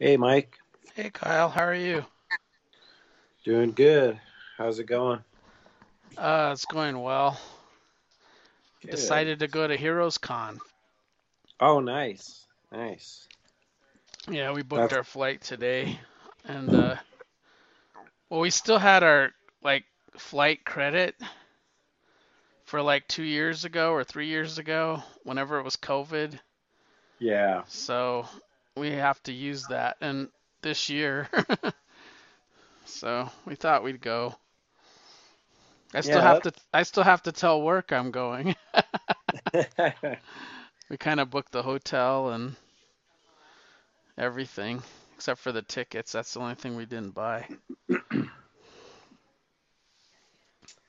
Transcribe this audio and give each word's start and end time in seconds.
Hey, 0.00 0.16
Mike. 0.16 0.56
Hey 0.94 1.10
Kyle, 1.10 1.48
how 1.48 1.64
are 1.64 1.74
you? 1.74 2.04
Doing 3.44 3.72
good. 3.72 4.20
How's 4.56 4.78
it 4.78 4.84
going? 4.84 5.24
Uh, 6.16 6.50
it's 6.52 6.66
going 6.66 7.00
well. 7.02 7.40
Good. 8.80 8.92
Decided 8.92 9.40
to 9.40 9.48
go 9.48 9.66
to 9.66 9.76
Heroes 9.76 10.16
Con. 10.16 10.60
Oh, 11.58 11.80
nice. 11.80 12.46
Nice. 12.70 13.26
Yeah, 14.30 14.52
we 14.52 14.62
booked 14.62 14.82
That's 14.82 14.92
our 14.92 15.02
flight 15.02 15.40
today, 15.40 15.98
and 16.44 16.72
uh, 16.72 16.94
well, 18.30 18.40
we 18.40 18.50
still 18.50 18.78
had 18.78 19.02
our 19.02 19.32
like 19.64 19.84
flight 20.16 20.64
credit 20.64 21.16
for 22.66 22.82
like 22.82 23.08
two 23.08 23.24
years 23.24 23.64
ago 23.64 23.90
or 23.90 24.04
three 24.04 24.28
years 24.28 24.58
ago, 24.58 25.02
whenever 25.24 25.58
it 25.58 25.64
was 25.64 25.74
COVID. 25.74 26.38
yeah. 27.18 27.62
So 27.66 28.26
we 28.78 28.92
have 28.92 29.22
to 29.24 29.32
use 29.32 29.66
that, 29.68 29.96
and 30.00 30.30
this 30.62 30.88
year, 30.90 31.28
so 32.84 33.30
we 33.44 33.54
thought 33.54 33.82
we'd 33.84 34.00
go. 34.00 34.34
I 35.94 36.00
still 36.00 36.20
Yeah, 36.20 36.22
have 36.22 36.40
to. 36.42 36.52
I 36.72 36.82
still 36.82 37.02
have 37.04 37.22
to 37.24 37.32
tell 37.32 37.62
work 37.62 37.92
I'm 37.92 38.10
going. 38.10 38.54
We 40.90 40.98
kind 40.98 41.20
of 41.20 41.30
booked 41.30 41.52
the 41.52 41.62
hotel 41.62 42.30
and 42.30 42.56
everything, 44.18 44.82
except 45.14 45.40
for 45.40 45.52
the 45.52 45.62
tickets. 45.62 46.12
That's 46.12 46.34
the 46.34 46.40
only 46.40 46.54
thing 46.54 46.76
we 46.76 46.86
didn't 46.86 47.14
buy. 47.14 47.46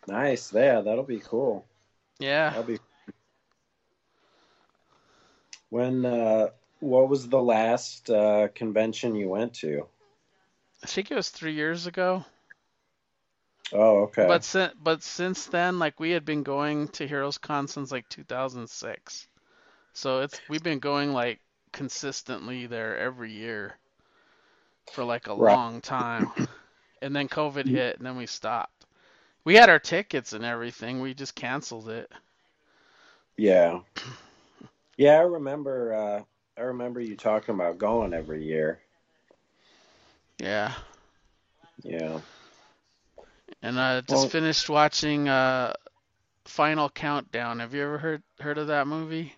nice. 0.07 0.53
Yeah, 0.53 0.81
that'll 0.81 1.03
be 1.03 1.19
cool. 1.21 1.65
Yeah. 2.19 2.53
That'll 2.53 2.63
be 2.63 2.79
when 5.69 6.05
uh 6.05 6.49
what 6.79 7.09
was 7.09 7.29
the 7.29 7.41
last 7.41 8.09
uh 8.09 8.47
convention 8.55 9.15
you 9.15 9.29
went 9.29 9.53
to? 9.55 9.85
I 10.83 10.87
think 10.87 11.09
it 11.09 11.15
was 11.15 11.29
three 11.29 11.53
years 11.53 11.87
ago. 11.87 12.25
Oh, 13.73 14.03
okay. 14.03 14.23
But 14.25 14.45
since 14.45 14.73
but 14.79 15.03
since 15.03 15.47
then, 15.47 15.77
like 15.77 15.99
we 15.99 16.11
had 16.11 16.23
been 16.23 16.43
going 16.43 16.87
to 16.89 17.05
Heroes 17.07 17.37
Con 17.37 17.67
since 17.67 17.91
like 17.91 18.07
2006. 18.07 19.27
So 19.93 20.21
it's 20.21 20.41
we've 20.47 20.63
been 20.63 20.79
going 20.79 21.11
like 21.11 21.41
consistently 21.73 22.65
there 22.67 22.97
every 22.97 23.33
year 23.33 23.77
for 24.91 25.03
like 25.03 25.27
a 25.27 25.33
Right. 25.35 25.59
long 25.59 25.81
time. 25.81 26.33
And 27.01 27.15
then 27.15 27.29
COVID 27.29 27.67
hit 27.67 27.97
and 27.97 28.05
then 28.05 28.17
we 28.17 28.25
stopped. 28.25 28.85
We 29.43 29.55
had 29.55 29.69
our 29.69 29.79
tickets 29.79 30.33
and 30.33 30.45
everything. 30.45 31.01
We 31.01 31.13
just 31.13 31.35
canceled 31.35 31.89
it. 31.89 32.11
Yeah. 33.37 33.79
Yeah, 34.97 35.13
I 35.17 35.21
remember 35.21 35.93
uh 35.93 36.23
I 36.59 36.63
remember 36.63 36.99
you 36.99 37.15
talking 37.15 37.55
about 37.55 37.79
going 37.79 38.13
every 38.13 38.43
year. 38.43 38.81
Yeah. 40.39 40.73
Yeah. 41.83 42.19
And 43.61 43.79
I 43.79 44.01
just 44.01 44.27
Well, 44.27 44.29
finished 44.29 44.69
watching 44.69 45.29
uh 45.29 45.73
Final 46.45 46.89
Countdown. 46.89 47.59
Have 47.59 47.73
you 47.73 47.83
ever 47.83 47.97
heard 47.99 48.23
heard 48.39 48.57
of 48.57 48.67
that 48.67 48.87
movie? 48.87 49.35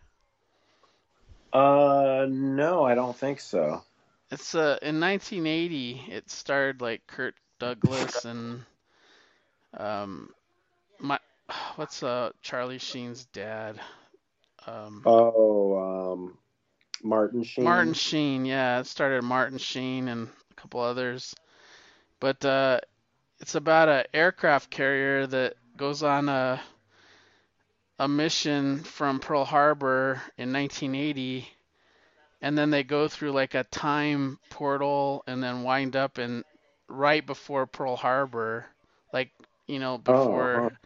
uh 1.53 2.25
no, 2.29 2.83
I 2.85 2.95
don't 2.95 3.15
think 3.15 3.39
so. 3.39 3.83
It's 4.31 4.55
uh 4.55 4.79
in 4.81 4.99
1980. 4.99 6.05
It 6.09 6.29
starred 6.29 6.81
like 6.81 7.05
Kirk 7.07 7.35
Douglas 7.59 8.25
and 8.25 8.65
um 9.77 10.33
my 10.99 11.19
what's 11.75 12.03
uh 12.03 12.31
Charlie 12.41 12.79
Sheen's 12.79 13.25
dad? 13.25 13.79
Um 14.67 15.05
Oh, 15.05 15.77
um 16.13 16.37
Martin 17.03 17.43
Sheen. 17.43 17.63
Martin 17.63 17.93
Sheen. 17.93 18.45
Yeah, 18.45 18.79
it 18.79 18.87
started 18.87 19.23
Martin 19.23 19.57
Sheen 19.57 20.07
and 20.07 20.29
a 20.51 20.53
couple 20.55 20.79
others. 20.81 21.35
But 22.19 22.43
uh 22.45 22.79
it's 23.39 23.55
about 23.55 23.89
a 23.89 24.15
aircraft 24.15 24.69
carrier 24.69 25.25
that 25.27 25.55
goes 25.77 26.03
on 26.03 26.29
a 26.29 26.61
a 27.99 28.07
mission 28.07 28.79
from 28.79 29.19
Pearl 29.19 29.45
Harbor 29.45 30.21
in 30.37 30.51
1980 30.53 31.47
and 32.41 32.57
then 32.57 32.71
they 32.71 32.83
go 32.83 33.07
through 33.07 33.31
like 33.31 33.53
a 33.53 33.63
time 33.65 34.39
portal 34.49 35.23
and 35.27 35.43
then 35.43 35.63
wind 35.63 35.95
up 35.95 36.17
in 36.17 36.43
right 36.87 37.25
before 37.25 37.67
Pearl 37.67 37.95
Harbor, 37.95 38.65
like 39.13 39.29
you 39.67 39.79
know 39.79 39.95
Oh, 39.95 39.97
before 39.97 40.71
oh, 40.71 40.77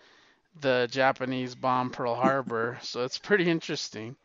the 0.59 0.88
Japanese 0.91 1.56
bomb 1.56 1.89
Pearl 1.91 2.16
Harbor. 2.16 2.78
So 2.81 3.03
it's 3.03 3.18
pretty 3.18 3.50
interesting. 3.50 4.16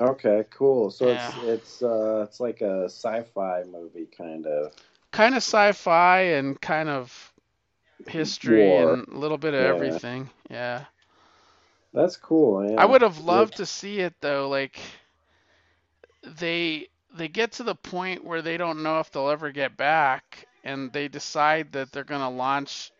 Okay, 0.00 0.44
cool. 0.50 0.90
So 0.90 1.10
Yeah, 1.10 1.12
it's 1.12 1.36
it's 1.36 1.82
uh 1.82 2.24
it's 2.28 2.40
like 2.40 2.60
a 2.60 2.84
sci-fi 2.84 3.64
movie 3.64 4.06
kind 4.06 4.46
of 4.46 4.72
kind 5.12 5.34
of 5.34 5.38
sci-fi 5.42 6.20
and 6.20 6.60
kind 6.60 6.88
of 6.88 7.32
history 8.06 8.76
war. 8.76 8.78
and 8.78 9.06
a 9.08 9.16
little 9.18 9.38
bit 9.38 9.54
of 9.54 9.60
Yeah. 9.60 9.60
everything. 9.60 10.30
Yeah. 10.50 10.84
That's 11.92 12.16
cool, 12.16 12.60
I 12.76 12.84
would 12.86 13.02
have 13.02 13.18
loved 13.18 13.56
to 13.56 13.66
see 13.66 14.00
it 14.00 14.14
though. 14.20 14.48
Like 14.48 14.80
they 16.22 16.88
they 17.14 17.28
get 17.28 17.52
to 17.52 17.62
the 17.64 17.74
point 17.74 18.24
where 18.24 18.42
they 18.42 18.56
don't 18.56 18.82
know 18.82 19.00
if 19.00 19.10
they'll 19.10 19.28
ever 19.30 19.50
get 19.50 19.76
back 19.76 20.46
and 20.64 20.92
they 20.92 21.08
decide 21.08 21.72
that 21.72 21.92
they're 21.92 22.04
going 22.04 22.20
to 22.20 22.28
launch 22.28 22.92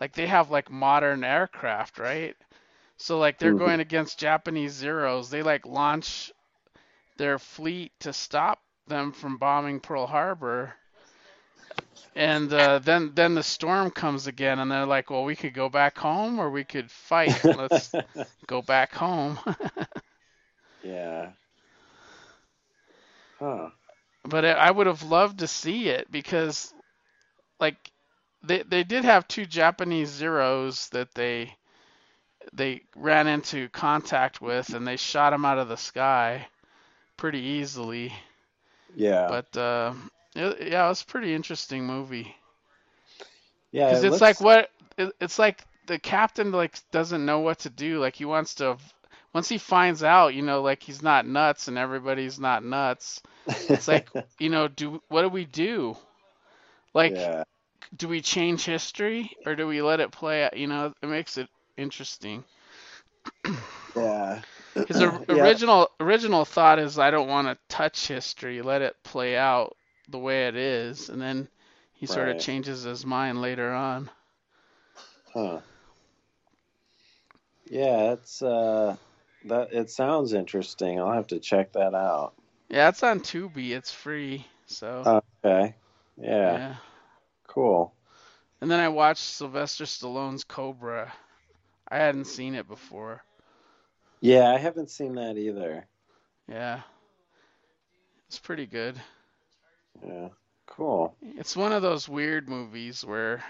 like 0.00 0.12
they 0.12 0.26
have 0.26 0.50
like 0.50 0.70
modern 0.70 1.24
aircraft, 1.24 1.98
right? 1.98 2.36
So 2.98 3.18
like 3.18 3.38
they're 3.38 3.52
mhm. 3.52 3.54
going 3.54 3.80
against 3.80 4.18
Japanese 4.18 4.72
Zeros. 4.72 5.30
They 5.30 5.42
like 5.42 5.66
launch 5.66 6.32
their 7.16 7.38
fleet 7.38 7.92
to 8.00 8.12
stop 8.12 8.62
them 8.86 9.12
from 9.12 9.38
bombing 9.38 9.80
Pearl 9.80 10.06
Harbor. 10.06 10.74
And 12.16 12.52
uh, 12.52 12.78
then 12.80 13.12
then 13.14 13.34
the 13.34 13.42
storm 13.42 13.90
comes 13.90 14.26
again 14.26 14.58
and 14.58 14.70
they're 14.70 14.86
like, 14.86 15.10
"Well, 15.10 15.24
we 15.24 15.36
could 15.36 15.54
go 15.54 15.68
back 15.68 15.98
home 15.98 16.38
or 16.38 16.50
we 16.50 16.64
could 16.64 16.90
fight. 16.90 17.40
Let's 17.52 17.96
go 18.46 18.62
back 18.62 18.94
home." 18.94 19.38
Yeah. 20.82 21.32
Huh. 23.38 23.70
But 24.24 24.44
I 24.44 24.52
I 24.52 24.70
would 24.70 24.86
have 24.86 25.02
loved 25.02 25.38
to 25.38 25.46
see 25.48 25.88
it 25.88 26.10
because 26.10 26.74
like 27.60 27.90
they 28.42 28.62
they 28.62 28.84
did 28.84 29.04
have 29.04 29.26
two 29.28 29.46
Japanese 29.46 30.08
Zeros 30.10 30.88
that 30.90 31.14
they 31.14 31.56
they 32.52 32.82
ran 32.94 33.26
into 33.26 33.68
contact 33.68 34.40
with 34.40 34.72
and 34.74 34.86
they 34.86 34.96
shot 34.96 35.32
him 35.32 35.44
out 35.44 35.58
of 35.58 35.68
the 35.68 35.76
sky 35.76 36.48
pretty 37.16 37.40
easily. 37.40 38.12
Yeah. 38.94 39.28
But 39.28 39.56
uh, 39.56 39.94
it, 40.34 40.68
yeah, 40.70 40.86
it 40.86 40.88
was 40.88 41.02
a 41.02 41.06
pretty 41.06 41.34
interesting 41.34 41.86
movie 41.86 42.36
Yeah, 43.70 43.88
because 43.88 44.02
it 44.04 44.04
it's 44.04 44.20
like 44.20 44.40
what 44.40 44.70
it, 44.96 45.12
it's 45.20 45.38
like 45.38 45.64
the 45.86 45.98
captain 45.98 46.50
like 46.52 46.78
doesn't 46.90 47.24
know 47.24 47.40
what 47.40 47.60
to 47.60 47.70
do. 47.70 47.98
Like 47.98 48.16
he 48.16 48.24
wants 48.24 48.54
to 48.56 48.76
once 49.32 49.48
he 49.48 49.58
finds 49.58 50.02
out, 50.02 50.34
you 50.34 50.42
know, 50.42 50.62
like 50.62 50.82
he's 50.82 51.02
not 51.02 51.26
nuts 51.26 51.68
and 51.68 51.78
everybody's 51.78 52.38
not 52.38 52.64
nuts. 52.64 53.22
It's 53.76 53.88
like, 53.88 54.10
you 54.38 54.50
know, 54.50 54.68
do 54.68 55.02
what 55.08 55.22
do 55.22 55.28
we 55.28 55.44
do? 55.44 55.96
Like 56.94 57.18
Yeah. 57.18 57.44
do 57.96 58.08
we 58.08 58.20
change 58.20 58.64
history 58.64 59.36
or 59.46 59.54
do 59.54 59.66
we 59.66 59.82
let 59.82 60.00
it 60.00 60.12
play 60.12 60.44
out? 60.44 60.56
You 60.56 60.66
know, 60.66 60.92
it 61.02 61.06
makes 61.06 61.36
it 61.38 61.48
interesting. 61.76 62.44
Yeah. 63.94 64.42
His 64.86 65.02
or- 65.02 65.24
Yeah. 65.28 65.42
original 65.42 65.90
original 66.00 66.44
thought 66.44 66.78
is 66.78 66.98
I 66.98 67.10
don't 67.10 67.28
want 67.28 67.48
to 67.48 67.58
touch 67.68 68.06
history, 68.08 68.62
let 68.62 68.82
it 68.82 68.96
play 69.02 69.36
out 69.36 69.76
the 70.08 70.18
way 70.18 70.46
it 70.48 70.56
is, 70.56 71.08
and 71.08 71.20
then 71.20 71.48
he 71.94 72.06
sort 72.06 72.28
of 72.28 72.38
changes 72.40 72.82
his 72.82 73.04
mind 73.06 73.40
later 73.40 73.72
on. 73.72 74.10
Huh. 75.32 75.60
Yeah, 77.68 78.12
it's 78.12 78.42
uh 78.42 78.96
that 79.46 79.72
it 79.72 79.90
sounds 79.90 80.32
interesting. 80.32 81.00
I'll 81.00 81.12
have 81.12 81.28
to 81.28 81.38
check 81.40 81.72
that 81.72 81.94
out. 81.94 82.34
Yeah, 82.68 82.88
it's 82.88 83.02
on 83.02 83.20
Tubi. 83.20 83.70
It's 83.70 83.92
free. 83.92 84.46
So, 84.66 85.22
Okay. 85.44 85.74
Yeah. 86.16 86.52
yeah. 86.52 86.74
Cool. 87.46 87.92
And 88.60 88.68
then 88.70 88.80
I 88.80 88.88
watched 88.88 89.22
Sylvester 89.22 89.84
Stallone's 89.84 90.42
Cobra. 90.44 91.12
I 91.88 91.98
hadn't 91.98 92.26
seen 92.26 92.54
it 92.54 92.68
before. 92.68 93.24
Yeah, 94.20 94.50
I 94.50 94.58
haven't 94.58 94.90
seen 94.90 95.14
that 95.14 95.38
either. 95.38 95.88
Yeah, 96.48 96.82
it's 98.28 98.38
pretty 98.38 98.66
good. 98.66 99.00
Yeah. 100.02 100.28
Cool. 100.66 101.16
It's 101.20 101.54
one 101.54 101.72
of 101.72 101.82
those 101.82 102.08
weird 102.08 102.48
movies 102.48 103.04
where 103.04 103.44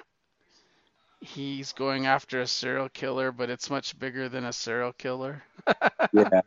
he's 1.21 1.73
going 1.73 2.07
after 2.07 2.41
a 2.41 2.47
serial 2.47 2.89
killer, 2.89 3.31
but 3.33 3.51
it's 3.51 3.71
much 3.71 3.99
bigger 3.99 4.29
than 4.31 4.45
a 4.45 4.53
serial 4.53 4.93
killer. 4.93 5.43
Yeah. 6.13 6.41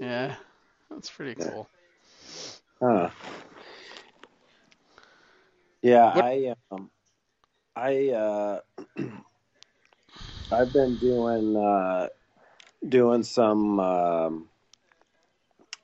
Yeah, 0.00 0.34
that's 0.90 1.10
pretty 1.10 1.36
Yeah. 1.36 1.50
cool. 1.50 1.68
Huh. 2.80 3.10
Yeah, 5.82 6.06
What? 6.12 6.26
I 6.26 6.54
um 6.70 6.90
I 7.76 8.10
uh 8.10 8.60
I've 10.52 10.72
been 10.72 10.96
doing 10.96 11.56
uh 11.56 12.08
doing 12.88 13.22
some 13.22 13.80
um 13.80 14.48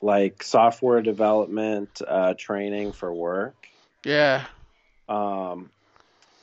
like 0.00 0.42
software 0.42 1.02
development 1.02 2.00
uh, 2.06 2.34
training 2.38 2.92
for 2.92 3.12
work. 3.12 3.68
Yeah. 4.04 4.46
Um, 5.08 5.70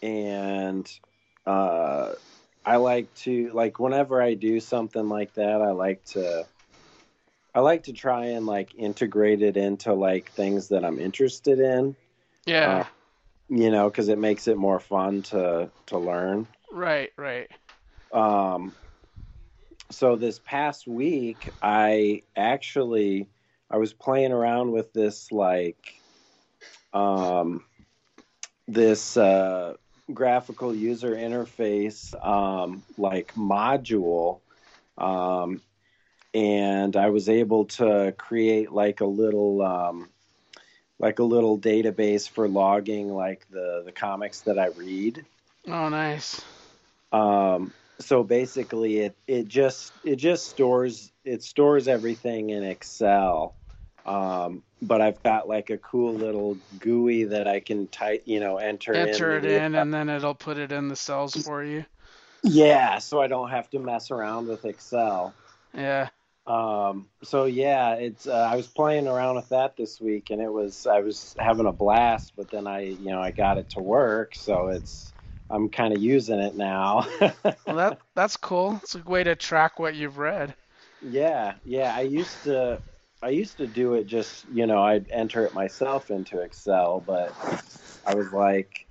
and 0.02 0.90
uh, 1.46 2.14
I 2.66 2.78
like 2.78 3.14
to 3.16 3.52
like 3.54 3.80
whenever 3.80 4.22
I 4.22 4.34
do 4.34 4.60
something 4.60 5.08
like 5.08 5.34
that, 5.36 5.62
I 5.62 5.72
like 5.72 6.04
to 6.06 6.46
I 7.56 7.60
like 7.60 7.84
to 7.84 7.94
try 7.94 8.28
and 8.28 8.46
like 8.46 8.74
integrate 8.76 9.42
it 9.42 9.58
into 9.58 9.94
like 9.94 10.32
things 10.32 10.70
that 10.70 10.84
I'm 10.84 11.00
interested 11.00 11.60
in. 11.60 11.96
Yeah. 12.46 12.80
Uh, 12.80 12.84
you 13.50 13.70
know, 13.70 13.90
because 13.90 14.10
it 14.10 14.18
makes 14.18 14.48
it 14.48 14.58
more 14.58 14.80
fun 14.80 15.22
to 15.24 15.70
to 15.88 15.98
learn. 15.98 16.48
right, 16.72 17.12
right. 17.18 17.50
Um, 18.14 18.74
so 19.92 20.16
this 20.16 20.40
past 20.40 20.88
week, 20.88 21.50
I 21.62 22.24
actually 22.36 23.28
I 23.70 23.78
was 23.78 23.94
playing 23.94 24.32
around 24.32 24.72
with 24.72 24.94
this 24.94 25.32
like 25.32 25.96
um, 26.94 27.64
this 28.68 29.18
uh, 29.18 29.74
graphical 30.14 30.76
user 30.76 31.16
interface 31.16 32.14
um, 32.26 32.84
like 32.98 33.34
module, 33.36 34.42
um, 34.98 35.62
and 36.34 36.96
I 36.96 37.10
was 37.10 37.30
able 37.30 37.66
to 37.66 38.14
create 38.18 38.72
like 38.72 39.02
a 39.02 39.06
little. 39.06 39.62
Um, 39.62 40.10
like 41.00 41.20
a 41.20 41.24
little 41.24 41.60
database 41.60 42.30
for 42.30 42.48
logging 42.48 43.10
like 43.10 43.46
the 43.50 43.82
the 43.84 43.92
comics 43.92 44.42
that 44.42 44.58
I 44.58 44.68
read. 44.68 45.26
Oh, 45.68 45.90
nice. 45.90 46.40
Um, 47.12 47.74
so 48.04 48.24
basically, 48.24 49.00
it 49.00 49.16
it 49.28 49.48
just 49.48 49.94
it 50.04 50.18
just 50.18 50.48
stores 50.48 51.12
it 51.24 51.44
stores 51.44 51.88
everything 51.88 52.50
in 52.50 52.64
Excel. 52.64 53.56
Um, 54.06 54.64
but 54.82 55.02
I've 55.02 55.22
got 55.24 55.48
like 55.48 55.70
a 55.70 55.78
cool 55.78 56.14
little 56.14 56.58
GUI 56.80 57.24
that 57.26 57.48
I 57.48 57.62
can 57.62 57.88
type, 57.88 58.24
you 58.26 58.42
know, 58.42 58.58
enter, 58.58 58.94
Enter 58.94 59.38
it 59.38 59.46
in. 59.46 59.64
in, 59.64 59.76
and 59.76 59.94
then 59.94 60.10
it'll 60.10 60.36
put 60.36 60.58
it 60.58 60.74
in 60.74 60.90
the 60.90 60.96
cells 60.96 61.36
for 61.36 61.64
you. 61.64 61.86
Yeah, 62.44 63.00
so 63.00 63.22
I 63.22 63.28
don't 63.28 63.50
have 63.50 63.70
to 63.70 63.80
mess 63.80 64.12
around 64.12 64.48
with 64.48 64.66
Excel. 64.66 65.34
Yeah. 65.74 66.10
Um, 66.46 67.08
so 67.24 67.46
yeah, 67.46 67.94
it's 67.94 68.28
uh, 68.28 68.34
I 68.34 68.58
was 68.58 68.68
playing 68.68 69.08
around 69.08 69.36
with 69.36 69.50
that 69.50 69.78
this 69.78 70.02
week, 70.02 70.30
and 70.30 70.42
it 70.42 70.52
was 70.52 70.86
I 70.86 71.00
was 71.00 71.34
having 71.40 71.66
a 71.66 71.72
blast. 71.72 72.34
But 72.36 72.52
then 72.52 72.68
I, 72.68 72.82
you 72.82 73.12
know, 73.12 73.22
I 73.22 73.32
got 73.32 73.58
it 73.58 73.70
to 73.72 73.80
work, 73.80 74.36
so 74.36 74.68
it's 74.68 75.13
I'm 75.50 75.70
kind 75.70 75.94
of 75.94 76.02
using 76.02 76.40
it 76.40 76.56
now. 76.56 77.08
Well, 77.66 77.78
that 77.78 78.00
that's 78.16 78.38
cool. 78.38 78.80
It's 78.84 78.96
a 78.96 79.00
way 79.00 79.24
to 79.24 79.36
track 79.36 79.80
what 79.80 79.96
you've 79.96 80.18
read. 80.18 80.54
Yeah, 81.02 81.56
yeah. 81.66 81.94
I 81.96 82.02
used 82.02 82.44
to, 82.44 82.80
I 83.22 83.30
used 83.30 83.58
to 83.58 83.68
do 83.68 83.94
it 83.94 84.06
just, 84.06 84.46
you 84.54 84.68
know, 84.68 84.82
I'd 84.82 85.10
enter 85.10 85.46
it 85.46 85.54
myself 85.54 86.12
into 86.12 86.42
Excel, 86.42 87.02
but 87.06 87.34
I 88.06 88.16
was 88.16 88.32
like, 88.34 88.86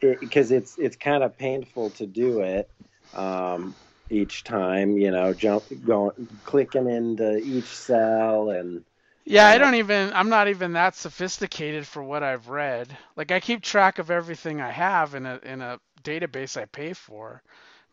because 0.00 0.50
it, 0.50 0.56
it's 0.56 0.78
it's 0.78 0.96
kind 0.96 1.22
of 1.22 1.36
painful 1.36 1.90
to 1.90 2.06
do 2.06 2.40
it 2.40 2.70
um, 3.14 3.74
each 4.10 4.44
time, 4.44 4.96
you 4.96 5.10
know, 5.10 5.34
jump 5.34 5.64
going, 5.84 6.28
clicking 6.44 6.88
into 6.88 7.38
each 7.38 7.76
cell 7.76 8.50
and 8.50 8.84
Yeah, 9.28 9.46
I 9.46 9.58
don't 9.58 9.74
even 9.76 10.12
I'm 10.14 10.30
not 10.30 10.48
even 10.48 10.72
that 10.72 10.96
sophisticated 10.96 11.86
for 11.86 12.02
what 12.02 12.22
I've 12.24 12.48
read. 12.48 12.96
Like 13.16 13.30
I 13.30 13.40
keep 13.40 13.62
track 13.62 13.98
of 13.98 14.10
everything 14.10 14.60
I 14.60 14.70
have 14.70 15.14
in 15.14 15.26
a 15.26 15.38
in 15.44 15.60
a 15.62 15.80
database 16.02 16.56
I 16.60 16.64
pay 16.66 16.94
for. 16.94 17.42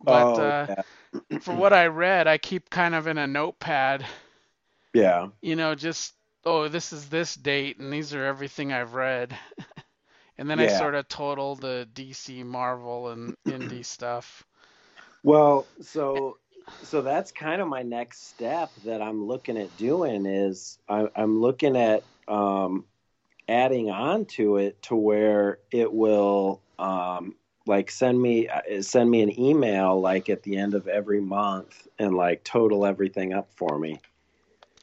But 0.02 0.38
oh 0.38 0.40
uh, 0.40 0.68
yeah, 0.68 0.84
for 1.40 1.54
what 1.56 1.74
I 1.74 1.88
read, 1.88 2.28
I 2.28 2.38
keep 2.40 2.70
kind 2.70 2.96
of 2.96 3.08
in 3.08 3.18
a 3.20 3.28
notepad, 3.28 4.06
yeah, 4.94 5.28
you 5.42 5.56
know, 5.56 5.76
just 5.76 6.14
oh, 6.46 6.68
this 6.70 6.94
is 6.94 7.10
this 7.10 7.36
date 7.36 7.80
and 7.80 7.92
these 7.94 8.14
are 8.14 8.26
everything 8.26 8.74
I've 8.74 8.94
read. 8.96 9.38
And 10.38 10.50
then 10.50 10.60
I 10.60 10.68
sort 10.68 10.96
of 10.96 11.08
total 11.08 11.56
the 11.56 11.88
DC, 11.94 12.44
Marvel, 12.44 13.10
and 13.10 13.36
indie 13.48 13.86
stuff. 13.86 14.44
Well, 15.24 15.70
so 15.82 16.38
so 16.84 17.02
that's 17.02 17.32
kind 17.32 17.62
of 17.62 17.68
my 17.68 17.82
next 17.82 18.30
step 18.30 18.72
that 18.86 19.02
I'm 19.02 19.26
looking 19.26 19.58
at 19.58 19.76
doing 19.78 20.26
is 20.26 20.78
I, 20.88 21.08
I'm 21.16 21.40
looking 21.42 21.76
at 21.76 22.04
um, 22.28 22.86
adding 23.48 23.90
on 23.90 24.26
to 24.26 24.58
it 24.58 24.82
to 24.84 24.96
where 24.96 25.60
it 25.72 25.92
will 25.92 26.62
um, 26.78 27.36
like 27.66 27.90
send 27.90 28.22
me 28.22 28.48
uh, 28.48 28.82
send 28.82 29.10
me 29.10 29.22
an 29.22 29.40
email 29.40 30.00
like 30.00 30.30
at 30.30 30.44
the 30.44 30.58
end 30.58 30.74
of 30.74 30.88
every 30.88 31.22
month 31.22 31.88
and 31.98 32.16
like 32.16 32.44
total 32.44 32.86
everything 32.86 33.34
up 33.34 33.50
for 33.56 33.80
me. 33.80 34.00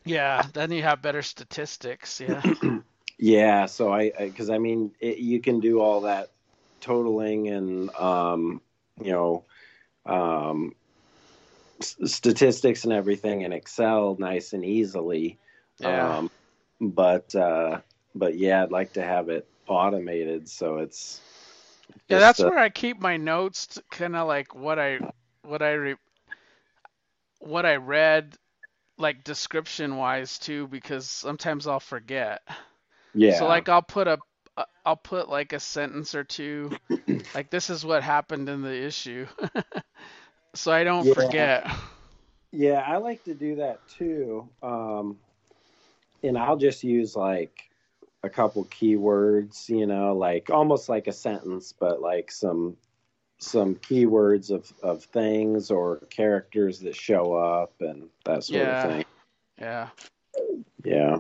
Yeah, 0.05 0.45
then 0.53 0.73
you 0.73 0.83
have 0.83 1.01
better 1.01 1.23
statistics. 1.23 2.21
Yeah. 2.21 2.43
Yeah, 3.23 3.67
so 3.67 3.93
I 3.93 4.11
because 4.19 4.51
I, 4.51 4.59
mean 4.59 4.91
it, 4.99 5.19
you 5.19 5.41
can 5.41 5.61
do 5.61 5.81
all 5.81 6.01
that 6.01 6.33
totaling 6.81 7.47
and 7.51 7.89
um, 7.95 8.61
you 9.01 9.13
know 9.13 9.45
um, 10.05 10.75
statistics 11.83 12.85
and 12.85 12.93
everything 12.93 13.43
in 13.43 13.53
Excel 13.53 14.17
nice 14.19 14.53
and 14.53 14.65
easily. 14.65 15.39
Yeah. 15.79 16.19
Um, 16.19 16.31
but 16.81 17.35
uh, 17.35 17.81
but 18.15 18.37
yeah, 18.37 18.63
I'd 18.63 18.73
like 18.73 18.93
to 18.95 19.03
have 19.03 19.29
it 19.29 19.47
automated 19.69 20.49
so 20.49 20.79
it's 20.79 21.23
Yeah, 22.09 22.19
that's 22.21 22.41
uh, 22.41 22.51
where 22.51 22.59
I 22.59 22.69
keep 22.71 23.01
my 23.01 23.17
notes, 23.17 23.79
kind 23.91 24.17
of 24.17 24.29
like 24.29 24.55
what 24.55 24.79
I 24.79 25.01
what 25.43 25.63
I 25.63 25.73
re, 25.73 25.97
what 27.41 27.67
I 27.67 27.77
read, 27.77 28.37
like 28.99 29.25
description 29.25 29.97
wise 29.97 30.39
too, 30.39 30.69
because 30.69 31.09
sometimes 31.09 31.67
I'll 31.67 31.81
forget. 31.81 32.43
yeah. 33.15 33.39
So 33.39 33.47
like 33.47 33.69
I'll 33.69 33.83
put 33.83 34.09
a 34.09 34.19
uh, 34.57 34.65
I'll 34.85 34.97
put 34.97 35.29
like 35.29 35.53
a 35.53 35.61
sentence 35.61 36.15
or 36.15 36.25
two, 36.25 36.75
like 37.35 37.51
this 37.51 37.71
is 37.71 37.85
what 37.85 38.03
happened 38.03 38.49
in 38.49 38.63
the 38.63 38.85
issue, 38.85 39.27
so 40.55 40.73
I 40.73 40.85
don't 40.85 41.07
Yeah. 41.07 41.15
forget. 41.15 41.67
Yeah, 42.53 42.85
I 42.87 42.99
like 42.99 43.25
to 43.25 43.35
do 43.35 43.57
that 43.57 43.87
too. 43.89 44.49
Um, 44.63 45.19
and 46.23 46.37
I'll 46.37 46.57
just 46.57 46.85
use 46.85 47.17
like 47.17 47.71
a 48.23 48.31
couple 48.31 48.65
keywords, 48.67 49.69
you 49.69 49.87
know, 49.87 50.15
like 50.15 50.51
almost 50.51 50.89
like 50.89 51.07
a 51.07 51.13
sentence, 51.13 51.73
but 51.73 52.01
like 52.01 52.31
some 52.31 52.77
some 53.39 53.75
keywords 53.77 54.51
of, 54.53 54.73
of 54.85 55.03
things 55.07 55.71
or 55.71 55.97
characters 56.11 56.79
that 56.79 56.95
show 56.95 57.35
up 57.35 57.73
and 57.81 58.09
that 58.25 58.45
sort 58.45 58.63
Yeah. 58.63 58.87
of 58.87 58.93
thing. 58.93 59.05
Yeah. 59.59 59.89
Yeah. 60.85 61.19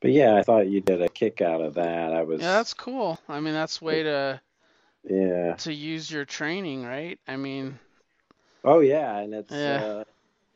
But 0.00 0.10
yeah, 0.10 0.34
I 0.34 0.42
thought 0.42 0.68
you 0.68 0.82
did 0.82 1.00
a 1.00 1.08
kick 1.08 1.40
out 1.40 1.62
of 1.62 1.74
that. 1.74 2.12
I 2.12 2.22
was 2.22 2.42
Yeah, 2.42 2.52
that's 2.52 2.74
cool. 2.74 3.18
I 3.28 3.40
mean, 3.40 3.54
that's 3.54 3.80
way 3.80 4.02
to 4.02 4.40
yeah. 5.04 5.56
to 5.56 5.72
use 5.72 6.10
your 6.10 6.24
training, 6.24 6.84
right? 6.84 7.18
I 7.26 7.36
mean, 7.36 7.78
Oh 8.64 8.80
yeah, 8.80 9.18
and 9.18 9.34
it's 9.34 9.52
Yeah. 9.52 9.78
uh, 9.78 10.04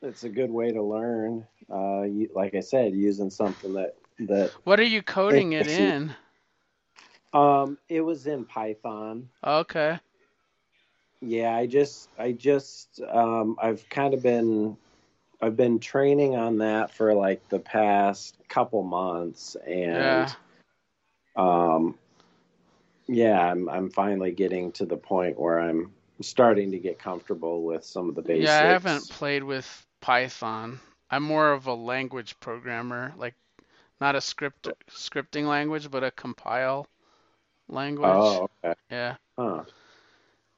it's 0.03 0.25
a 0.25 0.29
good 0.29 0.51
way 0.51 0.73
to 0.73 0.83
learn. 0.83 1.47
Uh, 1.71 2.03
you, 2.03 2.31
like 2.35 2.55
I 2.55 2.61
said, 2.61 2.95
using 2.95 3.31
something 3.31 3.73
that 3.75 3.97
that 4.21 4.53
what 4.65 4.79
are 4.79 4.85
you 4.85 5.03
coding 5.03 5.53
it 5.53 5.67
in? 5.67 6.15
um, 7.33 7.79
it 7.89 8.01
was 8.01 8.27
in 8.27 8.45
Python. 8.45 9.29
Okay. 9.45 9.99
Yeah, 11.21 11.55
I 11.57 11.67
just 11.67 12.09
I 12.19 12.33
just 12.33 13.01
um, 13.01 13.57
I've 13.61 13.89
kind 13.89 14.15
of 14.15 14.23
been 14.23 14.77
I've 15.41 15.57
been 15.57 15.81
training 15.81 16.37
on 16.37 16.59
that 16.59 16.93
for 16.93 17.15
like 17.15 17.49
the 17.49 17.59
past 17.59 18.37
couple 18.49 18.83
months, 18.83 19.57
and 19.67 19.95
Yeah. 19.95 20.33
um, 21.35 21.99
yeah, 23.07 23.41
I'm 23.41 23.69
I'm 23.69 23.91
finally 23.91 24.33
getting 24.33 24.73
to 24.73 24.87
the 24.87 24.97
point 24.97 25.39
where 25.39 25.61
I'm 25.61 25.93
starting 26.21 26.73
to 26.73 26.79
get 26.79 26.99
comfortable 26.99 27.63
with 27.63 27.85
some 27.85 28.09
of 28.09 28.15
the 28.15 28.23
basics. 28.23 28.45
Yeah, 28.45 28.59
I 28.59 28.73
haven't 28.73 29.09
played 29.11 29.45
with 29.45 29.87
Python. 30.01 30.81
I'm 31.11 31.23
more 31.23 31.53
of 31.53 31.67
a 31.67 31.75
language 31.75 32.39
programmer, 32.41 33.15
like 33.17 33.35
not 34.01 34.17
a 34.17 34.21
script 34.21 34.69
scripting 34.91 35.47
language, 35.47 35.91
but 35.91 36.05
a 36.05 36.11
compile 36.11 36.87
language. 37.69 38.07
Oh, 38.09 38.49
okay. 38.65 38.75
Yeah. 38.91 39.17
Huh. 39.39 39.63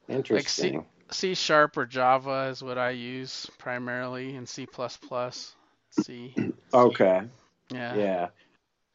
Interesting. 0.09 0.77
Like 0.77 0.85
C 1.11 1.31
C 1.31 1.35
sharp 1.35 1.77
or 1.77 1.87
Java 1.87 2.49
is 2.51 2.63
what 2.63 2.79
I 2.79 2.91
use 2.91 3.47
primarily, 3.59 4.37
and 4.37 4.49
C++. 4.49 4.67
plus 4.67 5.55
C. 5.91 6.35
okay. 6.73 7.23
Yeah. 7.71 7.97
Yeah. 7.97 8.29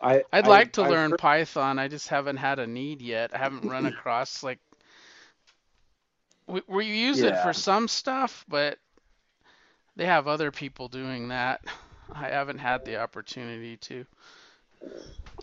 I 0.04 0.24
I'd 0.34 0.46
I- 0.46 0.50
like 0.50 0.74
to 0.74 0.84
I've 0.84 0.90
learn 0.92 1.12
heard- 1.12 1.20
Python. 1.20 1.80
I 1.80 1.88
just 1.88 2.10
haven't 2.10 2.38
had 2.38 2.60
a 2.60 2.68
need 2.68 3.02
yet. 3.02 3.34
I 3.34 3.38
haven't 3.40 3.70
run 3.70 3.86
across 3.94 4.44
like 4.44 4.60
we 6.48 6.62
we 6.68 6.86
use 6.86 7.22
it 7.22 7.38
for 7.42 7.54
some 7.54 7.88
stuff, 7.88 8.46
but 8.48 8.78
they 9.96 10.06
have 10.06 10.28
other 10.28 10.52
people 10.52 10.88
doing 10.88 11.30
that. 11.30 11.62
I 12.14 12.28
haven't 12.30 12.60
had 12.60 12.86
the 12.86 12.98
opportunity 12.98 13.78
to. 13.78 14.06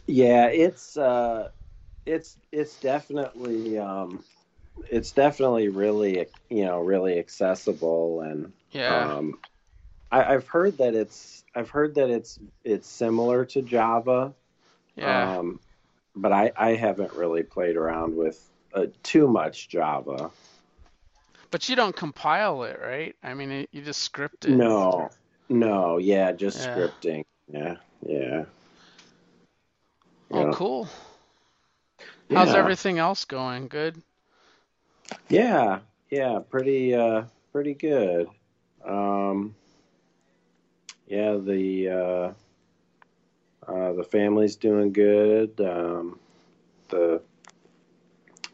Yeah, 0.07 0.47
it's 0.47 0.97
uh, 0.97 1.49
it's 2.07 2.37
it's 2.53 2.79
definitely 2.81 3.79
um, 3.79 4.23
it's 4.91 5.13
definitely 5.13 5.69
really 5.69 6.27
you 6.51 6.65
know 6.67 6.81
really 6.81 7.19
accessible 7.19 8.21
and 8.21 8.53
Yeah. 8.73 9.15
um, 9.17 9.39
I, 10.13 10.35
I've 10.35 10.47
heard 10.49 10.79
that 10.79 10.95
it's 10.95 11.45
I've 11.55 11.71
heard 11.71 11.95
that 11.95 12.11
it's 12.11 12.39
it's 12.65 12.89
similar 12.89 13.45
to 13.47 13.63
Java. 13.63 14.35
Yeah. 14.97 15.39
Um, 15.39 15.61
but 16.15 16.33
I 16.33 16.53
I 16.57 16.75
haven't 16.75 17.13
really 17.13 17.43
played 17.43 17.77
around 17.77 18.17
with 18.17 18.49
uh, 18.75 18.87
too 19.03 19.29
much 19.29 19.69
Java. 19.69 20.31
But 21.51 21.69
you 21.69 21.75
don't 21.75 21.97
compile 21.97 22.63
it, 22.65 22.79
right? 22.81 23.17
I 23.23 23.35
mean, 23.35 23.51
it, 23.51 23.69
you 23.73 23.83
just 23.83 24.03
script 24.03 24.45
it. 24.45 24.51
No, 24.53 25.11
no, 25.49 25.99
yeah, 25.99 26.33
just 26.33 26.61
Yeah. 26.61 26.75
scripting. 26.77 27.25
Yeah, 27.53 27.77
yeah. 28.07 28.45
Oh, 30.31 30.45
Yeah. 30.45 30.53
cool. 30.53 30.89
How's 32.31 32.55
everything 32.55 32.99
else 32.99 33.25
going? 33.25 33.67
Good. 33.67 34.01
Yeah, 35.29 35.81
yeah, 36.11 36.39
pretty 36.49 36.95
uh 36.95 37.25
pretty 37.53 37.75
good. 37.75 38.29
Um 38.85 39.55
yeah, 41.09 41.37
the 41.37 41.89
uh 41.89 42.33
uh 43.67 43.93
the 43.93 44.05
family's 44.05 44.57
doing 44.57 44.93
good. 44.93 45.61
Um 45.61 46.19
the 46.89 47.23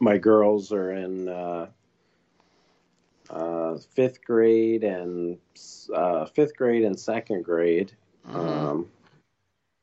my 0.00 0.18
girls 0.18 0.72
are 0.72 0.92
in 0.92 1.28
uh 1.28 1.66
uh 3.30 3.76
fifth 3.94 4.24
grade 4.24 4.84
and 4.84 5.38
uh 5.94 6.24
fifth 6.26 6.56
grade 6.56 6.84
and 6.84 6.98
second 6.98 7.44
grade. 7.44 7.92
Mhm. 8.28 8.36
Um 8.36 8.90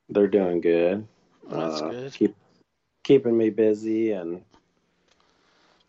they're 0.10 0.28
doing 0.28 0.62
good. 0.62 1.08
Well, 1.44 1.72
that's 1.72 1.82
uh, 1.82 1.90
good. 1.90 2.14
Keep 2.14 2.36
keeping 3.04 3.38
me 3.38 3.50
busy 3.50 4.12
and 4.12 4.44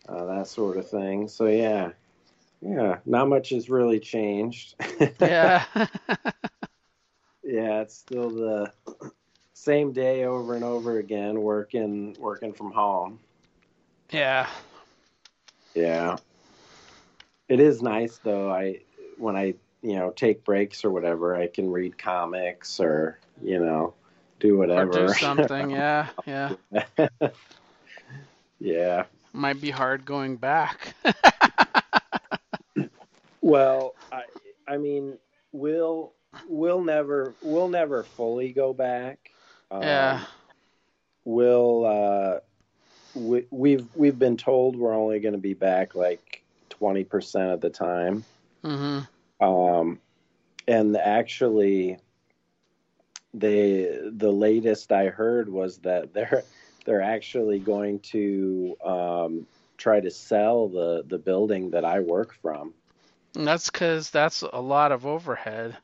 uh, 0.08 0.24
that 0.26 0.46
sort 0.46 0.76
of 0.76 0.88
thing. 0.88 1.28
So 1.28 1.46
yeah, 1.46 1.90
yeah, 2.60 2.98
not 3.04 3.28
much 3.28 3.50
has 3.50 3.68
really 3.68 4.00
changed. 4.00 4.74
Yeah. 5.20 5.64
yeah, 7.44 7.80
it's 7.80 7.96
still 7.96 8.30
the 8.30 8.72
same 9.54 9.92
day 9.92 10.25
over 10.25 10.54
and 10.54 10.64
over 10.64 10.99
again, 10.99 11.40
working 11.40 12.14
working 12.18 12.52
from 12.52 12.73
home. 12.73 13.18
yeah. 14.11 14.49
Yeah, 15.75 16.18
it 17.49 17.58
is 17.58 17.82
nice 17.82 18.18
though. 18.18 18.49
I 18.50 18.80
when 19.18 19.34
I 19.37 19.54
you 19.82 19.96
know 19.96 20.11
take 20.11 20.44
breaks 20.44 20.84
or 20.84 20.90
whatever, 20.90 21.34
I 21.34 21.49
can 21.49 21.70
read 21.70 21.99
comics 21.99 22.78
or 22.78 23.18
you 23.42 23.58
know 23.58 23.94
do 24.38 24.54
Or 24.54 24.58
whatever. 24.58 24.92
do 24.92 25.08
something. 25.14 25.70
Yeah. 25.70 26.06
Yeah. 26.26 26.52
yeah. 28.61 29.04
Might 29.32 29.61
be 29.61 29.70
hard 29.70 30.04
going 30.04 30.37
back. 30.37 30.94
Well, 33.40 33.94
I 34.11 34.23
I 34.66 34.78
mean, 34.78 35.18
we'll 35.52 36.12
we'll 36.49 36.82
never 36.82 37.34
we'll 37.42 37.68
never 37.68 38.02
fully 38.02 38.52
go 38.52 38.73
back. 38.73 39.30
Um, 39.74 39.82
Yeah. 39.82 40.20
We'll 41.24 41.84
uh, 41.86 42.40
we, 43.14 43.46
we've 43.50 43.86
we've 43.94 44.18
been 44.18 44.36
told 44.36 44.76
we're 44.76 44.94
only 44.94 45.20
going 45.20 45.32
to 45.34 45.40
be 45.40 45.54
back 45.54 45.94
like 45.94 46.42
twenty 46.68 47.04
percent 47.04 47.50
of 47.50 47.60
the 47.60 47.70
time. 47.70 48.24
Mhm. 48.62 49.06
Um, 49.40 50.00
and 50.68 50.96
actually, 50.96 51.98
they 53.32 53.98
the 54.10 54.30
latest 54.30 54.92
I 54.92 55.06
heard 55.06 55.48
was 55.48 55.78
that 55.78 56.12
they're 56.14 56.44
they're 56.84 57.02
actually 57.02 57.58
going 57.58 58.00
to 58.00 58.76
um, 58.84 59.46
try 59.78 60.00
to 60.00 60.10
sell 60.10 60.68
the 60.68 61.04
the 61.06 61.18
building 61.18 61.70
that 61.70 61.84
I 61.84 62.00
work 62.00 62.34
from. 62.42 62.74
And 63.34 63.46
that's 63.46 63.70
because 63.70 64.10
that's 64.10 64.42
a 64.42 64.60
lot 64.60 64.92
of 64.92 65.06
overhead. 65.06 65.76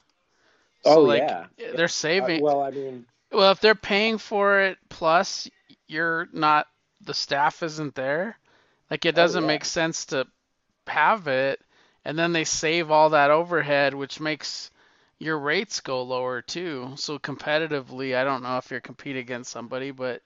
Oh, 0.85 1.03
like, 1.03 1.21
yeah. 1.23 1.47
They're 1.75 1.85
Uh, 1.85 1.89
saving. 1.89 2.43
well, 2.43 2.63
I 2.63 2.71
mean, 2.71 3.07
Well, 3.33 3.51
if 3.53 3.61
they're 3.61 3.75
paying 3.75 4.19
for 4.19 4.61
it 4.61 4.79
plus 4.89 5.49
you're 5.89 6.29
not 6.33 6.67
the 7.01 7.15
staff 7.15 7.63
isn't 7.63 7.95
there, 7.95 8.39
like 8.91 9.05
it 9.07 9.15
Oh, 9.17 9.17
doesn't 9.17 9.45
yeah. 9.45 9.47
make 9.47 9.65
sense 9.65 10.07
to 10.07 10.27
have 10.87 11.27
it 11.29 11.61
and 12.05 12.19
then 12.19 12.33
they 12.33 12.45
save 12.45 12.91
all 12.91 13.11
that 13.11 13.31
overhead 13.31 13.95
which 13.95 14.21
makes 14.21 14.71
your 15.19 15.39
rates 15.39 15.81
go 15.81 16.03
lower 16.03 16.43
too. 16.43 16.93
So 16.97 17.19
competitively, 17.19 18.17
I 18.17 18.25
don't 18.25 18.43
know 18.43 18.59
if 18.59 18.71
you're 18.71 18.81
competing 18.81 19.21
against 19.23 19.51
somebody, 19.53 19.91
but 19.93 20.23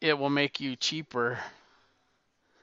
it 0.00 0.18
will 0.18 0.30
make 0.30 0.60
you 0.60 0.76
cheaper. 0.76 1.38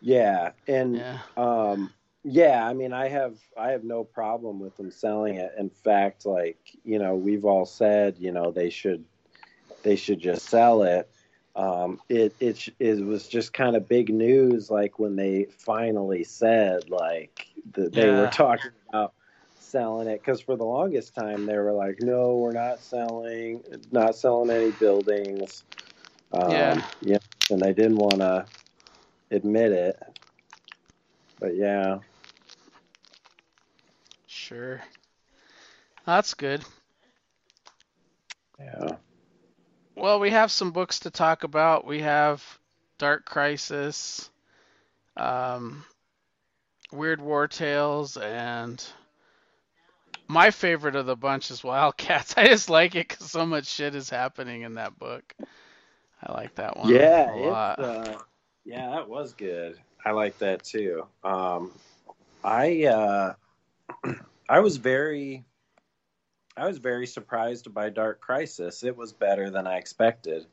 yeah, 0.02 0.52
and 0.68 1.06
Yeah. 1.06 1.20
um, 1.38 1.94
yeah, 2.24 2.66
I 2.68 2.74
mean, 2.74 2.94
I 2.94 3.08
have 3.10 3.38
I 3.58 3.72
have 3.72 3.84
no 3.84 4.04
problem 4.04 4.60
with 4.60 4.76
them 4.78 4.92
selling 4.92 5.36
it. 5.36 5.52
In 5.58 5.70
fact, 5.70 6.26
like 6.26 6.58
you 6.84 7.00
know, 7.00 7.16
we've 7.16 7.46
all 7.46 7.66
said, 7.66 8.18
you 8.18 8.32
know, 8.32 8.52
they 8.52 8.70
should 8.70 9.04
they 9.88 9.96
should 9.98 10.20
just 10.22 10.50
sell 10.50 10.84
it. 10.84 11.10
Um, 11.56 12.02
it 12.10 12.36
it 12.40 12.68
it 12.80 13.06
was 13.06 13.28
just 13.28 13.54
kind 13.54 13.76
of 13.76 13.88
big 13.90 14.10
news, 14.14 14.70
like 14.72 15.00
when 15.00 15.16
they 15.16 15.48
finally 15.66 16.24
said, 16.24 16.90
like 16.90 17.48
that 17.74 17.96
they 17.96 18.12
were 18.12 18.28
talking 18.28 18.72
about 18.90 19.14
selling 19.58 20.08
it, 20.08 20.22
because 20.22 20.42
for 20.42 20.56
the 20.58 20.66
longest 20.66 21.16
time 21.16 21.46
they 21.46 21.58
were 21.58 21.74
like, 21.74 22.00
no, 22.02 22.38
we're 22.38 22.54
not 22.54 22.82
selling, 22.84 23.64
not 23.92 24.16
selling 24.16 24.52
any 24.52 24.72
buildings. 24.72 25.64
Um, 26.34 26.82
Yeah. 26.82 26.88
yeah, 27.02 27.18
and 27.50 27.62
they 27.62 27.74
didn't 27.74 27.98
want 27.98 28.20
to 28.20 28.48
admit 29.32 29.72
it. 29.72 29.98
But 31.40 31.56
yeah, 31.56 32.00
Sure. 34.28 34.82
That's 36.06 36.34
good. 36.36 36.64
yeah, 38.60 38.98
Well, 39.98 40.20
we 40.20 40.30
have 40.30 40.52
some 40.52 40.72
books 40.72 41.00
to 41.00 41.10
talk 41.10 41.44
about. 41.44 41.84
We 41.84 42.02
have 42.02 42.44
Dark 43.00 43.26
Crisis, 43.26 44.30
um, 45.16 45.84
Weird 46.92 47.20
War 47.20 47.48
Tales, 47.48 48.16
and 48.16 48.84
my 50.28 50.52
favorite 50.52 50.96
of 50.96 51.08
the 51.08 51.16
bunch 51.16 51.50
is 51.50 51.64
Wildcats. 51.64 52.34
I 52.38 52.46
just 52.46 52.70
like 52.70 52.94
it 52.94 53.08
because 53.08 53.32
so 53.32 53.44
much 53.44 53.66
shit 53.66 53.96
is 53.96 54.08
happening 54.08 54.62
in 54.62 54.76
that 54.76 55.00
book. 55.00 55.34
I 56.22 56.32
like 56.32 56.54
that 56.56 56.78
one 56.78 56.92
yeah, 56.92 57.34
a 57.34 57.36
lot. 57.36 57.80
uh, 57.80 58.18
yeah, 58.66 58.92
that 58.92 59.10
was 59.10 59.34
good. 59.34 59.80
I 60.06 60.12
like 60.12 60.38
that 60.38 60.64
too. 60.64 61.08
Um, 61.24 61.72
I 62.44 62.86
uh, 62.86 63.34
I 64.48 64.60
was 64.60 64.78
very 64.78 65.44
I 66.58 66.68
was 66.68 66.80
very 66.80 67.08
surprised 67.08 67.74
by 67.74 67.90
Dark 67.90 68.20
Crisis. 68.22 68.84
It 68.84 68.98
was 68.98 69.14
better 69.14 69.50
than 69.52 69.68
I 69.68 69.78
expected. 69.78 70.48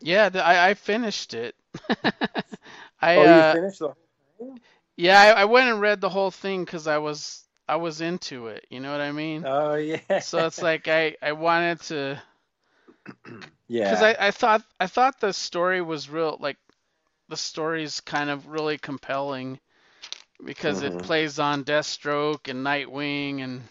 yeah, 0.00 0.28
the, 0.30 0.44
I, 0.44 0.70
I 0.70 0.74
finished 0.74 1.34
it. 1.34 1.56
I 3.00 3.24
oh, 3.24 3.24
uh, 3.24 3.54
finished 3.54 3.80
the 3.80 3.88
whole 3.88 3.96
thing? 4.38 4.60
yeah, 4.96 5.20
I, 5.20 5.42
I 5.42 5.44
went 5.46 5.68
and 5.70 5.80
read 5.80 6.00
the 6.00 6.08
whole 6.10 6.30
thing 6.30 6.64
because 6.64 6.86
I 6.86 6.98
was 6.98 7.44
I 7.68 7.76
was 7.76 8.00
into 8.00 8.48
it. 8.48 8.66
You 8.70 8.80
know 8.80 8.92
what 8.92 9.00
I 9.00 9.12
mean? 9.12 9.46
Oh 9.46 9.74
yeah. 9.74 10.18
So 10.18 10.46
it's 10.46 10.62
like 10.62 10.88
I 10.88 11.16
I 11.22 11.32
wanted 11.32 11.80
to. 11.82 12.22
yeah. 13.68 13.84
because 13.84 14.02
I, 14.02 14.16
I 14.18 14.30
thought 14.32 14.62
I 14.80 14.86
thought 14.86 15.20
the 15.20 15.32
story 15.32 15.82
was 15.82 16.08
real 16.10 16.36
like 16.40 16.58
the 17.28 17.36
story's 17.36 18.00
kind 18.00 18.30
of 18.30 18.46
really 18.48 18.78
compelling 18.78 19.60
because 20.44 20.82
it 20.82 20.94
Mhm. 20.94 21.02
plays 21.02 21.38
on 21.38 21.64
Deathstroke 21.64 22.48
and 22.48 22.64
Nightwing 22.64 23.42
and 23.42 23.62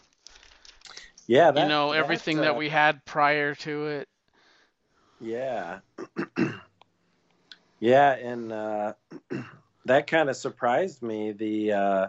yeah, 1.27 1.51
that, 1.51 1.63
you 1.63 1.70
know 1.70 1.91
everything 1.91 2.41
that 2.41 2.51
uh, 2.51 2.55
we 2.55 2.70
had 2.70 3.03
prior 3.05 3.55
to 3.55 3.88
it. 3.88 4.08
Yeah. 5.20 5.79
yeah, 7.79 8.12
and 8.13 8.51
uh, 8.51 8.94
that 9.86 10.08
kind 10.08 10.29
of 10.29 10.36
surprised 10.36 11.01
me 11.01 11.32
the 11.32 11.72
uh, 11.74 12.08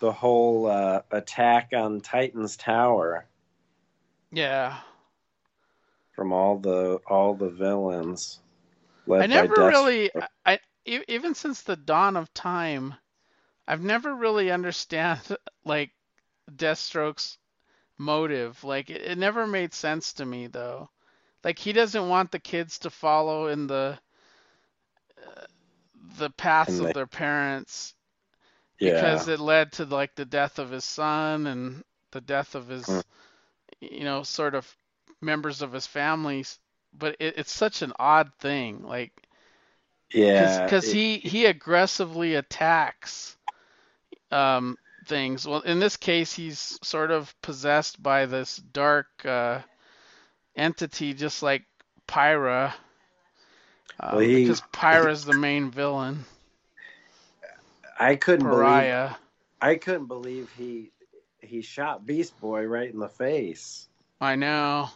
the 0.00 0.12
whole 0.12 0.66
uh, 0.66 1.02
attack 1.10 1.70
on 1.74 2.00
Titan's 2.00 2.56
Tower 2.56 3.26
Yeah, 4.32 4.78
from 6.12 6.32
all 6.32 6.58
the 6.58 7.00
all 7.08 7.34
the 7.34 7.50
villains. 7.50 8.40
I 9.08 9.26
never 9.26 9.54
really. 9.54 10.10
I 10.46 10.58
even 10.84 11.34
since 11.34 11.62
the 11.62 11.76
dawn 11.76 12.16
of 12.16 12.32
time, 12.34 12.94
I've 13.68 13.82
never 13.82 14.14
really 14.14 14.50
understand 14.50 15.20
like 15.64 15.90
Deathstroke's 16.50 17.38
motive. 18.00 18.64
Like 18.64 18.90
it, 18.90 19.02
it 19.02 19.18
never 19.18 19.46
made 19.46 19.74
sense 19.74 20.14
to 20.14 20.26
me 20.26 20.48
though. 20.48 20.88
Like 21.44 21.58
he 21.58 21.72
doesn't 21.72 22.08
want 22.08 22.32
the 22.32 22.38
kids 22.40 22.80
to 22.80 22.90
follow 22.90 23.46
in 23.48 23.66
the 23.68 23.98
uh, 25.18 25.44
the 26.18 26.30
paths 26.30 26.78
of 26.78 26.88
the- 26.88 26.92
their 26.94 27.06
parents 27.06 27.94
yeah. 28.80 28.94
because 28.94 29.28
it 29.28 29.38
led 29.40 29.72
to 29.72 29.84
like 29.84 30.14
the 30.16 30.24
death 30.24 30.58
of 30.58 30.70
his 30.70 30.84
son 30.84 31.46
and 31.46 31.84
the 32.12 32.20
death 32.20 32.54
of 32.54 32.68
his 32.68 32.84
Mm. 32.86 33.04
you 33.80 34.04
know 34.04 34.22
sort 34.22 34.54
of 34.54 34.76
members 35.20 35.62
of 35.62 35.72
his 35.72 35.86
families 35.86 36.58
but 36.92 37.16
it, 37.20 37.34
it's 37.38 37.52
such 37.52 37.82
an 37.82 37.92
odd 37.98 38.32
thing 38.40 38.82
like 38.82 39.12
yeah. 40.12 40.64
because 40.64 40.90
he 40.90 41.18
he 41.18 41.46
aggressively 41.46 42.34
attacks 42.34 43.36
um 44.32 44.76
things. 45.10 45.46
Well, 45.46 45.60
in 45.60 45.80
this 45.80 45.96
case, 45.98 46.32
he's 46.32 46.78
sort 46.82 47.10
of 47.10 47.34
possessed 47.42 48.02
by 48.02 48.26
this 48.26 48.56
dark 48.56 49.08
uh, 49.26 49.60
entity, 50.56 51.12
just 51.12 51.42
like 51.42 51.64
Pariah, 52.06 52.72
uh, 54.00 54.10
Well, 54.12 54.20
he- 54.20 54.36
because 54.36 54.62
Pariah's 54.72 55.24
the 55.26 55.34
main 55.34 55.70
villain. 55.70 56.24
I 57.98 58.16
couldn't 58.16 58.48
believe 58.48 58.54
Pariah. 58.56 59.10
I 59.60 59.74
couldn't 59.74 60.06
believe 60.06 60.48
he 60.56 60.92
he 61.40 61.60
shot 61.60 62.06
Beast 62.06 62.38
Boy 62.40 62.64
right 62.64 62.90
in 62.90 62.98
the 62.98 63.08
face. 63.08 63.88
I 64.20 64.36
know. 64.36 64.88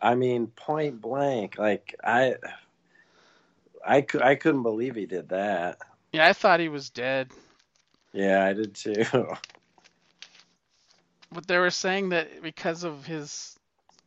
I 0.00 0.14
mean, 0.14 0.48
point 0.48 1.00
blank. 1.00 1.58
Like 1.58 1.96
I, 2.04 2.36
I, 3.84 4.06
I 4.22 4.34
couldn't 4.36 4.62
believe 4.62 4.94
he 4.94 5.06
did 5.06 5.30
that. 5.30 5.78
Yeah, 6.12 6.28
I 6.28 6.32
thought 6.32 6.60
he 6.60 6.68
was 6.68 6.90
dead. 6.90 7.30
Yeah, 8.12 8.44
I 8.44 8.52
did 8.52 8.74
too. 8.74 9.04
But 11.30 11.46
they 11.46 11.58
were 11.58 11.70
saying 11.70 12.08
that 12.10 12.42
because 12.42 12.84
of 12.84 13.04
his 13.04 13.54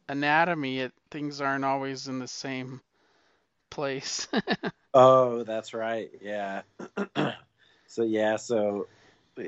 anatomy, 0.09 0.79
it, 0.79 0.93
things 1.11 1.39
aren't 1.39 1.65
always 1.65 2.07
in 2.07 2.19
the 2.19 2.27
same 2.27 2.81
place. 3.69 4.27
oh, 4.93 5.43
that's 5.43 5.73
right. 5.73 6.09
Yeah. 6.21 6.63
so 7.87 8.03
yeah, 8.03 8.37
so. 8.37 8.87
but 9.35 9.45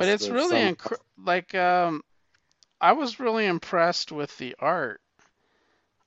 it's 0.00 0.30
really 0.30 0.74
inc- 0.74 0.98
like 1.16 1.54
um, 1.54 2.02
I 2.80 2.92
was 2.92 3.20
really 3.20 3.46
impressed 3.46 4.12
with 4.12 4.36
the 4.38 4.54
art. 4.58 5.00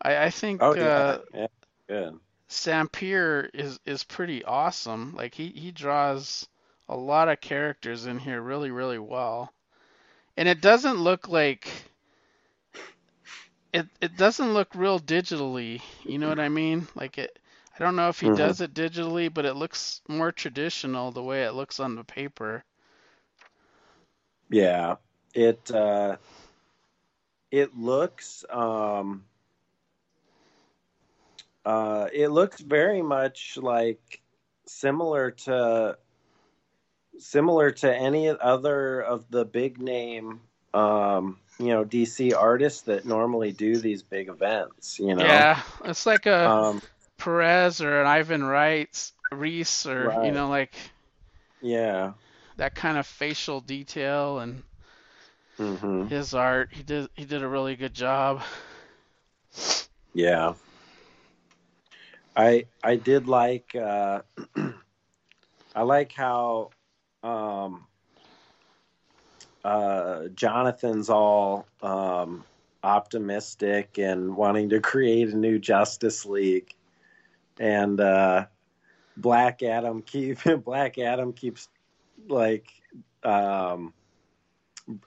I, 0.01 0.25
I 0.25 0.29
think 0.29 0.61
Oh 0.61 0.73
yeah, 0.73 0.97
uh, 0.97 1.17
yeah, 1.33 1.47
good. 1.87 2.19
Sampere 2.47 3.49
is 3.53 3.79
is 3.85 4.03
pretty 4.03 4.43
awesome. 4.43 5.15
Like 5.15 5.35
he 5.35 5.49
he 5.49 5.71
draws 5.71 6.47
a 6.87 6.95
lot 6.95 7.29
of 7.29 7.41
characters 7.41 8.05
in 8.05 8.19
here 8.19 8.41
really 8.41 8.71
really 8.71 8.99
well. 8.99 9.53
And 10.37 10.47
it 10.47 10.61
doesn't 10.61 10.97
look 10.97 11.27
like 11.27 11.67
it 13.73 13.87
it 14.01 14.15
doesn't 14.15 14.53
look 14.53 14.73
real 14.75 14.99
digitally. 14.99 15.81
You 16.03 16.17
know 16.19 16.29
what 16.29 16.39
I 16.39 16.49
mean? 16.49 16.87
Like 16.95 17.17
it 17.17 17.39
I 17.77 17.83
don't 17.83 17.95
know 17.95 18.09
if 18.09 18.19
he 18.19 18.29
Mhm. 18.29 18.29
does 18.29 18.61
it 18.61 18.73
digitally, 18.73 19.33
but 19.33 19.45
it 19.45 19.55
looks 19.55 20.01
more 20.07 20.31
traditional 20.31 21.11
the 21.11 21.23
way 21.23 21.43
it 21.43 21.53
looks 21.53 21.79
on 21.79 21.95
the 21.95 22.03
paper. 22.03 22.63
Yeah, 24.49 24.95
it 25.33 25.69
uh, 25.71 26.17
it 27.51 27.75
looks 27.75 28.43
um, 28.49 29.25
uh, 31.65 32.07
it 32.13 32.29
looks 32.29 32.59
very 32.61 33.01
much 33.01 33.57
like 33.61 34.21
similar 34.67 35.31
to 35.31 35.97
similar 37.17 37.71
to 37.71 37.95
any 37.95 38.29
other 38.29 39.01
of 39.01 39.29
the 39.29 39.45
big 39.45 39.79
name 39.79 40.41
um, 40.73 41.39
you 41.59 41.67
know 41.67 41.85
DC 41.85 42.35
artists 42.35 42.81
that 42.83 43.05
normally 43.05 43.51
do 43.51 43.77
these 43.77 44.03
big 44.03 44.29
events. 44.29 44.99
You 44.99 45.15
know, 45.15 45.23
Yeah, 45.23 45.61
it's 45.85 46.05
like 46.05 46.25
a 46.25 46.49
um, 46.49 46.81
Perez 47.17 47.81
or 47.81 48.01
an 48.01 48.07
Ivan 48.07 48.43
Wright, 48.43 49.11
Reis 49.31 49.85
or 49.85 50.17
you 50.25 50.31
know 50.31 50.49
like 50.49 50.73
yeah. 51.61 52.13
that 52.57 52.75
kind 52.75 52.97
of 52.97 53.05
facial 53.05 53.61
detail 53.61 54.39
and 54.39 54.63
hmm 55.57 56.07
his 56.07 56.33
art. 56.33 56.69
He 56.71 56.83
did 56.83 57.09
he 57.15 57.25
did 57.25 57.41
a 57.41 57.47
really 57.47 57.75
good 57.75 57.93
job. 57.93 58.41
Yeah. 60.13 60.53
I 62.35 62.65
I 62.83 62.95
did 62.95 63.27
like 63.27 63.75
uh 63.75 64.21
I 65.75 65.81
like 65.81 66.11
how 66.11 66.71
um 67.23 67.87
uh 69.63 70.27
Jonathan's 70.35 71.09
all 71.09 71.67
um 71.81 72.43
optimistic 72.83 73.97
and 73.97 74.35
wanting 74.35 74.69
to 74.69 74.79
create 74.79 75.29
a 75.29 75.37
new 75.37 75.57
Justice 75.59 76.25
League. 76.25 76.73
And 77.59 77.99
uh 77.99 78.47
Black 79.17 79.63
Adam 79.63 80.01
keep 80.01 80.39
Black 80.65 80.97
Adam 80.97 81.33
keeps 81.33 81.69
like 82.27 82.69
um 83.23 83.93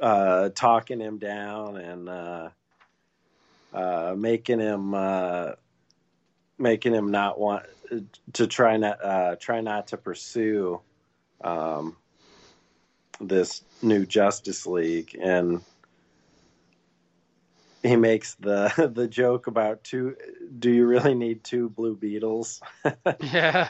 uh 0.00 0.48
talking 0.54 1.00
him 1.00 1.18
down 1.18 1.76
and 1.76 2.08
uh 2.08 2.48
uh, 3.72 4.14
making 4.16 4.60
him 4.60 4.94
uh, 4.94 5.52
making 6.58 6.94
him 6.94 7.10
not 7.10 7.38
want 7.38 7.64
to 8.34 8.46
try 8.46 8.76
not 8.76 9.04
uh, 9.04 9.36
try 9.36 9.60
not 9.60 9.86
to 9.88 9.96
pursue 9.96 10.80
um, 11.42 11.96
this 13.20 13.62
new 13.82 14.04
Justice 14.04 14.66
League, 14.66 15.16
and 15.20 15.62
he 17.82 17.96
makes 17.96 18.34
the 18.34 18.90
the 18.94 19.08
joke 19.08 19.46
about 19.46 19.84
two. 19.84 20.16
Do 20.58 20.70
you 20.70 20.86
really 20.86 21.14
need 21.14 21.44
two 21.44 21.68
Blue 21.70 21.96
Beetles? 21.96 22.60
Yeah. 23.20 23.68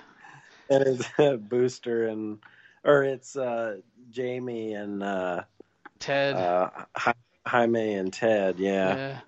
and 0.70 0.84
it's 0.86 1.08
Booster 1.48 2.08
and 2.08 2.38
or 2.84 3.02
it's 3.04 3.36
uh, 3.36 3.78
Jamie 4.10 4.74
and 4.74 5.02
uh, 5.02 5.42
Ted. 5.98 6.36
uh, 6.36 6.70
Jaime 7.46 7.94
and 7.94 8.12
Ted. 8.12 8.58
Yeah. 8.58 8.96
yeah. 8.96 9.20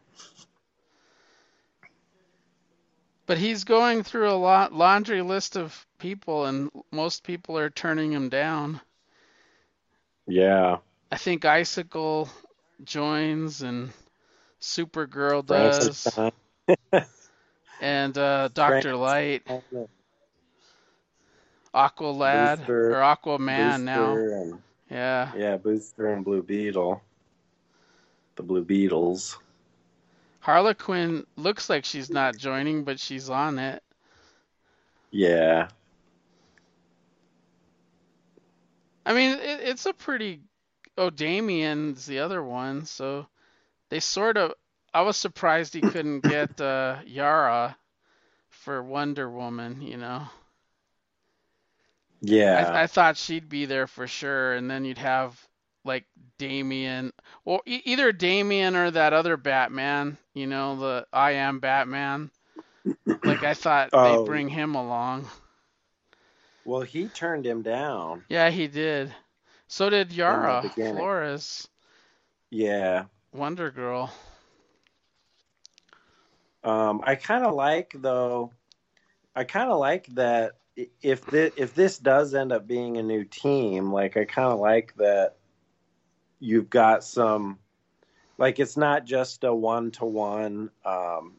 But 3.31 3.39
he's 3.39 3.63
going 3.63 4.03
through 4.03 4.29
a 4.29 4.35
lot 4.35 4.73
laundry 4.73 5.23
list 5.23 5.57
of 5.57 5.87
people 6.01 6.47
and 6.47 6.69
most 6.91 7.23
people 7.23 7.57
are 7.59 7.71
turning 7.71 8.11
him 8.11 8.29
down. 8.29 8.81
yeah. 10.27 10.79
I 11.13 11.17
think 11.17 11.45
Icicle 11.45 12.29
joins 12.83 13.63
and 13.63 13.91
Supergirl 14.61 15.47
does 15.47 16.09
and 17.81 18.19
uh, 18.19 18.49
Dr. 18.53 18.97
Light, 18.97 19.47
Aqualad 21.73 22.57
Booster- 22.59 22.97
or 22.97 23.17
Aquaman 23.17 23.85
now. 23.85 24.17
And- 24.17 24.59
Yeah. 24.91 25.31
yeah, 25.37 25.57
Booster 25.57 26.09
and 26.09 26.25
Blue 26.25 26.43
Beetle. 26.43 27.01
The 28.35 28.43
Blue 28.43 28.65
Beetles. 28.65 29.39
Harley 30.41 30.75
Quinn 30.75 31.27
looks 31.37 31.71
like 31.71 31.85
she's 31.85 32.11
not 32.11 32.37
joining, 32.37 32.85
but 32.85 33.01
she's 33.01 33.31
on 33.31 33.59
it. 33.59 33.83
Yeah. 35.11 35.69
I 39.05 39.13
mean, 39.15 39.39
it, 39.39 39.61
it's 39.61 39.87
a 39.87 39.93
pretty. 39.95 40.41
Oh, 40.99 41.11
Damian's 41.11 42.07
the 42.07 42.21
other 42.21 42.43
one, 42.43 42.85
so 42.87 43.29
they 43.91 44.01
sort 44.01 44.37
of. 44.37 44.55
I 44.95 45.03
was 45.03 45.17
surprised 45.17 45.75
he 45.75 45.83
couldn't 45.83 46.21
get 46.25 46.61
uh, 46.61 47.01
Yara 47.07 47.77
for 48.51 48.83
Wonder 48.83 49.31
Woman. 49.31 49.83
You 49.83 49.97
know, 49.99 50.29
Yeah. 52.21 52.73
I, 52.75 52.83
I 52.83 52.87
thought 52.87 53.17
she'd 53.17 53.49
be 53.49 53.67
there 53.67 53.87
for 53.87 54.07
sure, 54.07 54.55
and 54.55 54.71
then 54.71 54.85
you'd 54.85 54.99
have 54.99 55.49
like 55.85 56.05
Damian, 56.39 57.13
or 57.45 57.61
e- 57.67 57.83
either 57.85 58.13
Damian 58.13 58.77
or 58.77 58.91
that 58.91 59.13
other 59.13 59.37
Batman. 59.37 60.17
You 60.35 60.47
know, 60.47 60.77
the 60.77 61.07
I 61.13 61.33
am 61.33 61.61
Batman. 61.61 62.31
Like 63.25 63.43
I 63.45 63.55
thought 63.55 63.91
Oh. 63.93 64.19
they'd 64.21 64.27
bring 64.27 64.49
him 64.49 64.75
along. 64.75 65.27
well, 66.65 66.81
he 66.83 67.09
turned 67.09 67.45
him 67.47 67.63
down. 67.63 68.25
Yeah, 68.29 68.51
he 68.51 68.67
did. 68.69 69.13
So 69.69 69.89
did 69.91 70.13
Yara. 70.13 70.69
Flores, 70.75 71.69
Yeah. 72.51 73.05
Wonder 73.33 73.71
Girl. 73.71 74.13
Um, 76.63 77.01
I 77.05 77.15
kind 77.15 77.45
of 77.45 77.55
like 77.55 77.95
though. 77.97 78.53
I 79.35 79.45
kind 79.45 79.71
of 79.71 79.79
like 79.79 80.07
that 80.15 80.53
if 81.03 81.25
this, 81.27 81.53
if 81.57 81.75
this 81.75 81.99
does 81.99 82.35
end 82.35 82.53
up 82.53 82.67
being 82.67 82.97
a 82.97 83.03
new 83.03 83.25
team, 83.25 83.93
like 83.93 84.17
I 84.17 84.25
kind 84.25 84.53
of 84.53 84.59
like 84.59 84.95
that 84.97 85.37
you've 86.41 86.71
got 86.71 87.05
some 87.05 87.59
like 88.39 88.59
it's 88.59 88.77
not 88.77 89.05
just 89.05 89.45
a 89.45 89.55
one 89.55 89.91
to 89.93 90.05
one 90.07 90.71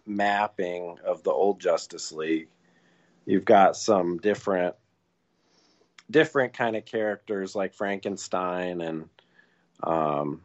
mapping 0.05 0.97
of 1.03 1.23
the 1.23 1.31
old 1.31 1.59
Justice 1.59 2.11
League. 2.11 2.47
You've 3.25 3.45
got 3.45 3.75
some 3.75 4.17
different 4.17 4.75
different 6.09 6.53
kind 6.53 6.75
of 6.75 6.85
characters 6.85 7.55
like 7.55 7.73
Frankenstein 7.73 8.81
and 8.81 9.09
um, 9.83 10.41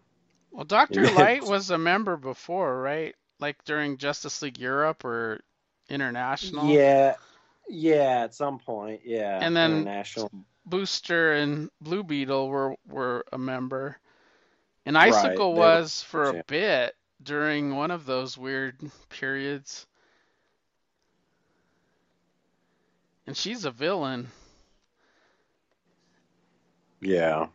Well, 0.50 0.64
Dr. 0.64 1.02
Light 1.12 1.42
was 1.42 1.70
a 1.70 1.78
member 1.78 2.16
before, 2.16 2.80
right? 2.80 3.14
Like 3.40 3.62
during 3.64 3.98
Justice 3.98 4.40
League 4.42 4.58
Europe 4.58 5.04
or 5.04 5.40
International. 5.90 6.66
yeah, 6.68 7.14
yeah, 7.68 8.22
at 8.24 8.34
some 8.34 8.58
point, 8.58 9.02
yeah, 9.04 9.38
And 9.42 9.54
then- 9.56 9.72
international. 9.72 10.30
Booster 10.68 11.32
and 11.34 11.70
Blue 11.80 12.02
Beetle 12.02 12.48
were 12.48 12.74
were 12.88 13.24
a 13.32 13.38
member. 13.38 13.98
And 14.86 14.94
Right, 14.96 15.12
Icicle 15.12 15.52
were- 15.52 15.58
was 15.58 16.02
for 16.02 16.30
a 16.30 16.36
yeah. 16.36 16.42
bit 16.46 16.96
during 17.22 17.74
one 17.76 17.90
of 17.90 18.06
those 18.06 18.38
weird 18.38 18.80
periods. 19.10 19.86
And 23.26 23.36
she's 23.36 23.64
a 23.64 23.70
villain. 23.72 24.28
Yeah. 27.00 27.48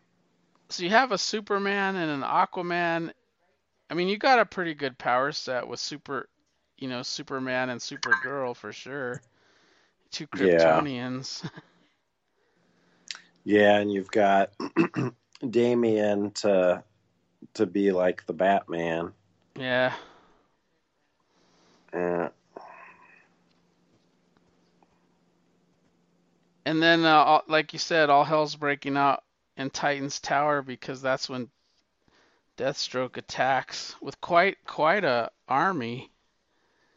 So 0.70 0.84
you 0.84 0.90
have 0.90 1.12
a 1.14 1.18
Superman 1.18 1.96
and 1.96 2.12
an 2.12 2.22
Aquaman. 2.22 3.14
I 3.90 3.94
mean, 3.94 4.08
you 4.10 4.18
got 4.18 4.40
a 4.40 4.46
pretty 4.46 4.74
good 4.74 4.98
power 4.98 5.32
set 5.32 5.68
with 5.68 5.80
Super, 5.80 6.28
you 6.78 6.88
know, 6.90 7.02
Superman 7.02 7.70
and 7.70 7.80
Supergirl 7.80 8.56
for 8.56 8.74
sure. 8.74 9.22
Two 10.12 10.28
Yeah. 10.38 10.80
Kryptonians. 10.82 11.50
Yeah, 13.44 13.80
and 13.80 13.92
you've 13.92 14.12
got 14.12 14.52
Damian 15.50 16.30
to 16.32 16.84
to 17.56 17.66
be 17.66 17.92
like 17.92 18.26
the 18.26 18.34
Batman. 18.34 19.14
yeah. 19.56 19.94
Uh, 21.94 22.30
And 26.66 26.82
then, 26.82 27.04
uh, 27.06 27.10
all- 27.16 27.44
like 27.48 27.74
you 27.74 27.80
said, 27.80 28.10
all 28.10 28.24
hell's 28.24 28.56
breaking 28.56 28.96
out 28.96 29.24
in 29.58 29.70
Titan's 29.72 30.20
Tower 30.20 30.62
because 30.62 31.02
that's 31.02 31.28
when 31.28 31.50
Deathstroke 32.58 33.18
attacks 33.18 33.96
with 34.02 34.22
quite 34.22 34.64
quite 34.66 35.04
a 35.04 35.32
army. 35.48 36.12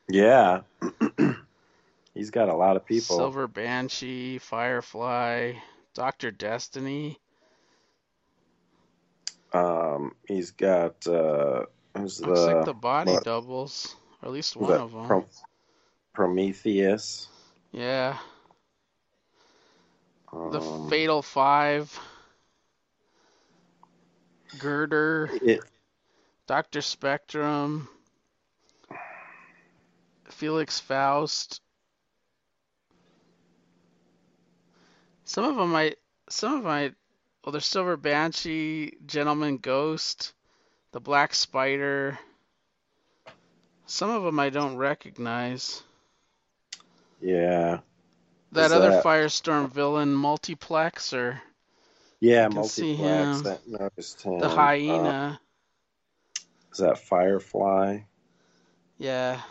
yeah. 0.09 0.61
He's 2.15 2.31
got 2.31 2.49
a 2.51 2.55
lot 2.55 2.77
of 2.77 2.85
people. 2.85 3.17
Silver 3.17 3.49
Banshee, 3.49 4.39
Firefly, 4.39 5.55
Doctor 5.95 6.31
Destiny. 6.31 7.19
Um, 9.55 10.17
he's 10.27 10.51
got 10.51 11.07
uh, 11.07 11.65
who's 11.97 12.19
the, 12.19 12.27
Looks 12.27 12.41
like 12.41 12.65
the 12.65 12.75
body 12.75 13.13
what- 13.13 13.25
doubles, 13.25 13.95
or 14.21 14.29
at 14.29 14.33
least 14.33 14.57
one 14.57 14.73
of 14.73 14.93
them. 14.93 15.07
Pro- 15.07 15.27
Prometheus. 16.13 17.29
Yeah, 17.73 18.19
the 20.33 20.61
Um, 20.61 20.91
Fatal 20.91 21.23
Five, 21.23 21.97
Girder, 24.59 25.31
it, 25.43 25.61
Doctor 26.47 26.81
Spectrum, 26.83 27.89
Felix 30.31 30.79
Faust. 30.81 31.61
Some 35.25 35.45
of 35.45 35.57
them 35.57 35.71
might, 35.73 35.97
some 36.29 36.55
of 36.55 36.59
them 36.63 36.67
might. 36.71 36.95
Well, 37.45 37.53
there's 37.53 37.67
Silver 37.67 37.97
Banshee, 37.97 38.97
Gentleman 39.07 39.59
Ghost, 39.59 40.33
the 40.93 41.01
Black 41.01 41.35
Spider. 41.35 42.19
Some 43.87 44.09
of 44.11 44.23
them 44.23 44.41
I 44.41 44.49
don't 44.51 44.77
recognize. 44.77 45.83
yeah, 47.21 47.81
That 48.53 48.67
Is 48.67 48.73
other 48.73 48.91
that- 48.91 49.05
Firestorm 49.05 49.71
villain, 49.71 50.15
Multiplex, 50.15 51.13
or 51.13 51.43
yeah. 52.21 52.49
Multiplex. 52.49 53.43
That 53.43 53.67
noticed 53.67 54.23
him. 54.23 54.39
the 54.39 54.47
Uh, 54.47 54.55
Hyena. 54.55 55.41
is 56.73 56.79
that 56.79 56.99
Firefly? 56.99 57.99
Yeah. 58.97 59.43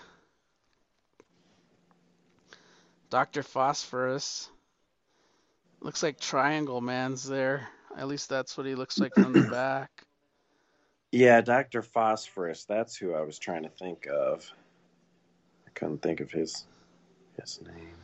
Dr. 3.11 3.43
Phosphorus. 3.43 4.49
Looks 5.81 6.01
like 6.01 6.19
Triangle 6.19 6.81
Man's 6.81 7.23
there. 7.27 7.67
At 7.97 8.07
least 8.07 8.29
that's 8.29 8.57
what 8.57 8.65
he 8.65 8.75
looks 8.75 8.99
like 8.99 9.13
from 9.13 9.33
the 9.33 9.41
back. 9.51 9.89
Yeah, 11.11 11.41
Doctor 11.41 11.81
Phosphorus. 11.81 12.65
That's 12.65 12.95
who 12.97 13.13
I 13.13 13.21
was 13.21 13.37
trying 13.37 13.63
to 13.63 13.69
think 13.69 14.07
of. 14.07 14.51
I 15.67 15.69
couldn't 15.75 16.01
think 16.01 16.19
of 16.21 16.31
his 16.31 16.65
his 17.39 17.59
name. 17.65 17.95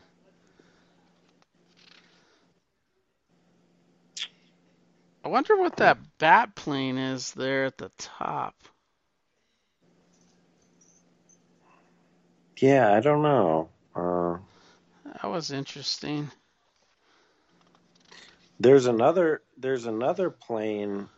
I 5.23 5.28
wonder 5.28 5.58
what 5.58 5.75
that 5.78 5.97
bat 6.17 6.56
plane 6.56 6.97
is 6.97 7.32
there 7.34 7.65
at 7.65 7.78
the 7.78 7.91
top. 7.97 8.56
Yeah, 12.58 12.93
I 12.93 12.99
don't 12.99 13.21
know. 13.21 13.69
Uh, 13.95 14.38
That 15.21 15.30
was 15.30 15.52
interesting. 15.52 16.32
there's 18.60 18.86
another. 18.86 19.41
There's 19.60 19.86
another 19.86 20.32
plane. 20.32 21.10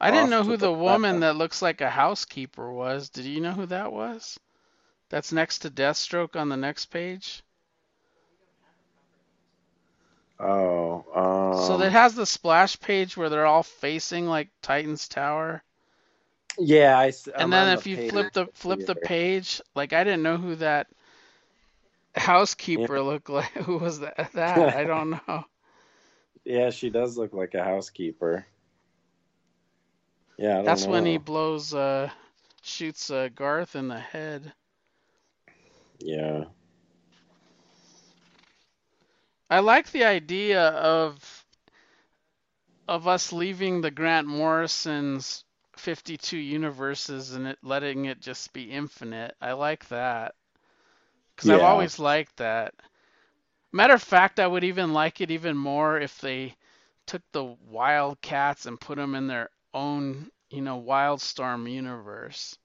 I 0.00 0.10
didn't 0.10 0.30
know 0.30 0.44
who 0.44 0.56
the 0.58 0.72
the 0.72 0.72
woman 0.72 1.20
that 1.20 1.36
looks 1.36 1.62
like 1.62 1.80
a 1.80 1.90
housekeeper 1.90 2.72
was. 2.72 3.08
Did 3.10 3.24
you 3.26 3.40
know 3.40 3.52
who 3.52 3.66
that 3.66 3.92
was? 3.92 4.38
That's 5.10 5.32
next 5.32 5.58
to 5.60 5.70
Deathstroke 5.70 6.36
on 6.36 6.48
the 6.48 6.56
next 6.56 6.86
page. 6.86 7.42
Oh, 10.40 11.04
um, 11.14 11.50
So 11.52 11.80
it 11.80 11.92
has 11.92 12.14
the 12.14 12.26
splash 12.26 12.78
page 12.80 13.16
where 13.16 13.28
they're 13.28 13.46
all 13.46 13.62
facing 13.62 14.26
like 14.26 14.50
Titan's 14.62 15.08
Tower. 15.08 15.62
yeah, 16.58 16.98
I. 16.98 17.08
s- 17.08 17.28
And 17.38 17.52
I'm 17.52 17.52
then 17.52 17.68
if 17.68 17.72
the 17.72 17.82
you 17.86 17.96
page 17.96 17.98
flip 17.98 18.32
the 18.32 18.46
flip 18.54 18.84
the 18.84 18.94
page, 18.96 19.60
like 19.74 19.92
I 19.92 20.04
didn't 20.04 20.22
know 20.22 20.36
who 20.38 20.56
that 20.56 20.88
housekeeper 22.16 23.00
looked 23.02 23.28
like. 23.30 23.50
Who 23.66 23.78
was 23.78 24.00
that? 24.00 24.32
That 24.34 24.68
I 24.72 24.84
don't 24.84 25.10
know. 25.28 25.44
Yeah, 26.44 26.70
she 26.70 26.90
does 26.90 27.16
look 27.18 27.32
like 27.32 27.54
a 27.54 27.64
housekeeper. 27.64 28.46
Yeah, 30.38 30.58
I 30.58 30.62
don't 30.62 30.66
That's 30.66 30.86
when 30.86 31.04
he 31.06 31.18
blows, 31.18 31.74
uh, 31.74 32.10
shoots 32.62 33.10
uh, 33.10 33.28
Garth 33.34 33.74
in 33.76 33.88
the 33.88 33.98
head. 34.00 34.54
Yeah, 36.00 36.44
I 39.50 39.60
like 39.60 39.90
the 39.90 40.04
idea 40.04 40.68
of 40.70 41.46
of 42.88 43.06
us 43.06 43.32
leaving 43.32 43.80
the 43.80 43.90
Grant 43.90 44.26
Morrison's 44.26 45.44
52 45.76 46.36
universes 46.36 47.32
and 47.32 47.46
it 47.46 47.58
letting 47.62 48.04
it 48.06 48.20
just 48.20 48.52
be 48.52 48.70
infinite. 48.70 49.36
I 49.40 49.52
like 49.52 49.88
that. 49.88 50.34
Because 51.34 51.50
I've 51.50 51.62
always 51.62 51.98
liked 51.98 52.36
that. 52.36 52.74
Matter 53.72 53.94
of 53.94 54.02
fact, 54.02 54.38
I 54.40 54.46
would 54.46 54.64
even 54.64 54.92
like 54.92 55.20
it 55.20 55.30
even 55.30 55.56
more 55.56 55.98
if 55.98 56.20
they 56.20 56.56
took 57.06 57.22
the 57.32 57.44
Wildcats 57.44 58.66
and 58.66 58.80
put 58.80 58.96
them 58.96 59.14
in 59.14 59.26
their 59.26 59.50
own, 59.74 60.30
you 60.50 60.62
know, 60.62 60.80
Wildstorm 60.80 61.70
universe. 61.70 62.56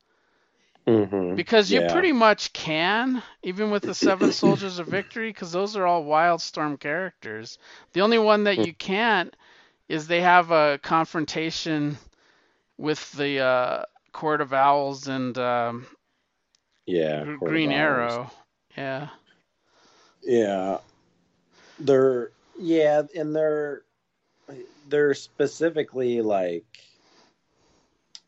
hmm 0.88 1.36
Because 1.36 1.72
you 1.72 1.82
Yeah. 1.82 1.84
pretty 1.84 2.12
much 2.12 2.54
can, 2.54 3.22
even 3.44 3.70
with 3.72 3.86
the 3.86 3.94
Seven 3.94 4.32
Soldiers 4.32 4.80
of 4.80 4.88
Victory, 4.88 5.30
because 5.30 5.52
those 5.52 5.76
are 5.76 5.86
all 5.86 6.04
Wildstorm 6.06 6.80
characters. 6.80 7.58
The 7.94 8.02
only 8.02 8.18
one 8.18 8.44
that 8.46 8.58
you 8.60 8.74
can't 8.74 9.36
is 9.88 10.08
they 10.08 10.22
have 10.22 10.52
a 10.52 10.80
confrontation 10.82 11.98
with 12.78 13.12
the 13.14 13.40
uh, 13.40 13.84
Court 14.12 14.42
of 14.42 14.54
Owls 14.54 15.08
and 15.08 15.38
um, 15.38 15.88
yeah. 16.86 17.26
Gr- 17.26 17.38
Court 17.40 17.56
of 17.56 17.64
Green 17.64 17.72
Arrow. 17.72 18.32
Yeah. 18.78 19.10
Yeah, 20.24 20.80
they're 21.80 22.32
yeah, 22.60 23.04
and 23.16 23.36
they're 23.36 23.84
they're 24.90 25.14
specifically 25.14 26.22
like 26.22 26.66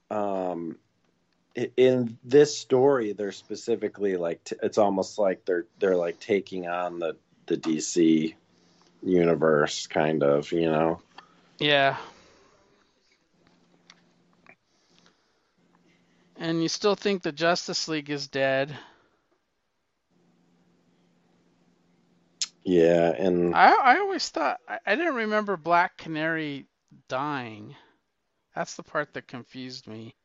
um 0.09 0.77
in 1.75 2.17
this 2.23 2.57
story 2.57 3.13
they're 3.13 3.31
specifically 3.31 4.15
like 4.15 4.43
t- 4.43 4.55
it's 4.63 4.77
almost 4.77 5.19
like 5.19 5.43
they're 5.45 5.65
they're 5.79 5.95
like 5.95 6.19
taking 6.19 6.67
on 6.67 6.99
the 6.99 7.15
the 7.47 7.57
DC 7.57 8.35
universe 9.03 9.87
kind 9.87 10.23
of, 10.23 10.51
you 10.51 10.69
know. 10.69 11.01
Yeah. 11.59 11.97
And 16.35 16.61
you 16.61 16.69
still 16.69 16.95
think 16.95 17.23
the 17.23 17.31
Justice 17.31 17.87
League 17.87 18.09
is 18.09 18.27
dead. 18.27 18.77
Yeah, 22.67 23.13
and 23.17 23.55
I 23.55 23.71
I 23.71 23.99
always 23.99 24.27
thought 24.27 24.59
I, 24.67 24.79
I 24.85 24.95
didn't 24.95 25.15
remember 25.15 25.55
Black 25.55 25.97
Canary 25.97 26.65
dying. 27.07 27.77
That's 28.55 28.75
the 28.75 28.83
part 28.83 29.13
that 29.13 29.29
confused 29.29 29.87
me. 29.87 30.15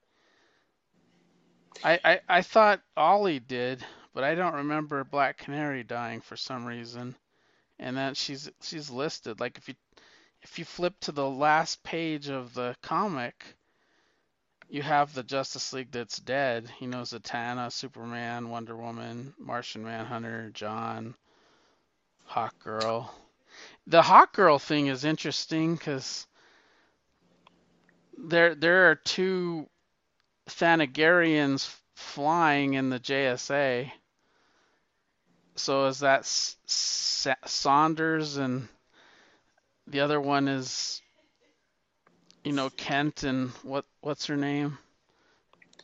I, 1.85 2.01
I 2.05 2.21
I 2.29 2.43
thought 2.43 2.83
Ollie 2.97 3.39
did, 3.39 3.85
but 4.13 4.25
I 4.25 4.35
don't 4.35 4.55
remember 4.55 5.05
Black 5.05 5.39
Canary 5.39 5.85
dying 5.85 6.21
for 6.21 6.37
some 6.37 6.65
reason. 6.67 7.15
And 7.79 7.97
then 7.97 8.15
she's 8.15 8.51
she's 8.61 8.91
listed. 8.91 9.39
Like 9.39 9.57
if 9.59 9.69
you 9.69 9.75
if 10.43 10.59
you 10.59 10.65
flip 10.65 10.95
to 11.03 11.13
the 11.13 11.31
last 11.31 11.85
page 11.85 12.29
of 12.29 12.55
the 12.55 12.75
comic, 12.83 13.57
you 14.69 14.83
have 14.83 15.15
the 15.15 15.23
Justice 15.23 15.73
League 15.73 15.93
that's 15.93 16.19
dead. 16.19 16.69
You 16.81 16.89
know, 16.89 17.03
Zatanna, 17.03 17.71
Superman, 17.71 18.51
Wonder 18.51 18.77
Woman, 18.77 19.33
Martian 19.39 19.85
Manhunter, 19.85 20.51
John, 20.55 21.15
Hawk 22.33 22.59
Girl. 22.61 23.13
The 23.87 24.01
Hawk 24.01 24.33
Girl 24.33 24.59
thing 24.59 24.87
is 24.87 25.05
interesting 25.05 25.75
because 25.75 26.27
there 28.17 28.55
there 28.55 28.91
are 28.91 28.95
two 28.95 29.69
Thanagarians 30.49 31.71
flying 31.95 32.73
in 32.73 32.89
the 32.89 32.99
JSA. 32.99 33.93
So 35.57 35.89
is 35.89 35.99
that 35.99 36.21
S- 36.21 36.57
Saunders 37.45 38.39
and 38.39 38.67
the 39.87 40.01
other 40.01 40.19
one 40.19 40.49
is 40.49 41.03
you 42.45 42.53
know 42.53 42.71
Kent 42.71 43.25
and 43.25 43.51
what 43.63 43.85
what's 44.01 44.25
her 44.25 44.39
name? 44.39 44.79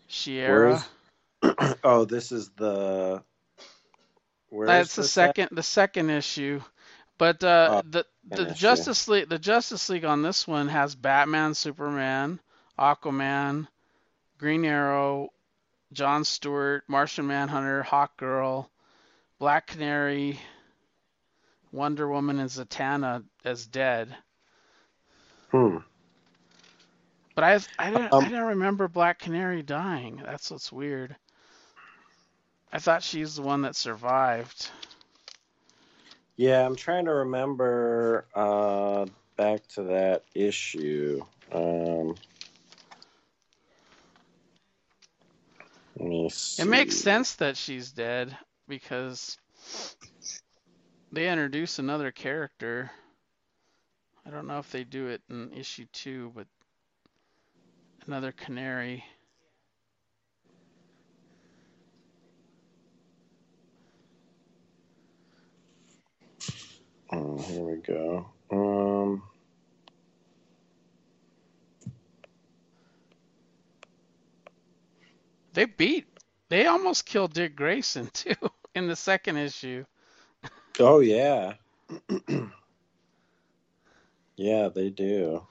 Shiera. 0.09 0.83
Where's 1.43 1.75
oh, 1.85 2.07
this 2.07 2.33
is 2.33 2.49
the 2.57 3.23
That's 4.51 4.97
the 4.97 5.03
at? 5.03 5.09
second 5.09 5.49
the 5.53 5.63
second 5.63 6.11
issue. 6.11 6.61
But 7.19 7.43
uh, 7.43 7.83
Oh, 7.85 7.89
the 7.89 8.07
the 8.31 8.47
issue. 8.47 8.55
Justice 8.55 9.09
League 9.09 9.29
the 9.29 9.39
Justice 9.39 9.89
League 9.89 10.05
on 10.05 10.23
this 10.23 10.47
one 10.47 10.69
has 10.69 10.95
Batman, 10.95 11.55
Superman, 11.55 12.41
Aquaman, 12.79 13.67
Green 14.39 14.65
Arrow, 14.65 15.31
John 15.93 16.25
Stewart, 16.25 16.85
Martian 16.89 17.27
Manhunter, 17.27 17.83
Hawkgirl, 17.83 18.69
Black 19.39 19.67
Canary, 19.67 20.39
Wonder 21.73 22.09
Woman, 22.09 22.39
and 22.39 22.51
Zatanna 22.51 23.25
as 23.45 23.67
dead. 23.67 24.17
Hmm. 25.51 25.79
But 27.35 27.45
I 27.45 27.59
I 27.79 27.91
didn't 27.91 28.13
Um, 28.13 28.25
I 28.25 28.29
didn't 28.29 28.45
remember 28.45 28.89
Black 28.89 29.19
Canary 29.19 29.63
dying. 29.63 30.23
That's 30.25 30.51
what's 30.51 30.73
weird. 30.73 31.17
I 32.72 32.78
thought 32.78 33.02
she's 33.02 33.37
the 33.37 33.42
one 33.42 33.62
that 33.62 33.76
survived. 33.76 34.70
Yeah, 36.37 36.64
I'm 36.64 36.76
trying 36.76 37.07
to 37.07 37.12
remember 37.12 38.26
uh 38.35 39.07
back 39.37 39.66
to 39.68 39.83
that 39.85 40.24
issue. 40.35 41.20
Um 41.52 42.14
let 45.96 46.09
me 46.09 46.28
see. 46.31 46.62
It 46.62 46.66
makes 46.66 46.96
sense 46.96 47.35
that 47.37 47.57
she's 47.57 47.90
dead 47.92 48.37
because 48.68 49.37
they 51.12 51.28
introduce 51.31 51.78
another 51.78 52.11
character. 52.12 52.90
I 54.26 54.31
don't 54.31 54.46
know 54.46 54.59
if 54.59 54.70
they 54.70 54.85
do 54.85 55.09
it 55.09 55.22
in 55.31 55.52
issue 55.52 55.87
two, 55.92 56.33
but 56.35 56.46
another 58.07 58.33
canary. 58.33 59.04
Oh, 67.11 67.38
here 67.38 67.62
we 67.62 67.77
go. 67.77 68.27
Um 68.51 69.23
They 75.55 75.64
beat, 75.64 76.07
they 76.51 76.66
almost 76.66 77.05
killed 77.05 77.35
Dick 77.35 77.57
Grayson 77.57 78.07
too 78.12 78.35
in 78.75 78.87
the 78.87 78.94
second 78.97 79.38
issue. 79.38 79.85
oh 80.79 81.01
yeah. 81.01 81.55
yeah, 84.37 84.68
they 84.68 84.90
do. 84.90 85.47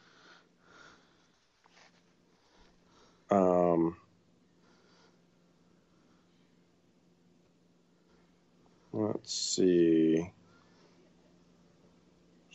Um 3.30 3.98
let's 8.93 9.34
see. 9.34 10.32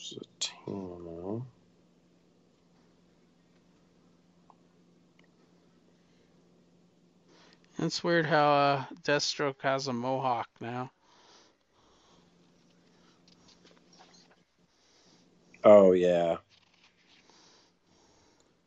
Zatanna. 0.03 1.45
It's 7.79 8.05
weird 8.05 8.27
how 8.27 8.53
uh, 8.53 8.85
Deathstroke 9.03 9.61
has 9.63 9.89
a 9.89 9.93
mohawk 9.93 10.49
now. 10.61 10.91
Oh 15.65 15.93
yeah. 15.93 16.37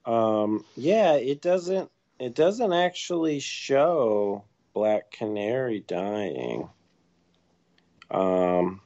Um 0.06 0.64
yeah, 0.76 1.14
it 1.14 1.42
doesn't 1.42 1.92
it 2.20 2.36
doesn't 2.36 2.72
actually 2.72 3.40
show 3.40 4.46
Black 4.74 5.12
Canary 5.12 5.82
dying. 5.82 6.70
Um 8.10 8.82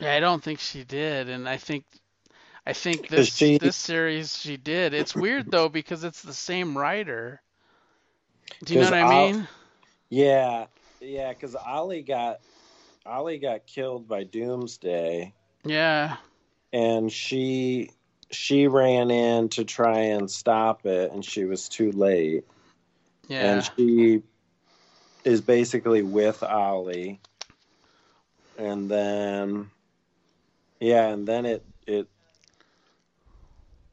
Yeah, 0.00 0.14
I 0.14 0.20
don't 0.20 0.42
think 0.42 0.60
she 0.60 0.82
did, 0.84 1.28
and 1.28 1.48
I 1.48 1.56
think 1.56 1.84
I 2.66 2.72
think 2.72 3.08
this 3.08 3.34
she- 3.34 3.58
this 3.58 3.76
series 3.76 4.36
she 4.36 4.56
did. 4.56 4.94
It's 4.94 5.14
weird 5.14 5.50
though 5.50 5.68
because 5.68 6.04
it's 6.04 6.22
the 6.22 6.34
same 6.34 6.76
writer. 6.76 7.40
Do 8.64 8.74
you 8.74 8.80
know 8.80 8.86
what 8.86 8.94
I 8.94 9.00
I'll- 9.00 9.32
mean? 9.32 9.48
yeah, 10.08 10.66
yeah, 11.00 11.32
cuz 11.34 11.54
Ollie 11.54 12.02
got 12.02 12.40
Ollie 13.06 13.38
got 13.38 13.66
killed 13.66 14.06
by 14.08 14.24
Doomsday 14.24 15.32
Yeah. 15.64 16.16
and 16.72 17.10
she 17.12 17.90
she 18.30 18.68
ran 18.68 19.10
in 19.10 19.48
to 19.50 19.64
try 19.64 19.98
and 19.98 20.30
stop 20.30 20.86
it 20.86 21.10
and 21.12 21.24
she 21.24 21.44
was 21.44 21.68
too 21.68 21.92
late. 21.92 22.44
Yeah. 23.28 23.52
and 23.54 23.70
she 23.76 24.22
is 25.24 25.40
basically 25.40 26.02
with 26.02 26.42
Ollie, 26.42 27.20
and 28.58 28.90
then 28.90 29.70
yeah, 30.80 31.08
and 31.08 31.26
then 31.28 31.46
it 31.46 31.64
it 31.86 32.08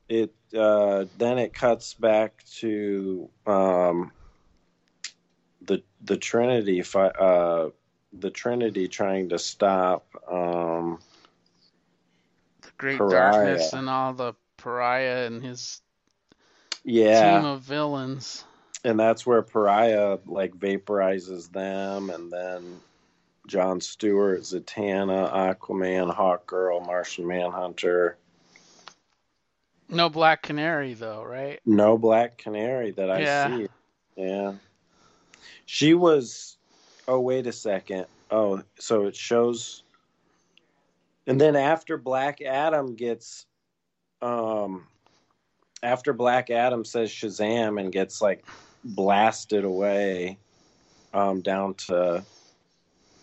it 0.09 0.33
uh, 0.57 1.05
then 1.17 1.37
it 1.39 1.53
cuts 1.53 1.93
back 1.93 2.43
to 2.59 3.29
um, 3.47 4.11
the 5.61 5.83
the 6.03 6.17
Trinity 6.17 6.81
fi- 6.83 7.07
uh, 7.07 7.69
the 8.13 8.31
Trinity 8.31 8.87
trying 8.87 9.29
to 9.29 9.39
stop 9.39 10.07
um, 10.31 10.99
the 12.61 12.71
Great 12.77 12.97
Pariah. 12.97 13.09
Darkness 13.09 13.73
and 13.73 13.89
all 13.89 14.13
the 14.13 14.33
pariah 14.57 15.25
and 15.27 15.43
his 15.43 15.81
yeah 16.83 17.43
team 17.43 17.45
of 17.45 17.61
villains. 17.61 18.45
and 18.83 18.99
that's 18.99 19.25
where 19.25 19.41
Pariah 19.41 20.19
like 20.25 20.53
vaporizes 20.53 21.51
them, 21.51 22.09
and 22.09 22.31
then 22.31 22.81
John 23.47 23.79
Stewart, 23.79 24.41
Zatanna, 24.41 25.33
Aquaman, 25.33 26.13
Hawkgirl, 26.13 26.85
Martian 26.85 27.25
Manhunter. 27.25 28.17
No 29.89 30.09
Black 30.09 30.43
Canary 30.43 30.93
though, 30.93 31.23
right? 31.23 31.61
No 31.65 31.97
Black 31.97 32.37
Canary 32.37 32.91
that 32.91 33.09
I 33.09 33.21
Yeah. 33.21 33.57
see. 33.57 33.67
Yeah, 34.17 34.53
she 35.65 35.93
was. 35.93 36.57
Oh 37.07 37.21
wait 37.21 37.47
a 37.47 37.53
second. 37.53 38.05
Oh, 38.29 38.61
so 38.77 39.05
it 39.05 39.15
shows. 39.15 39.83
And 41.25 41.39
then 41.39 41.55
after 41.55 41.97
Black 41.97 42.41
Adam 42.41 42.95
gets, 42.95 43.45
um, 44.21 44.87
after 45.83 46.11
Black 46.11 46.49
Adam 46.49 46.83
says 46.83 47.09
Shazam 47.09 47.79
and 47.79 47.91
gets 47.91 48.21
like 48.21 48.45
blasted 48.83 49.63
away, 49.63 50.37
um, 51.13 51.41
down 51.41 51.75
to 51.75 52.25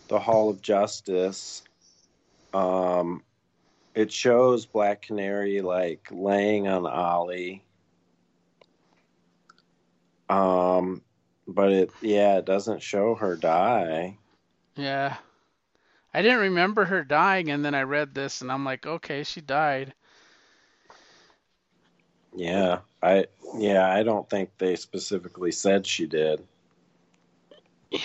the 0.07 0.19
Hall 0.19 0.49
of 0.49 0.61
Justice, 0.61 1.63
um, 2.53 3.23
it 3.93 4.11
shows 4.11 4.65
Black 4.65 5.01
Canary 5.01 5.61
like 5.61 6.07
laying 6.11 6.67
on 6.67 6.85
Ollie. 6.85 7.63
Um, 10.29 11.01
but 11.47 11.71
it 11.71 11.91
yeah, 12.01 12.37
it 12.37 12.45
doesn't 12.45 12.81
show 12.81 13.15
her 13.15 13.35
die. 13.35 14.17
Yeah. 14.75 15.17
I 16.13 16.21
didn't 16.21 16.39
remember 16.39 16.85
her 16.85 17.03
dying, 17.03 17.51
and 17.51 17.63
then 17.63 17.75
I 17.75 17.81
read 17.81 18.15
this, 18.15 18.41
and 18.41 18.49
I'm 18.49 18.63
like, 18.63 18.85
okay, 18.85 19.23
she 19.23 19.41
died. 19.41 19.93
Yeah, 22.33 22.79
I 23.01 23.25
yeah, 23.57 23.93
I 23.93 24.03
don't 24.03 24.29
think 24.29 24.49
they 24.57 24.75
specifically 24.75 25.51
said 25.51 25.85
she 25.85 26.05
did. 26.05 26.43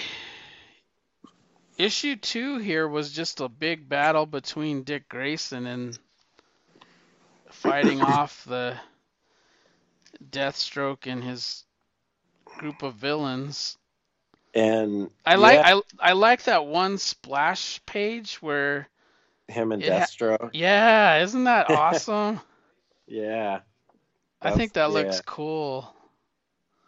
Issue 1.80 2.16
two 2.16 2.58
here 2.58 2.86
was 2.86 3.10
just 3.10 3.40
a 3.40 3.48
big 3.48 3.88
battle 3.88 4.26
between 4.26 4.82
Dick 4.82 5.08
Grayson 5.08 5.66
and 5.66 5.98
fighting 7.48 8.00
off 8.02 8.44
the 8.44 8.76
Deathstroke 10.30 11.10
and 11.10 11.24
his 11.24 11.64
group 12.44 12.82
of 12.82 12.96
villains. 12.96 13.78
And 14.54 15.10
I 15.24 15.36
like 15.36 15.60
yeah, 15.60 15.62
I 15.64 15.82
I 15.98 16.12
like 16.12 16.42
that 16.44 16.66
one 16.66 16.98
splash 16.98 17.80
page 17.86 18.42
where 18.42 18.86
him 19.48 19.72
and 19.72 19.82
it 19.82 19.90
ha- 19.90 20.08
Deathstroke. 20.10 20.50
yeah, 20.52 21.22
isn't 21.22 21.44
that 21.44 21.66
awesome? 21.70 22.40
Yeah, 23.06 23.60
I 24.42 24.50
think 24.50 24.74
that 24.74 24.90
looks 24.90 25.16
yeah. 25.16 25.20
cool. 25.24 25.94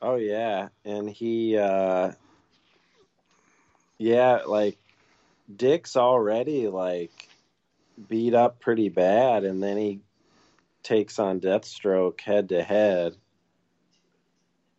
Oh 0.03 0.17
yeah, 0.17 0.69
and 0.85 1.09
he 1.09 1.57
uh 1.57 2.13
yeah, 3.99 4.41
like 4.47 4.82
Dick's 5.55 5.97
already 5.97 6.69
like 6.69 7.29
beat 8.09 8.35
up 8.35 8.61
pretty 8.61 8.89
bad 8.89 9.45
and 9.45 9.63
then 9.63 9.77
he 9.77 10.01
takes 10.83 11.19
on 11.19 11.41
Deathstroke 11.41 12.21
head 12.21 12.49
to 12.51 12.63
head 12.63 13.17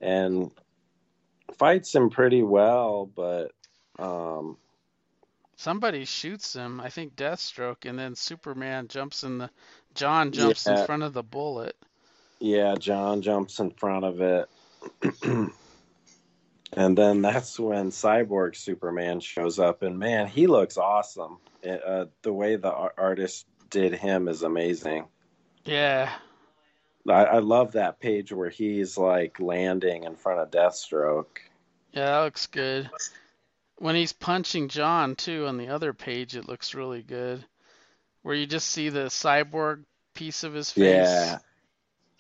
and 0.02 0.52
fights 1.58 1.94
him 1.94 2.10
pretty 2.10 2.44
well, 2.44 3.06
but 3.06 3.52
um 4.00 4.58
Somebody 5.56 6.04
shoots 6.04 6.54
him, 6.54 6.82
I 6.82 6.90
think 6.90 7.16
Deathstroke, 7.16 7.88
and 7.88 7.98
then 7.98 8.16
Superman 8.16 8.88
jumps 8.88 9.24
in 9.24 9.38
the 9.38 9.50
John 9.94 10.32
jumps 10.32 10.68
in 10.68 10.86
front 10.86 11.04
of 11.04 11.14
the 11.14 11.24
bullet. 11.24 11.78
Yeah, 12.40 12.76
John 12.76 13.22
jumps 13.22 13.60
in 13.60 13.72
front 13.72 14.04
of 14.04 14.20
it. 14.20 14.50
and 16.76 16.98
then 16.98 17.22
that's 17.22 17.60
when 17.60 17.90
Cyborg 17.92 18.56
Superman 18.56 19.20
shows 19.20 19.60
up, 19.60 19.82
and 19.84 19.98
man, 20.00 20.28
he 20.28 20.48
looks 20.48 20.78
awesome. 20.78 21.38
It, 21.62 21.82
uh, 21.86 22.06
the 22.22 22.34
way 22.34 22.56
the 22.56 22.72
artist 22.72 23.46
did 23.70 23.94
him 23.94 24.28
is 24.28 24.44
amazing. 24.44 25.06
Yeah. 25.66 26.12
I, 27.08 27.24
I 27.26 27.40
love 27.40 27.74
that 27.74 28.00
page 28.00 28.32
where 28.32 28.50
he's 28.50 28.98
like 28.98 29.40
landing 29.40 30.04
in 30.04 30.16
front 30.16 30.40
of 30.40 30.52
Deathstroke. 30.52 31.38
Yeah, 31.92 32.06
that 32.06 32.20
looks 32.24 32.48
good. 32.48 32.90
When 33.78 33.96
he's 33.96 34.14
punching 34.14 34.70
John 34.70 35.16
too 35.16 35.46
on 35.48 35.58
the 35.58 35.70
other 35.70 35.94
page, 35.94 36.36
it 36.36 36.48
looks 36.48 36.74
really 36.74 37.02
good. 37.02 37.44
Where 38.22 38.36
you 38.36 38.46
just 38.46 38.68
see 38.68 38.90
the 38.90 39.06
cyborg 39.06 39.84
piece 40.14 40.44
of 40.44 40.54
his 40.54 40.72
face 40.72 40.84
Yeah, 41.08 41.40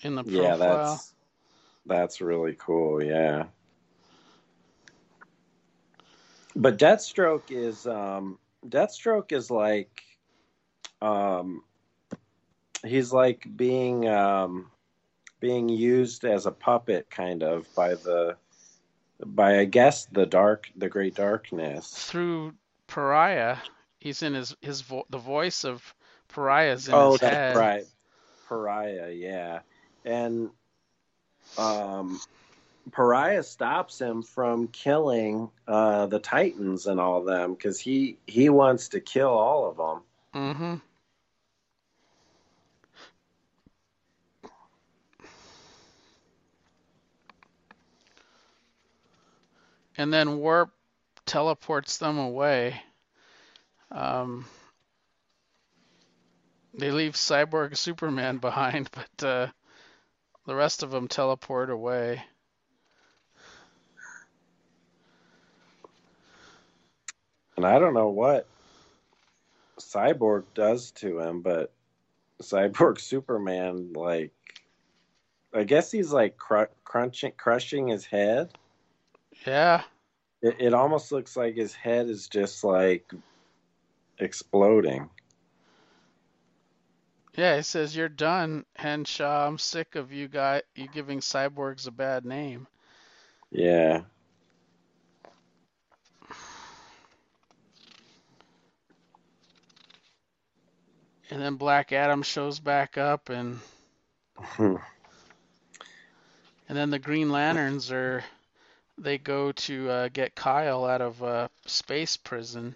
in 0.02 0.16
the 0.16 0.24
profile. 0.24 0.44
yeah, 0.44 0.56
that's 0.58 1.14
that's 1.86 2.22
really 2.22 2.56
cool. 2.58 3.02
Yeah. 3.04 3.46
But 6.56 6.78
Deathstroke 6.78 7.50
is 7.52 7.86
um 7.88 8.40
Deathstroke 8.68 9.32
is 9.32 9.50
like 9.52 10.04
um 11.02 11.64
he's 12.86 13.12
like 13.14 13.48
being 13.56 14.08
um 14.08 14.72
being 15.40 15.70
used 15.70 16.26
as 16.26 16.46
a 16.46 16.52
puppet 16.52 17.10
kind 17.10 17.44
of 17.44 17.74
by 17.76 17.96
the 17.96 18.38
by 19.26 19.60
I 19.60 19.66
guess 19.66 20.06
the 20.06 20.26
dark 20.26 20.70
the 20.76 20.90
great 20.90 21.16
darkness. 21.16 22.10
Through 22.10 22.56
Pariah, 22.88 23.58
he's 24.00 24.22
in 24.22 24.34
his 24.34 24.56
his 24.62 24.82
vo- 24.82 25.06
the 25.10 25.18
voice 25.18 25.64
of 25.64 25.96
Pariah's 26.28 26.88
in 26.88 26.98
Oh, 26.98 27.00
his 27.00 27.18
that's 27.18 27.42
head. 27.42 27.54
right. 27.54 27.86
Pariah, 28.48 29.12
yeah. 29.12 29.62
And 30.06 30.50
um 31.58 32.22
Pariah 32.92 33.44
stops 33.44 34.00
him 34.00 34.22
from 34.22 34.68
killing 34.68 35.50
uh 35.68 36.06
the 36.08 36.20
Titans 36.20 36.86
and 36.86 37.00
all 37.00 37.24
them 37.24 37.56
cuz 37.56 37.80
he 37.80 38.18
he 38.28 38.50
wants 38.50 38.90
to 38.90 39.00
kill 39.00 39.30
all 39.30 39.70
of 39.70 39.78
them. 39.78 40.02
Mm-hmm. 40.34 40.76
And 49.98 50.12
then 50.12 50.40
Warp 50.40 50.72
teleports 51.26 51.98
them 51.98 52.18
away. 52.18 52.82
Um, 53.92 54.46
they 56.74 56.92
leave 56.92 57.14
Cyborg 57.14 57.78
Superman 57.78 58.38
behind, 58.40 58.90
but 58.92 59.26
uh, 59.26 59.48
the 60.46 60.56
rest 60.56 60.84
of 60.84 60.92
them 60.92 61.08
teleport 61.08 61.70
away. 61.70 62.24
And 67.58 67.66
I 67.66 67.80
don't 67.80 67.94
know 67.94 68.10
what 68.10 68.48
Cyborg 69.80 70.46
does 70.56 70.92
to 70.92 71.20
him, 71.20 71.42
but 71.42 71.72
Cyborg 72.42 73.00
Superman 73.02 73.94
like 73.94 74.32
I 75.54 75.64
guess 75.64 75.92
he's 75.92 76.12
like 76.12 76.38
cr- 76.38 76.74
crunching 76.84 77.34
crushing 77.38 77.88
his 77.88 78.06
head. 78.06 78.52
Yeah, 79.46 79.84
It, 80.42 80.58
it 80.60 80.74
almost 80.74 81.12
looks 81.12 81.36
like 81.38 81.56
his 81.56 81.74
head 81.74 82.10
is 82.10 82.28
just 82.28 82.64
like 82.64 83.12
exploding. 84.20 85.10
yeah. 87.38 87.58
He 87.58 87.64
says, 87.64 87.96
"You're 87.96 88.10
done, 88.10 88.66
Henshaw. 88.76 89.48
I'm 89.48 89.58
sick 89.60 89.96
of 89.96 90.12
you 90.12 90.28
guy 90.28 90.64
you 90.76 90.88
giving 90.88 91.20
cyborgs 91.20 91.88
a 91.88 91.92
bad 91.92 92.26
name." 92.26 92.68
Yeah. 93.52 94.04
And 101.30 101.42
then 101.42 101.56
Black 101.56 101.92
Adam 101.92 102.22
shows 102.22 102.60
back 102.60 102.98
up, 102.98 103.30
and 103.30 103.60
and 104.60 104.80
then 106.68 106.90
the 106.90 107.00
Green 107.00 107.32
Lanterns 107.32 107.92
are 107.92 108.24
they 108.98 109.18
go 109.18 109.52
to 109.52 109.90
uh, 109.90 110.08
get 110.10 110.36
Kyle 110.36 110.86
out 110.86 111.02
of 111.02 111.24
uh, 111.24 111.48
space 111.66 112.18
prison. 112.18 112.76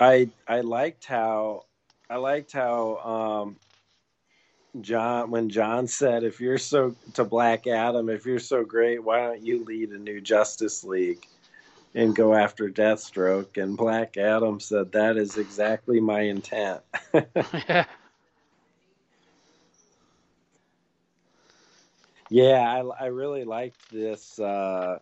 I 0.00 0.28
I 0.48 0.60
liked 0.60 1.04
how 1.04 1.64
I 2.10 2.16
liked 2.16 2.52
how 2.52 2.96
um 2.98 3.56
John 4.82 5.30
when 5.30 5.50
John 5.50 5.86
said 5.86 6.24
if 6.24 6.40
you're 6.40 6.58
so 6.58 6.96
to 7.14 7.24
Black 7.24 7.66
Adam 7.66 8.08
if 8.08 8.26
you're 8.26 8.40
so 8.40 8.64
great 8.64 9.02
why 9.02 9.20
don't 9.20 9.42
you 9.42 9.64
lead 9.64 9.90
a 9.90 9.98
new 9.98 10.20
Justice 10.20 10.82
League 10.82 11.26
and 11.94 12.14
go 12.14 12.34
after 12.34 12.68
Deathstroke 12.68 13.62
and 13.62 13.76
Black 13.76 14.16
Adam 14.16 14.60
said 14.60 14.92
that 14.92 15.16
is 15.16 15.36
exactly 15.36 16.00
my 16.00 16.20
intent. 16.22 16.82
yeah, 17.68 17.84
yeah, 22.28 22.60
I 22.60 23.04
I 23.04 23.06
really 23.06 23.44
liked 23.44 23.90
this 23.90 24.38
uh 24.38 24.98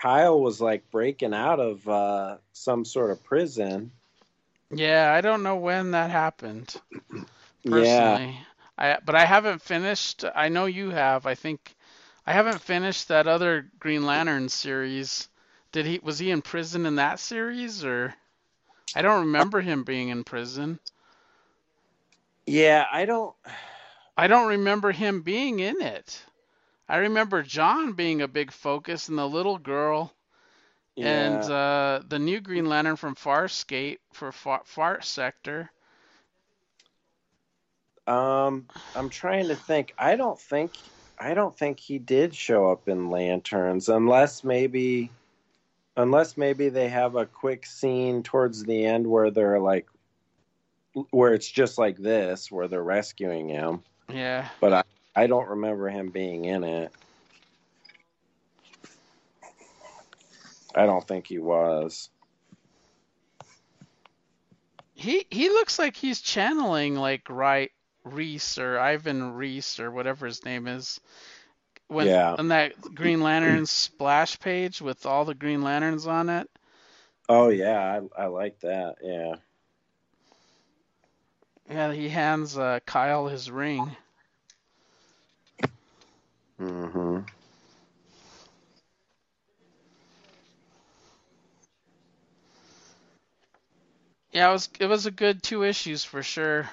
Kyle 0.00 0.40
was 0.40 0.60
like 0.60 0.90
breaking 0.90 1.34
out 1.34 1.60
of 1.60 1.86
uh 1.88 2.38
some 2.52 2.84
sort 2.84 3.10
of 3.10 3.22
prison. 3.24 3.92
yeah. 4.70 5.12
I 5.12 5.20
don't 5.20 5.42
know 5.42 5.56
when 5.56 5.92
that 5.92 6.10
happened. 6.10 6.80
Yeah. 7.64 8.18
personally. 8.18 8.38
I 8.78 8.98
but 9.04 9.14
I 9.14 9.24
haven't 9.24 9.62
finished. 9.62 10.24
I 10.34 10.48
know 10.48 10.66
you 10.66 10.90
have. 10.90 11.26
I 11.26 11.34
think 11.34 11.74
I 12.26 12.32
haven't 12.32 12.60
finished 12.60 13.08
that 13.08 13.26
other 13.28 13.70
Green 13.78 14.04
Lantern 14.06 14.48
series. 14.48 15.28
Did 15.72 15.86
he 15.86 16.00
was 16.02 16.18
he 16.18 16.30
in 16.30 16.42
prison 16.42 16.86
in 16.86 16.96
that 16.96 17.20
series 17.20 17.84
or 17.84 18.14
I 18.94 19.02
don't 19.02 19.26
remember 19.26 19.60
him 19.60 19.84
being 19.84 20.08
in 20.08 20.24
prison. 20.24 20.78
Yeah, 22.46 22.86
I 22.90 23.04
don't 23.04 23.34
I 24.16 24.26
don't 24.26 24.48
remember 24.48 24.92
him 24.92 25.22
being 25.22 25.60
in 25.60 25.80
it. 25.82 26.22
I 26.88 26.98
remember 26.98 27.42
John 27.42 27.92
being 27.92 28.22
a 28.22 28.28
big 28.28 28.50
focus 28.50 29.08
and 29.08 29.18
the 29.18 29.28
little 29.28 29.58
girl 29.58 30.14
and 30.96 31.44
uh, 31.44 32.00
the 32.08 32.18
new 32.18 32.40
Green 32.40 32.66
Lantern 32.66 32.96
from 32.96 33.14
Farscape 33.14 33.98
for 34.12 34.32
Far, 34.32 34.62
Far 34.64 35.00
Sector. 35.02 35.70
Um, 38.06 38.66
I'm 38.96 39.10
trying 39.10 39.48
to 39.48 39.54
think. 39.54 39.94
I 39.98 40.16
don't 40.16 40.40
think 40.40 40.72
I 41.18 41.34
don't 41.34 41.56
think 41.56 41.78
he 41.78 41.98
did 41.98 42.34
show 42.34 42.70
up 42.70 42.88
in 42.88 43.10
Lanterns 43.10 43.88
unless 43.88 44.42
maybe 44.42 45.12
unless 45.98 46.36
maybe 46.36 46.68
they 46.68 46.88
have 46.88 47.16
a 47.16 47.26
quick 47.26 47.66
scene 47.66 48.22
towards 48.22 48.62
the 48.64 48.86
end 48.86 49.06
where 49.06 49.30
they're 49.30 49.58
like 49.58 49.86
where 51.10 51.34
it's 51.34 51.50
just 51.50 51.76
like 51.76 51.96
this 51.98 52.50
where 52.50 52.68
they're 52.68 52.82
rescuing 52.82 53.48
him, 53.48 53.82
Yeah. 54.08 54.48
but 54.60 54.72
I 54.72 54.82
I 55.14 55.26
don't 55.26 55.48
remember 55.48 55.88
him 55.88 56.10
being 56.10 56.44
in 56.46 56.64
it. 56.64 56.92
I 60.74 60.86
don't 60.86 61.06
think 61.06 61.26
he 61.26 61.38
was. 61.40 62.08
He 64.94 65.26
he 65.30 65.48
looks 65.48 65.78
like 65.78 65.96
he's 65.96 66.20
channeling 66.20 66.94
like 66.94 67.28
right 67.28 67.70
Reis 68.04 68.58
or 68.58 68.78
Ivan 68.78 69.34
Reis 69.34 69.80
or 69.80 69.90
whatever 69.90 70.26
his 70.26 70.44
name 70.44 70.68
is. 70.68 71.00
When 71.88 72.10
Yeah. 72.10 72.36
on 72.38 72.48
that 72.48 72.94
Green 72.94 73.20
Lantern 73.22 73.66
splash 73.66 74.38
page 74.40 74.80
with 74.80 75.06
all 75.06 75.24
the 75.24 75.34
Green 75.34 75.62
Lanterns 75.62 76.06
on 76.06 76.28
it. 76.30 76.48
Oh 77.28 77.48
yeah, 77.48 78.00
I 78.16 78.24
I 78.24 78.26
like 78.26 78.60
that. 78.60 78.96
Yeah. 79.02 79.36
Yeah, 81.68 81.92
he 81.92 82.08
hands 82.08 82.58
uh, 82.58 82.80
Kyle 82.86 83.28
his 83.28 83.50
ring. 83.50 83.96
Mhm. 86.58 87.24
Yeah, 94.32 94.48
it 94.48 94.52
was 94.52 94.68
it 94.80 94.86
was 94.86 95.06
a 95.06 95.10
good 95.10 95.42
two 95.42 95.62
issues 95.64 96.04
for 96.04 96.22
sure. 96.22 96.70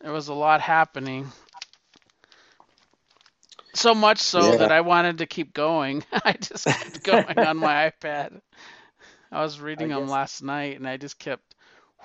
There 0.00 0.12
was 0.12 0.28
a 0.28 0.34
lot 0.34 0.60
happening. 0.60 1.32
So 3.74 3.94
much 3.94 4.18
so 4.18 4.52
Yeah. 4.52 4.56
that 4.56 4.70
I 4.72 4.80
wanted 4.80 5.18
to 5.18 5.26
keep 5.26 5.52
going. 5.52 6.04
I 6.12 6.32
just 6.34 6.72
kept 6.72 7.02
going 7.04 7.44
on 7.44 7.56
my 7.58 7.90
iPad. 8.02 8.40
I 9.30 9.42
was 9.42 9.60
reading 9.60 9.92
I 9.92 9.96
them 9.96 10.06
guess- 10.06 10.10
last 10.10 10.42
night 10.42 10.76
and 10.76 10.86
I 10.88 10.96
just 10.96 11.18
kept 11.18 11.54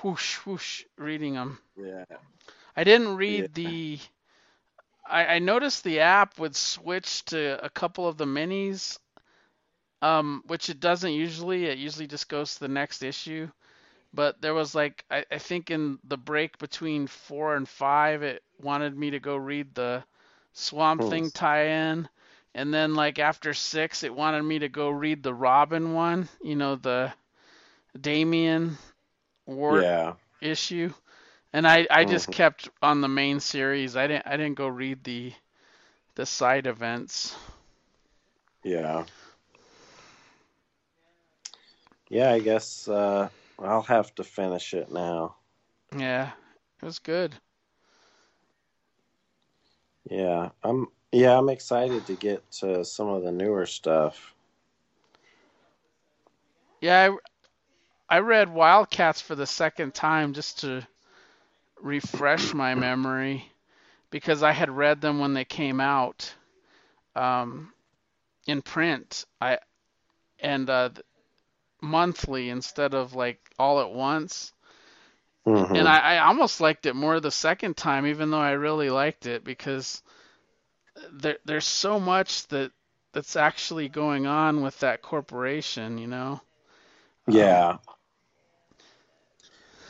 whoosh 0.03 0.35
whoosh 0.45 0.83
reading 0.97 1.33
them. 1.35 1.59
Yeah. 1.75 2.05
I 2.75 2.83
didn't 2.83 3.15
read 3.17 3.47
Yeah. 3.47 3.47
the. 3.53 3.99
I, 5.07 5.35
I 5.35 5.39
noticed 5.39 5.83
the 5.83 6.01
app 6.01 6.37
would 6.39 6.55
switch 6.55 7.25
to 7.25 7.63
a 7.63 7.69
couple 7.69 8.07
of 8.07 8.17
the 8.17 8.25
minis, 8.25 8.99
um, 10.01 10.43
which 10.47 10.69
it 10.69 10.79
doesn't 10.79 11.11
usually. 11.13 11.65
It 11.65 11.77
usually 11.77 12.07
just 12.07 12.29
goes 12.29 12.55
to 12.55 12.59
the 12.61 12.67
next 12.67 13.03
issue. 13.03 13.49
but 14.13 14.41
there 14.41 14.53
was 14.53 14.73
like 14.75 15.03
I, 15.11 15.25
I 15.31 15.37
think 15.39 15.71
in 15.71 15.99
the 16.03 16.17
break 16.17 16.57
between 16.59 17.07
four 17.07 17.55
and 17.55 17.67
five, 17.67 18.23
it 18.23 18.43
wanted 18.61 18.97
me 18.97 19.11
to 19.11 19.19
go 19.19 19.35
read 19.35 19.73
the 19.75 20.03
Swamp. 20.57 21.03
Thing 21.03 21.31
tie-in, 21.31 22.09
and 22.55 22.73
then 22.73 22.95
like 22.95 23.19
after 23.19 23.53
six, 23.53 24.03
it 24.03 24.13
wanted 24.15 24.43
me 24.43 24.59
to 24.59 24.69
go 24.69 24.89
read 24.89 25.23
the 25.23 25.33
Robin 25.33 25.93
one, 25.93 26.29
you 26.41 26.55
know, 26.55 26.75
the 26.75 27.13
Damian 27.99 28.77
Ward 29.45 29.89
Yeah. 29.89 30.15
issue, 30.41 30.93
and 31.53 31.67
I 31.67 31.87
I 31.89 32.05
just 32.05 32.29
Mhm. 32.29 32.31
kept 32.31 32.69
on 32.81 33.01
the 33.01 33.07
main 33.09 33.39
series. 33.39 33.95
I 33.95 34.07
didn't 34.07 34.27
I 34.27 34.37
didn't 34.37 34.55
go 34.55 34.67
read 34.67 35.03
the 35.03 35.33
the 36.15 36.25
side 36.25 36.67
events. 36.67 37.35
Yeah. 38.63 39.05
Yeah, 42.09 42.31
I 42.31 42.39
guess 42.39 42.87
uh, 42.87 43.29
I'll 43.59 43.81
have 43.83 44.13
to 44.15 44.23
finish 44.23 44.73
it 44.73 44.91
now. 44.91 45.35
Yeah, 45.97 46.31
it 46.81 46.85
was 46.85 46.99
good. 46.99 47.39
Yeah, 50.09 50.49
I'm 50.63 50.87
yeah, 51.11 51.37
I'm 51.37 51.49
excited 51.49 52.05
to 52.07 52.15
get 52.15 52.49
to 52.53 52.85
some 52.85 53.07
of 53.07 53.23
the 53.23 53.31
newer 53.31 53.65
stuff. 53.65 54.33
Yeah, 56.81 57.15
I, 58.09 58.17
I 58.17 58.19
read 58.19 58.53
Wildcats 58.53 59.21
for 59.21 59.35
the 59.35 59.47
second 59.47 59.93
time 59.93 60.33
just 60.33 60.59
to 60.61 60.85
refresh 61.81 62.53
my 62.53 62.75
memory 62.75 63.51
because 64.11 64.43
I 64.43 64.51
had 64.51 64.69
read 64.69 65.01
them 65.01 65.19
when 65.19 65.33
they 65.33 65.45
came 65.45 65.79
out 65.81 66.33
um, 67.15 67.73
in 68.45 68.61
print. 68.61 69.25
I 69.41 69.59
and 70.39 70.69
uh, 70.69 70.89
monthly 71.81 72.49
instead 72.49 72.93
of 72.93 73.13
like 73.13 73.39
all 73.59 73.81
at 73.81 73.91
once. 73.91 74.53
Mhm. 75.47 75.75
And 75.77 75.87
I, 75.87 75.99
I 76.15 76.19
almost 76.27 76.61
liked 76.61 76.85
it 76.87 76.95
more 76.95 77.19
the 77.19 77.31
second 77.31 77.77
time, 77.77 78.07
even 78.07 78.31
though 78.31 78.39
I 78.39 78.51
really 78.51 78.89
liked 78.89 79.27
it 79.27 79.43
because 79.45 80.03
there 81.11 81.37
there's 81.45 81.65
so 81.65 81.99
much 81.99 82.47
that 82.49 82.71
that's 83.13 83.35
actually 83.37 83.89
going 83.89 84.27
on 84.27 84.61
with 84.61 84.79
that 84.81 85.01
corporation, 85.01 85.97
you 85.97 86.07
know. 86.07 86.41
Um, 87.27 87.35
Yeah. 87.35 87.77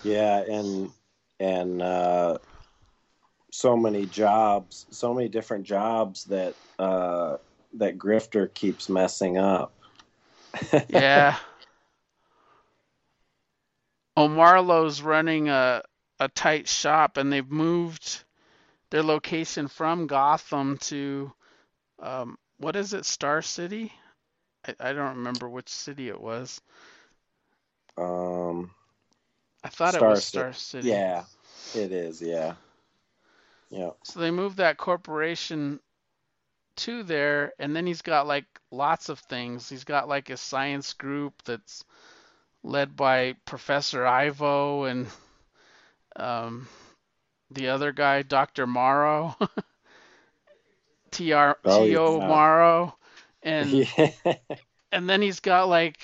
Yeah, 0.03 0.39
and 0.49 0.91
and 1.39 1.81
uh, 1.81 2.39
so 3.51 3.77
many 3.77 4.05
jobs, 4.07 4.85
so 4.91 5.13
many 5.13 5.29
different 5.29 5.65
jobs 5.65 6.25
that 6.25 6.55
uh, 6.79 7.37
that 7.75 7.97
Grifter 7.97 8.53
keeps 8.53 8.89
messing 8.89 9.37
up. 9.37 9.73
Yeah. 10.87 11.37
Omarlo's 14.17 15.01
running 15.01 15.47
a 15.47 15.83
a 16.19 16.27
tight 16.29 16.67
shop, 16.67 17.17
and 17.17 17.31
they've 17.31 17.49
moved 17.49 18.23
their 18.89 19.03
location 19.03 19.67
from 19.67 20.07
Gotham 20.07 20.77
to 20.79 21.31
um, 21.99 22.37
what 22.57 22.75
is 22.75 22.93
it, 22.93 23.05
Star 23.05 23.43
City? 23.43 23.93
I, 24.67 24.75
I 24.79 24.93
don't 24.93 25.17
remember 25.17 25.47
which 25.47 25.69
city 25.69 26.09
it 26.09 26.19
was. 26.19 26.59
Um, 27.97 28.71
I 29.63 29.69
thought 29.69 29.95
it 29.95 30.01
was 30.01 30.25
Star 30.25 30.53
City. 30.53 30.89
yeah, 30.89 31.23
it 31.75 31.91
is. 31.91 32.19
Yeah, 32.19 32.55
yeah. 33.69 33.91
So 34.03 34.19
they 34.19 34.31
moved 34.31 34.57
that 34.57 34.77
corporation 34.77 35.79
to 36.77 37.03
there, 37.03 37.53
and 37.59 37.75
then 37.75 37.85
he's 37.85 38.01
got 38.01 38.25
like 38.25 38.45
lots 38.71 39.09
of 39.09 39.19
things. 39.19 39.69
He's 39.69 39.83
got 39.83 40.07
like 40.07 40.31
a 40.31 40.37
science 40.37 40.93
group 40.93 41.33
that's 41.43 41.83
led 42.63 42.95
by 42.95 43.35
Professor 43.45 44.05
Ivo 44.05 44.83
and 44.85 45.07
um, 46.15 46.67
the 47.51 47.69
other 47.69 47.91
guy, 47.91 48.21
Dr. 48.21 48.67
Morrow, 48.67 49.35
T.R. 51.11 51.57
Oh, 51.63 51.85
T.O. 51.85 52.19
Morrow, 52.19 52.97
and 53.41 53.71
yeah. 53.97 54.11
and 54.91 55.09
then 55.09 55.21
he's 55.21 55.39
got 55.39 55.69
like 55.69 55.97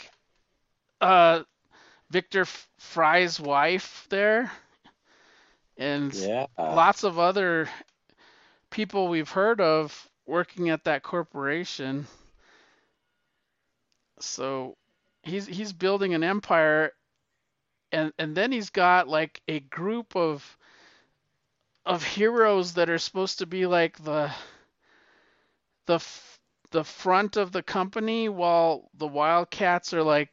uh, 1.02 1.44
Victor 2.10 2.46
Fry's 2.78 3.40
wife 3.40 4.08
there, 4.10 4.52
and 5.78 6.14
yeah. 6.14 6.46
lots 6.58 7.04
of 7.04 7.20
other 7.20 7.70
people 8.70 9.08
we've 9.08 9.30
heard 9.30 9.60
of 9.60 10.10
working 10.26 10.70
at 10.70 10.86
that 10.86 11.04
corporation. 11.04 12.08
So 14.20 14.78
he's 15.24 15.48
he's 15.48 15.74
building 15.74 16.14
an 16.14 16.24
empire 16.24 16.92
and 17.92 18.14
and 18.20 18.36
then 18.36 18.52
he's 18.52 18.70
got 18.70 19.08
like 19.08 19.42
a 19.48 19.60
group 19.60 20.16
of 20.16 20.58
of 21.86 22.04
heroes 22.04 22.74
that 22.74 22.90
are 22.90 22.98
supposed 22.98 23.40
to 23.40 23.46
be 23.46 23.66
like 23.66 24.02
the 24.04 24.32
the 25.86 26.04
the 26.72 26.84
front 26.84 27.38
of 27.38 27.52
the 27.52 27.64
company 27.64 28.28
while 28.30 28.90
the 28.96 29.08
wildcats 29.08 29.94
are 29.94 30.04
like 30.04 30.30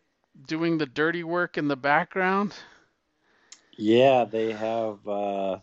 doing 0.47 0.79
the 0.79 0.87
dirty 0.87 1.23
work 1.23 1.59
in 1.59 1.69
the 1.69 1.77
background. 1.77 2.55
Yeah, 3.77 4.25
they 4.25 4.53
have. 4.53 5.07
Uh, 5.07 5.59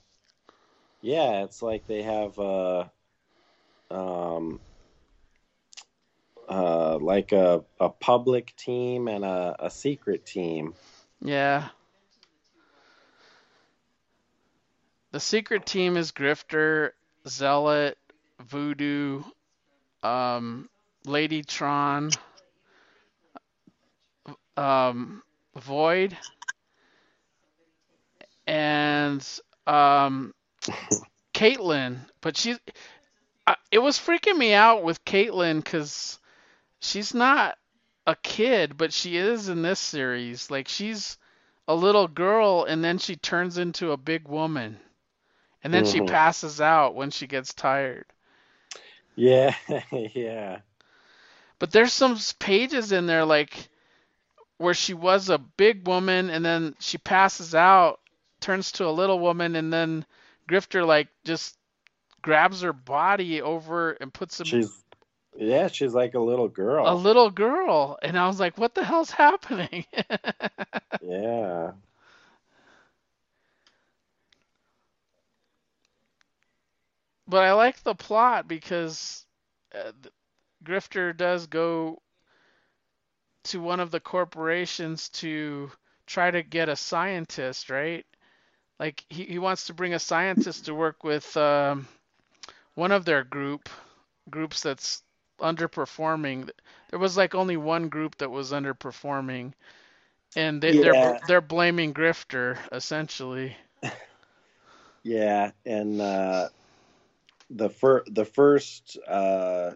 yeah, 1.01 1.43
it's 1.43 1.61
like 1.61 1.87
they 1.87 2.03
have. 2.03 2.37
Uh, 2.39 2.85
um, 3.89 4.59
uh, 6.47 6.97
like 6.99 7.31
a, 7.31 7.63
a 7.79 7.89
public 7.89 8.55
team 8.55 9.07
and 9.07 9.25
a, 9.25 9.55
a 9.59 9.69
secret 9.69 10.25
team. 10.25 10.73
Yeah. 11.21 11.69
The 15.11 15.19
secret 15.19 15.65
team 15.65 15.97
is 15.97 16.11
Grifter, 16.11 16.91
Zealot, 17.27 17.97
Voodoo, 18.39 19.23
um, 20.03 20.69
Ladytron, 21.05 22.15
um, 24.55 25.23
Void, 25.55 26.17
and 28.45 29.25
um, 29.65 30.33
Caitlin. 31.33 31.97
But 32.21 32.37
she, 32.37 32.57
I, 33.45 33.55
it 33.71 33.79
was 33.79 33.97
freaking 33.97 34.37
me 34.37 34.53
out 34.53 34.83
with 34.83 35.03
Caitlin 35.05 35.63
because 35.63 36.19
she's 36.81 37.13
not 37.13 37.57
a 38.05 38.15
kid, 38.15 38.77
but 38.77 38.93
she 38.93 39.17
is 39.17 39.49
in 39.49 39.61
this 39.61 39.79
series. 39.79 40.49
Like 40.51 40.67
she's 40.67 41.17
a 41.67 41.75
little 41.75 42.07
girl 42.07 42.63
and 42.63 42.83
then 42.83 42.97
she 42.97 43.15
turns 43.15 43.57
into 43.57 43.91
a 43.91 43.97
big 43.97 44.27
woman. 44.27 44.79
And 45.63 45.73
then 45.73 45.83
she 45.83 45.99
Mhm. 45.99 46.01
passes 46.01 46.61
out 46.61 46.95
when 46.95 47.11
she 47.11 47.27
gets 47.27 47.53
tired. 47.53 48.05
Yeah, 49.15 49.55
yeah. 49.91 50.61
But 51.59 51.71
there's 51.71 51.93
some 51.93 52.17
pages 52.39 52.91
in 52.91 53.05
there 53.05 53.23
like 53.25 53.69
where 54.57 54.73
she 54.73 54.93
was 54.93 55.29
a 55.29 55.37
big 55.37 55.87
woman 55.87 56.29
and 56.29 56.45
then 56.45 56.75
she 56.79 56.97
passes 56.97 57.55
out, 57.55 57.99
turns 58.39 58.71
to 58.73 58.87
a 58.87 58.91
little 58.91 59.19
woman 59.19 59.55
and 59.55 59.71
then 59.73 60.05
Grifter 60.49 60.85
like 60.85 61.09
just 61.23 61.57
grabs 62.21 62.61
her 62.61 62.73
body 62.73 63.41
over 63.41 63.91
and 63.93 64.13
puts 64.13 64.39
him 64.39 64.53
She's 64.53 64.83
yeah, 65.37 65.67
she's 65.67 65.93
like 65.93 66.13
a 66.13 66.19
little 66.19 66.47
girl. 66.47 66.87
a 66.87 66.95
little 66.95 67.29
girl 67.29 67.97
and 68.01 68.17
I 68.17 68.27
was 68.27 68.39
like, 68.39 68.57
what 68.57 68.75
the 68.75 68.83
hell's 68.83 69.11
happening? 69.11 69.85
yeah. 71.01 71.71
but 77.27 77.43
I 77.43 77.53
like 77.53 77.83
the 77.83 77.95
plot 77.95 78.47
because 78.47 79.25
uh, 79.75 79.91
Grifter 80.63 81.15
does 81.15 81.47
go 81.47 82.01
to 83.45 83.61
one 83.61 83.79
of 83.79 83.91
the 83.91 83.99
corporations 83.99 85.09
to 85.09 85.71
try 86.05 86.31
to 86.31 86.41
get 86.41 86.69
a 86.69 86.75
scientist, 86.75 87.69
right? 87.69 88.05
Like 88.79 89.03
he, 89.09 89.25
he 89.25 89.39
wants 89.39 89.67
to 89.67 89.73
bring 89.73 89.93
a 89.93 89.99
scientist 89.99 90.65
to 90.65 90.75
work 90.75 91.03
with 91.03 91.35
um, 91.35 91.87
one 92.75 92.91
of 92.91 93.05
their 93.05 93.23
group 93.23 93.69
groups 94.29 94.61
that's 94.61 95.03
underperforming. 95.39 96.49
There 96.89 96.99
was 96.99 97.17
like 97.17 97.35
only 97.35 97.57
one 97.57 97.89
group 97.89 98.17
that 98.17 98.31
was 98.31 98.51
underperforming, 98.51 99.53
and 100.35 100.61
they, 100.61 100.73
Yeah. 100.73 100.75
they're 100.75 100.95
they're 101.25 101.41
blaming 101.41 101.93
Grifter 101.93 102.57
essentially. 102.71 103.55
Yeah, 105.03 105.51
and 105.65 106.01
uh, 106.01 106.49
the 107.49 107.69
fir- 107.69 108.03
the 108.07 108.25
first 108.25 108.97
uh, 109.07 109.71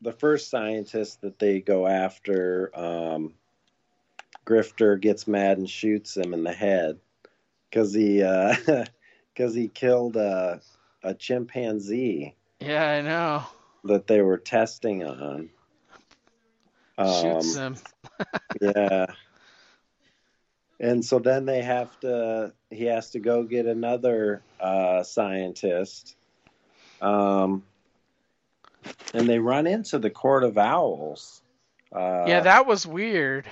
the 0.00 0.12
first 0.12 0.50
scientist 0.50 1.20
that 1.22 1.38
they 1.38 1.60
go 1.60 1.86
after, 1.86 2.70
um, 2.74 3.34
Grifter 4.46 5.00
gets 5.00 5.26
mad 5.26 5.58
and 5.58 5.68
shoots 5.68 6.16
him 6.16 6.32
in 6.34 6.42
the 6.44 6.52
head 6.52 7.00
because 7.70 7.92
he 7.94 8.18
because 9.34 9.54
he 9.54 9.68
killed 9.68 10.16
a, 10.16 10.60
a 11.02 11.14
chimpanzee 11.14 12.36
Yeah, 12.60 12.84
I 12.90 13.00
know. 13.02 13.44
That 13.86 14.06
they 14.06 14.20
were 14.22 14.38
testing 14.38 15.04
on. 15.04 15.50
Shoots 16.98 17.56
Um, 17.56 17.74
him. 17.74 17.76
yeah, 18.60 19.06
and 20.80 21.04
so 21.04 21.18
then 21.18 21.44
they 21.44 21.62
have 21.62 21.98
to. 22.00 22.52
He 22.70 22.84
has 22.84 23.10
to 23.10 23.18
go 23.18 23.42
get 23.42 23.66
another 23.66 24.42
uh, 24.60 25.02
scientist. 25.02 26.16
Um, 27.00 27.64
and 29.12 29.28
they 29.28 29.38
run 29.38 29.66
into 29.66 29.98
the 29.98 30.10
Court 30.10 30.44
of 30.44 30.56
Owls. 30.56 31.42
Uh, 31.94 32.24
yeah, 32.26 32.40
that 32.40 32.66
was 32.66 32.86
weird. 32.86 33.46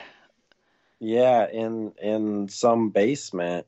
Yeah, 1.01 1.47
in 1.51 1.93
in 2.01 2.49
some 2.49 2.91
basement. 2.91 3.66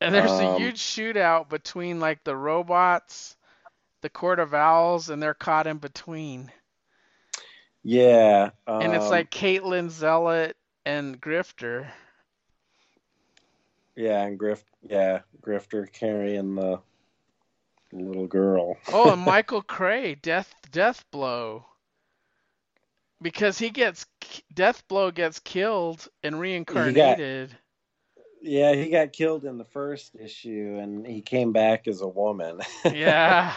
And 0.00 0.14
there's 0.14 0.30
a 0.30 0.46
Um, 0.48 0.60
huge 0.60 0.78
shootout 0.78 1.48
between 1.48 2.00
like 2.00 2.22
the 2.22 2.36
robots, 2.36 3.35
the 4.06 4.10
Court 4.10 4.38
of 4.38 4.54
Owls, 4.54 5.10
and 5.10 5.20
they're 5.20 5.34
caught 5.34 5.66
in 5.66 5.78
between. 5.78 6.52
Yeah, 7.82 8.50
And 8.80 8.94
it's 8.94 9.06
um, 9.06 9.10
like 9.10 9.32
Caitlin 9.32 9.90
Zealot 9.90 10.56
and 10.84 11.20
Grifter. 11.20 11.88
yeah, 13.96 14.22
and 14.22 14.38
Grift, 14.38 14.62
yeah, 14.88 15.22
Grifter 15.42 15.92
carrying 15.92 16.54
the 16.54 16.78
little 17.92 18.28
girl. 18.28 18.76
Oh, 18.92 19.10
and 19.10 19.22
Michael 19.26 19.62
Cray, 19.62 20.14
Death 20.14 20.54
Deathblow. 20.70 21.64
Because 23.20 23.58
he 23.58 23.70
gets 23.70 24.06
Deathblow 24.54 25.12
gets 25.14 25.40
killed 25.40 26.06
and 26.22 26.38
reincarnated. 26.38 27.56
Yeah, 28.40 28.74
he 28.74 28.90
got 28.90 29.12
killed 29.12 29.44
in 29.44 29.58
the 29.58 29.64
first 29.64 30.14
issue, 30.14 30.78
and 30.80 31.04
he 31.04 31.22
came 31.22 31.52
back 31.52 31.88
as 31.88 32.02
a 32.02 32.06
woman. 32.08 32.60
Yeah. 32.92 33.52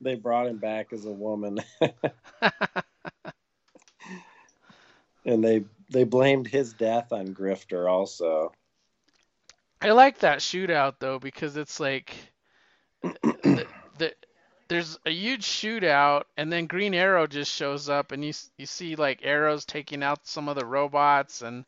They 0.00 0.14
brought 0.14 0.46
him 0.46 0.58
back 0.58 0.92
as 0.92 1.04
a 1.04 1.10
woman, 1.10 1.60
and 5.24 5.42
they 5.42 5.64
they 5.90 6.04
blamed 6.04 6.46
his 6.46 6.72
death 6.72 7.12
on 7.12 7.34
Grifter 7.34 7.90
also. 7.90 8.52
I 9.80 9.90
like 9.90 10.18
that 10.20 10.38
shootout 10.38 10.94
though 10.98 11.18
because 11.18 11.56
it's 11.56 11.78
like 11.80 12.16
the, 13.02 13.66
the, 13.98 14.14
there's 14.68 14.98
a 15.06 15.10
huge 15.10 15.44
shootout 15.44 16.24
and 16.36 16.52
then 16.52 16.66
Green 16.66 16.94
Arrow 16.94 17.26
just 17.26 17.52
shows 17.52 17.88
up 17.88 18.12
and 18.12 18.24
you 18.24 18.32
you 18.56 18.66
see 18.66 18.96
like 18.96 19.20
arrows 19.22 19.64
taking 19.64 20.02
out 20.02 20.26
some 20.26 20.48
of 20.48 20.56
the 20.56 20.64
robots 20.64 21.42
and 21.42 21.64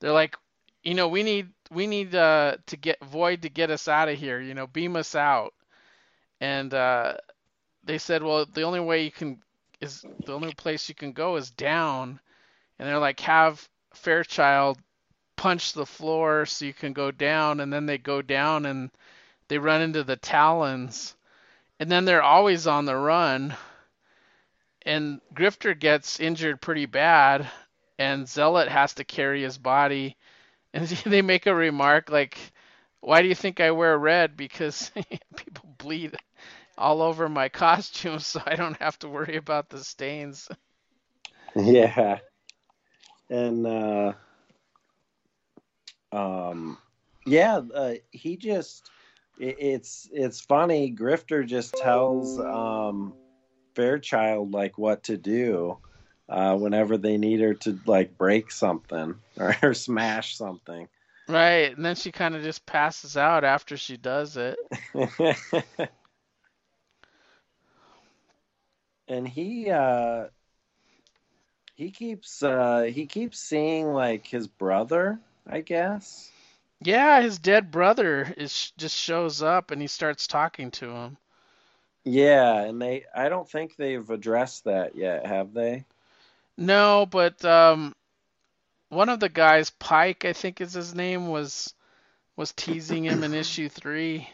they're 0.00 0.12
like 0.12 0.36
you 0.82 0.94
know 0.94 1.08
we 1.08 1.22
need 1.22 1.48
we 1.70 1.86
need 1.86 2.14
uh, 2.14 2.56
to 2.66 2.76
get 2.76 3.04
Void 3.04 3.42
to 3.42 3.48
get 3.48 3.70
us 3.70 3.88
out 3.88 4.08
of 4.08 4.18
here 4.18 4.40
you 4.40 4.54
know 4.54 4.66
beam 4.66 4.96
us 4.96 5.14
out 5.14 5.52
and 6.40 6.72
uh, 6.72 7.14
they 7.84 7.98
said 7.98 8.22
well 8.22 8.46
the 8.46 8.62
only 8.62 8.80
way 8.80 9.04
you 9.04 9.10
can 9.10 9.40
is 9.80 10.04
the 10.24 10.32
only 10.34 10.52
place 10.54 10.88
you 10.88 10.94
can 10.94 11.12
go 11.12 11.36
is 11.36 11.50
down. 11.50 12.20
And 12.78 12.88
they're 12.88 12.98
like 12.98 13.20
have 13.20 13.68
Fairchild 13.94 14.78
punch 15.36 15.72
the 15.72 15.86
floor 15.86 16.46
so 16.46 16.64
you 16.64 16.74
can 16.74 16.92
go 16.92 17.10
down. 17.10 17.60
And 17.60 17.72
then 17.72 17.86
they 17.86 17.98
go 17.98 18.22
down 18.22 18.66
and 18.66 18.90
they 19.48 19.58
run 19.58 19.82
into 19.82 20.04
the 20.04 20.16
talons. 20.16 21.16
And 21.80 21.90
then 21.90 22.04
they're 22.04 22.22
always 22.22 22.66
on 22.66 22.84
the 22.84 22.96
run. 22.96 23.54
And 24.82 25.20
grifter 25.34 25.78
gets 25.78 26.20
injured 26.20 26.60
pretty 26.60 26.86
bad 26.86 27.48
and 27.98 28.28
zealot 28.28 28.68
has 28.68 28.94
to 28.94 29.04
carry 29.04 29.42
his 29.42 29.58
body. 29.58 30.16
And 30.74 30.86
they 31.06 31.22
make 31.22 31.46
a 31.46 31.54
remark 31.54 32.10
like 32.10 32.38
why 33.00 33.22
do 33.22 33.28
you 33.28 33.34
think 33.34 33.60
i 33.60 33.70
wear 33.70 33.96
red? 33.96 34.36
Because 34.36 34.90
people 35.36 35.74
bleed 35.78 36.16
all 36.78 37.02
over 37.02 37.28
my 37.28 37.48
costume 37.64 38.18
so 38.20 38.40
i 38.46 38.54
don't 38.56 38.78
have 38.78 38.98
to 38.98 39.08
worry 39.08 39.36
about 39.36 39.68
the 39.70 39.82
stains 39.82 40.48
Yeah, 41.56 42.18
and 43.30 43.66
uh, 43.66 44.12
um, 46.12 46.78
yeah, 47.26 47.60
uh, 47.74 47.94
he 48.10 48.36
just 48.36 48.90
it, 49.38 49.56
it's 49.58 50.08
it's 50.12 50.40
funny. 50.40 50.94
Grifter 50.94 51.46
just 51.46 51.74
tells 51.74 52.38
um, 52.38 53.14
Fairchild 53.74 54.52
like 54.52 54.78
what 54.78 55.04
to 55.04 55.16
do 55.16 55.78
uh, 56.28 56.56
whenever 56.56 56.96
they 56.96 57.16
need 57.16 57.40
her 57.40 57.54
to 57.54 57.78
like 57.86 58.16
break 58.16 58.50
something 58.50 59.16
or, 59.38 59.56
or 59.62 59.74
smash 59.74 60.36
something. 60.36 60.88
right 61.28 61.76
and 61.76 61.84
then 61.84 61.94
she 61.94 62.10
kind 62.10 62.34
of 62.34 62.42
just 62.42 62.64
passes 62.66 63.16
out 63.16 63.44
after 63.44 63.76
she 63.76 63.96
does 63.96 64.36
it 64.36 64.58
and 69.08 69.26
he 69.28 69.70
uh 69.70 70.26
he 71.74 71.90
keeps 71.90 72.42
uh 72.42 72.82
he 72.82 73.06
keeps 73.06 73.38
seeing 73.38 73.92
like 73.92 74.26
his 74.26 74.46
brother 74.48 75.20
i 75.46 75.60
guess 75.60 76.32
Yeah, 76.82 77.20
his 77.22 77.38
dead 77.38 77.70
brother 77.70 78.34
is 78.36 78.72
just 78.76 78.96
shows 78.96 79.42
up 79.42 79.70
and 79.70 79.80
he 79.80 79.86
starts 79.88 80.26
talking 80.26 80.70
to 80.72 80.90
him. 80.90 81.18
yeah 82.04 82.62
and 82.62 82.80
they 82.80 83.04
i 83.14 83.28
don't 83.28 83.48
think 83.50 83.76
they've 83.76 84.10
addressed 84.10 84.64
that 84.64 84.96
yet 84.96 85.26
have 85.26 85.52
they 85.52 85.84
No, 86.58 87.06
but 87.06 87.44
um, 87.44 87.94
one 88.90 89.08
of 89.08 89.20
the 89.20 89.28
guys, 89.28 89.70
Pike, 89.70 90.24
I 90.24 90.32
think 90.32 90.60
is 90.60 90.74
his 90.74 90.94
name, 90.94 91.28
was 91.28 91.74
was 92.36 92.52
teasing 92.52 93.04
him 93.04 93.24
in 93.24 93.32
issue 93.34 93.68
three 93.68 94.28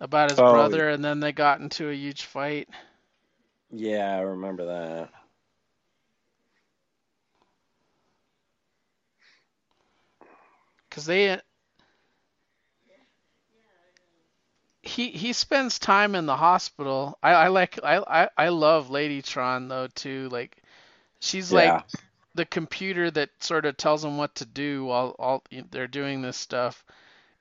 about 0.00 0.28
his 0.28 0.40
Oh, 0.40 0.42
brother, 0.42 0.88
and 0.90 1.04
then 1.04 1.20
they 1.20 1.32
got 1.32 1.60
into 1.60 1.88
a 1.90 1.94
huge 1.94 2.22
fight. 2.24 2.68
Yeah 3.74 4.16
i 4.16 4.20
remember 4.20 4.66
that 4.66 5.10
Cause 10.90 11.06
they 11.06 11.40
he 14.82 15.10
he 15.10 15.32
spends 15.32 15.78
time 15.78 16.14
in 16.14 16.26
the 16.26 16.36
hospital. 16.36 17.18
I, 17.22 17.30
I 17.32 17.48
like 17.48 17.78
I, 17.82 17.98
I 17.98 18.28
I 18.36 18.48
love 18.48 18.88
Ladytron 18.88 19.68
though 19.68 19.88
too. 19.88 20.28
Like 20.30 20.62
she's 21.20 21.52
yeah 21.52 21.52
like 21.52 21.84
the 22.34 22.46
computer 22.46 23.10
that 23.10 23.30
sort 23.42 23.66
of 23.66 23.76
tells 23.76 24.02
them 24.02 24.16
what 24.18 24.34
to 24.36 24.46
do 24.46 24.84
while 24.86 25.16
all 25.18 25.44
they're 25.70 25.88
doing 25.88 26.22
this 26.22 26.36
stuff. 26.36 26.84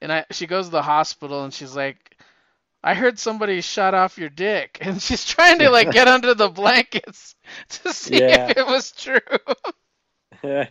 And 0.02 0.12
I 0.12 0.26
she 0.32 0.48
goes 0.48 0.68
to 0.68 0.72
the 0.72 0.82
hospital 0.84 1.44
and 1.44 1.54
she's 1.54 1.76
like, 1.76 2.12
I 2.84 2.94
heard 2.96 3.18
somebody 3.18 3.62
shot 3.62 3.94
off 3.94 4.18
your 4.18 4.30
dick, 4.30 4.78
and 4.82 5.02
she's 5.02 5.26
trying 5.26 5.60
to 5.60 5.70
like 5.70 5.92
get 5.92 6.08
under 6.08 6.34
the 6.34 6.50
blankets 6.50 7.36
to 7.70 7.94
see 7.94 8.20
Yeah. 8.20 8.50
if 8.50 8.58
it 8.58 8.68
was 8.68 8.92
true. 8.92 9.20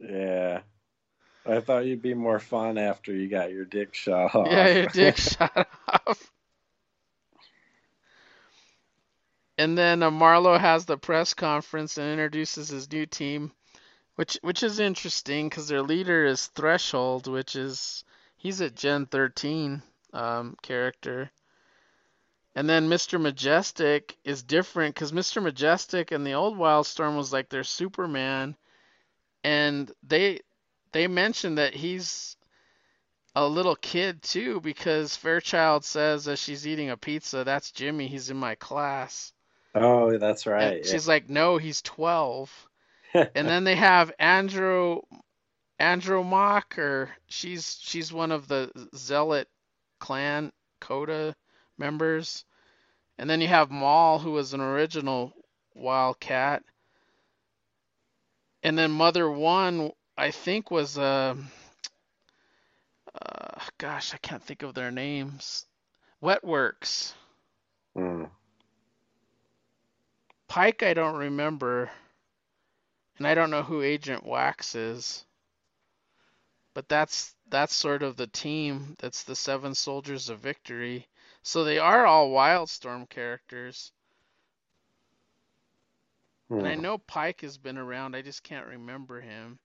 yeah 0.00 0.60
i 1.46 1.60
thought 1.60 1.86
you'd 1.86 2.02
be 2.02 2.12
more 2.14 2.38
fun 2.38 2.76
after 2.76 3.12
you 3.14 3.28
got 3.28 3.50
your 3.52 3.64
dick 3.64 3.94
shot 3.94 4.34
off 4.34 4.48
yeah, 4.50 4.68
your 4.68 4.86
dick 4.86 5.16
shot 5.16 5.66
off. 5.88 6.30
And 9.56 9.78
then 9.78 10.02
uh, 10.02 10.10
Marlowe 10.10 10.58
has 10.58 10.84
the 10.84 10.98
press 10.98 11.32
conference 11.34 11.96
and 11.96 12.10
introduces 12.10 12.68
his 12.68 12.90
new 12.90 13.06
team, 13.06 13.52
which 14.16 14.36
which 14.42 14.62
is 14.64 14.80
interesting 14.80 15.48
because 15.48 15.68
their 15.68 15.82
leader 15.82 16.24
is 16.24 16.46
Threshold, 16.48 17.28
which 17.28 17.54
is 17.54 18.04
he's 18.44 18.60
a 18.60 18.70
Gen 18.70 19.06
13 19.06 19.82
um, 20.12 20.56
character. 20.62 21.32
And 22.54 22.68
then 22.68 22.88
Mr. 22.88 23.20
Majestic 23.20 24.16
is 24.22 24.44
different 24.44 24.94
because 24.94 25.10
Mr. 25.10 25.42
Majestic 25.42 26.12
and 26.12 26.24
the 26.24 26.34
old 26.34 26.56
Wildstorm 26.56 27.16
was 27.16 27.32
like 27.32 27.48
their 27.48 27.64
Superman, 27.64 28.54
and 29.42 29.90
they 30.04 30.40
they 30.92 31.08
mentioned 31.08 31.58
that 31.58 31.74
he's 31.74 32.36
a 33.34 33.44
little 33.48 33.74
kid 33.74 34.22
too 34.22 34.60
because 34.60 35.16
Fairchild 35.16 35.84
says 35.84 36.28
as 36.28 36.38
she's 36.38 36.68
eating 36.68 36.90
a 36.90 36.96
pizza, 36.96 37.42
"That's 37.42 37.72
Jimmy. 37.72 38.06
He's 38.06 38.30
in 38.30 38.36
my 38.36 38.54
class." 38.54 39.32
oh 39.74 40.16
that's 40.18 40.46
right 40.46 40.86
she's 40.86 41.08
like, 41.08 41.28
"No, 41.28 41.56
he's 41.56 41.82
12." 41.82 42.68
And 43.14 43.46
then 43.48 43.62
they 43.62 43.76
have 43.76 44.12
Andrew 44.18 45.00
Andromock, 45.78 46.78
or 46.78 47.10
she's 47.26 47.78
she's 47.80 48.12
one 48.12 48.32
of 48.32 48.48
the 48.48 48.70
Zealot 48.94 49.48
clan 49.98 50.52
Coda 50.80 51.34
members. 51.78 52.44
And 53.18 53.28
then 53.30 53.40
you 53.40 53.48
have 53.48 53.70
Maul, 53.70 54.18
who 54.18 54.32
was 54.32 54.54
an 54.54 54.60
original 54.60 55.32
Wildcat. 55.74 56.62
And 58.62 58.78
then 58.78 58.90
Mother 58.90 59.30
One, 59.30 59.90
I 60.16 60.30
think, 60.30 60.70
was 60.70 60.98
uh, 60.98 61.34
uh 63.20 63.60
gosh, 63.78 64.14
I 64.14 64.18
can't 64.18 64.42
think 64.42 64.62
of 64.62 64.74
their 64.74 64.90
names. 64.90 65.66
Wetworks. 66.22 67.12
Hmm. 67.94 68.24
Pike, 70.48 70.82
I 70.82 70.94
don't 70.94 71.16
remember. 71.16 71.90
And 73.18 73.26
I 73.26 73.34
don't 73.34 73.50
know 73.50 73.62
who 73.62 73.82
Agent 73.82 74.24
Wax 74.24 74.74
is 74.74 75.24
but 76.74 76.88
that's 76.88 77.34
that's 77.48 77.74
sort 77.74 78.02
of 78.02 78.16
the 78.16 78.26
team. 78.26 78.96
That's 78.98 79.22
the 79.22 79.36
Seven 79.36 79.74
Soldiers 79.74 80.28
of 80.28 80.40
Victory. 80.40 81.06
So 81.42 81.62
they 81.62 81.78
are 81.78 82.04
all 82.04 82.30
Wildstorm 82.30 83.08
characters. 83.08 83.92
Hmm. 86.48 86.58
And 86.58 86.66
I 86.66 86.74
hmm. 86.74 86.82
know 86.82 86.98
Pike 86.98 87.42
has 87.42 87.56
been 87.56 87.78
around. 87.78 88.16
I 88.16 88.22
just 88.22 88.42
can't 88.42 88.66
remember 88.66 89.20
him. 89.20 89.58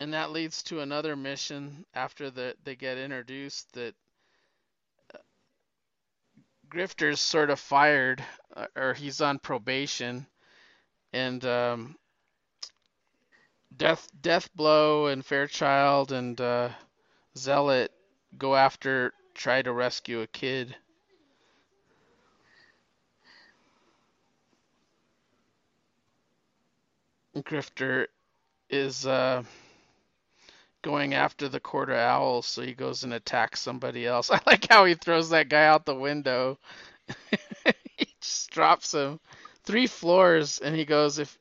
And 0.00 0.14
that 0.14 0.32
leads 0.32 0.64
to 0.64 0.80
another 0.80 1.14
mission 1.14 1.86
after 1.94 2.28
the, 2.28 2.56
they 2.64 2.74
get 2.74 2.98
introduced 2.98 3.72
that 3.74 3.94
uh, 5.14 5.18
Grifter's 6.68 7.20
sort 7.20 7.50
of 7.50 7.60
fired 7.60 8.20
or 8.76 8.94
he's 8.94 9.20
on 9.20 9.38
probation, 9.38 10.26
and 11.12 11.44
um, 11.44 11.96
Death 13.76 14.08
Deathblow 14.20 15.12
and 15.12 15.24
Fairchild 15.24 16.12
and 16.12 16.40
uh, 16.40 16.70
Zealot 17.36 17.92
go 18.38 18.56
after 18.56 19.12
try 19.34 19.62
to 19.62 19.72
rescue 19.72 20.20
a 20.20 20.26
kid. 20.26 20.76
Grifter 27.36 28.06
is 28.70 29.06
uh, 29.06 29.42
going 30.82 31.14
after 31.14 31.48
the 31.48 31.60
quarter 31.60 31.94
owl, 31.94 32.42
so 32.42 32.62
he 32.62 32.74
goes 32.74 33.04
and 33.04 33.14
attacks 33.14 33.60
somebody 33.60 34.06
else. 34.06 34.30
I 34.32 34.40
like 34.46 34.66
how 34.68 34.84
he 34.84 34.94
throws 34.94 35.30
that 35.30 35.48
guy 35.48 35.64
out 35.66 35.86
the 35.86 35.94
window. 35.94 36.58
just 38.22 38.50
drops 38.50 38.94
him 38.94 39.20
three 39.64 39.86
floors, 39.86 40.58
and 40.58 40.74
he 40.74 40.84
goes, 40.84 41.18
"If 41.18 41.38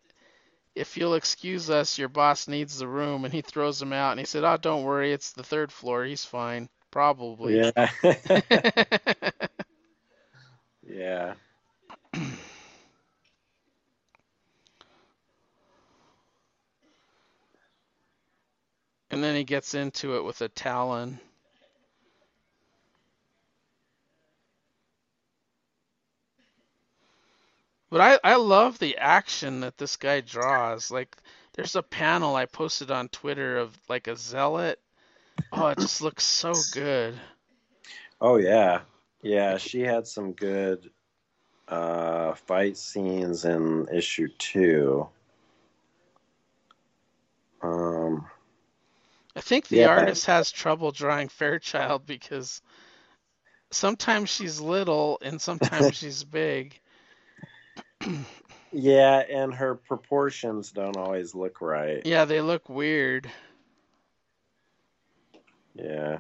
if 0.76 0.98
you'll 0.98 1.16
excuse 1.16 1.70
us, 1.70 1.98
your 1.98 2.10
boss 2.10 2.48
needs 2.48 2.80
the 2.80 2.88
room." 2.88 3.26
And 3.26 3.34
he 3.34 3.42
throws 3.42 3.82
him 3.82 3.94
out, 3.94 4.12
and 4.12 4.20
he 4.20 4.26
said, 4.26 4.44
"Oh, 4.44 4.58
don't 4.58 4.84
worry, 4.84 5.14
it's 5.14 5.34
the 5.34 5.44
third 5.44 5.72
floor. 5.72 6.04
He's 6.04 6.26
fine, 6.26 6.70
probably." 6.92 7.60
Yeah. 7.60 7.90
yeah. 10.88 11.34
And 19.12 19.22
then 19.22 19.36
he 19.36 19.44
gets 19.44 19.74
into 19.74 20.16
it 20.16 20.24
with 20.24 20.42
a 20.42 20.50
Talon. 20.50 21.20
But 27.92 28.02
I, 28.02 28.32
I 28.34 28.36
love 28.38 28.80
the 28.80 28.98
action 28.98 29.60
that 29.62 29.78
this 29.78 29.98
guy 29.98 30.22
draws. 30.22 30.90
Like, 30.92 31.16
there's 31.54 31.76
a 31.76 31.84
panel 31.84 32.36
I 32.36 32.48
posted 32.48 32.90
on 32.90 33.10
Twitter 33.10 33.60
of 33.60 33.78
like 33.90 34.08
a 34.08 34.16
zealot. 34.16 34.82
Oh, 35.52 35.68
it 35.70 35.80
just 35.80 36.02
looks 36.02 36.26
so 36.26 36.64
good. 36.64 37.22
Oh 38.22 38.38
yeah, 38.38 38.82
yeah. 39.22 39.58
She 39.58 39.82
had 39.82 40.08
some 40.08 40.34
good 40.34 40.92
uh, 41.68 42.36
fight 42.36 42.78
scenes 42.78 43.46
in 43.46 43.88
issue 43.94 44.30
two. 44.40 45.08
Um, 47.62 48.26
I 49.36 49.42
think 49.42 49.70
the 49.70 49.84
Yeah. 49.84 49.88
artist 49.88 50.26
has 50.28 50.52
trouble 50.52 50.92
drawing 50.92 51.30
Fairchild 51.30 52.06
because 52.06 52.62
sometimes 53.72 54.30
she's 54.30 54.60
little 54.62 55.20
and 55.22 55.42
sometimes 55.42 55.94
she's 55.96 56.24
big. 56.26 56.81
Yeah, 58.72 59.20
and 59.30 59.54
her 59.54 59.76
proportions 59.76 60.72
don't 60.72 60.98
always 60.98 61.36
look 61.36 61.62
right. 61.62 62.06
Yeah, 62.06 62.26
they 62.26 62.42
look 62.42 62.70
weird. 62.70 63.30
Yeah. 65.76 66.20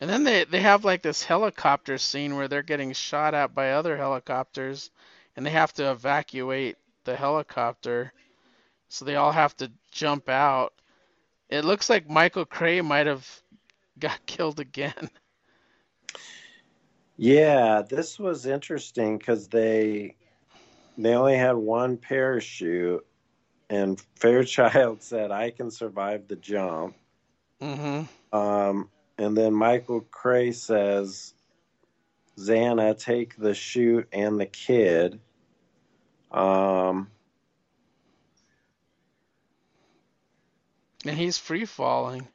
And 0.00 0.10
then 0.10 0.24
they, 0.24 0.44
they 0.44 0.60
have 0.60 0.84
like 0.84 1.02
this 1.02 1.22
helicopter 1.24 1.96
scene 1.98 2.36
where 2.36 2.48
they're 2.48 2.62
getting 2.62 2.92
shot 2.92 3.34
at 3.34 3.54
by 3.54 3.72
other 3.72 3.96
helicopters 3.96 4.90
and 5.36 5.44
they 5.44 5.50
have 5.50 5.72
to 5.74 5.90
evacuate 5.90 6.76
the 7.04 7.16
helicopter. 7.16 8.12
So 8.88 9.04
they 9.04 9.16
all 9.16 9.32
have 9.32 9.56
to 9.58 9.70
jump 9.90 10.28
out. 10.28 10.74
It 11.48 11.64
looks 11.64 11.88
like 11.88 12.08
Michael 12.08 12.44
Cray 12.44 12.80
might 12.80 13.06
have 13.06 13.28
got 13.98 14.24
killed 14.26 14.60
again. 14.60 15.10
Yeah, 17.16 17.82
this 17.88 18.18
was 18.18 18.44
interesting 18.46 19.16
because 19.16 19.48
they 19.48 20.16
they 20.98 21.14
only 21.14 21.36
had 21.36 21.56
one 21.56 21.96
parachute, 21.96 23.06
and 23.70 24.00
Fairchild 24.16 25.02
said, 25.02 25.30
"I 25.30 25.50
can 25.50 25.70
survive 25.70 26.28
the 26.28 26.36
jump." 26.36 26.94
Mm-hmm. 27.60 28.36
Um, 28.36 28.90
and 29.16 29.36
then 29.36 29.54
Michael 29.54 30.02
Cray 30.02 30.52
says, 30.52 31.32
"Zannah, 32.38 32.98
take 32.98 33.36
the 33.36 33.54
chute 33.54 34.08
and 34.12 34.38
the 34.38 34.46
kid." 34.46 35.20
Um, 36.30 37.10
And 41.08 41.18
he's 41.18 41.38
free 41.38 41.64
falling. 41.64 42.28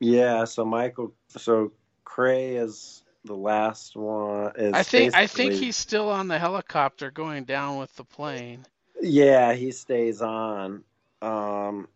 yeah, 0.00 0.44
so 0.44 0.64
Michael, 0.64 1.14
so 1.28 1.72
Cray 2.04 2.56
is 2.56 3.02
the 3.24 3.34
last 3.34 3.96
one. 3.96 4.52
Is 4.56 4.72
I 4.72 4.82
think 4.82 5.14
I 5.14 5.26
think 5.26 5.54
he's 5.54 5.76
still 5.76 6.10
on 6.10 6.28
the 6.28 6.38
helicopter 6.38 7.10
going 7.10 7.44
down 7.44 7.78
with 7.78 7.94
the 7.96 8.04
plane. 8.04 8.66
Yeah, 9.00 9.52
he 9.54 9.72
stays 9.72 10.22
on. 10.22 10.84
Um, 11.22 11.88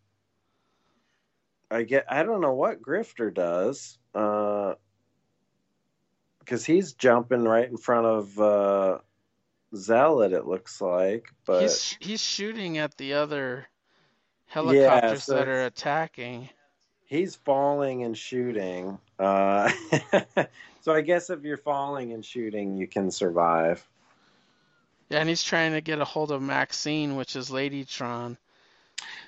I 1.70 1.82
get. 1.82 2.06
I 2.10 2.22
don't 2.22 2.40
know 2.40 2.54
what 2.54 2.82
Grifter 2.82 3.32
does. 3.32 3.98
Uh, 4.14 4.74
because 6.40 6.64
he's 6.64 6.94
jumping 6.94 7.44
right 7.44 7.68
in 7.68 7.76
front 7.76 8.06
of 8.06 8.40
uh, 8.40 8.98
Zealot. 9.76 10.32
It 10.32 10.46
looks 10.46 10.80
like, 10.80 11.28
but 11.44 11.62
He's 11.62 11.96
he's 12.00 12.22
shooting 12.22 12.78
at 12.78 12.96
the 12.96 13.14
other 13.14 13.66
helicopters 14.48 15.24
so 15.24 15.34
that 15.34 15.48
are 15.48 15.64
attacking. 15.66 16.48
he's 17.04 17.36
falling 17.36 18.04
and 18.04 18.16
shooting. 18.16 18.98
Uh, 19.18 19.70
so 20.80 20.92
I 20.92 21.00
guess 21.00 21.30
if 21.30 21.42
you're 21.42 21.56
falling 21.56 22.12
and 22.12 22.24
shooting, 22.24 22.76
you 22.76 22.86
can 22.86 23.10
survive. 23.10 23.86
Yeah, 25.08 25.20
and 25.20 25.28
he's 25.28 25.42
trying 25.42 25.72
to 25.72 25.80
get 25.80 26.00
a 26.00 26.04
hold 26.04 26.30
of 26.30 26.42
Maxine, 26.42 27.16
which 27.16 27.34
is 27.34 27.50
Ladytron. 27.50 28.36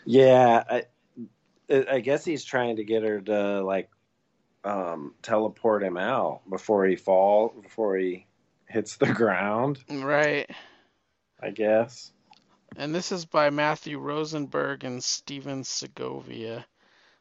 Yeah, 0.05 0.63
I, 0.69 0.85
I 1.71 2.01
guess 2.01 2.25
he's 2.25 2.45
trying 2.45 2.77
to 2.77 2.85
get 2.85 3.03
her 3.03 3.21
to 3.21 3.63
like 3.63 3.91
um, 4.65 5.15
teleport 5.23 5.83
him 5.83 5.97
out 5.97 6.43
before 6.49 6.85
he 6.87 6.97
fall 6.97 7.55
before 7.63 7.97
he 7.97 8.27
hits 8.67 8.97
the 8.97 9.07
ground. 9.13 9.79
Right. 9.89 10.51
I 11.43 11.51
guess. 11.51 12.13
And 12.77 12.95
this 12.95 13.13
is 13.13 13.25
by 13.27 13.51
Matthew 13.51 13.99
Rosenberg 13.99 14.85
and 14.85 15.03
Stephen 15.05 15.65
Segovia. 15.65 16.67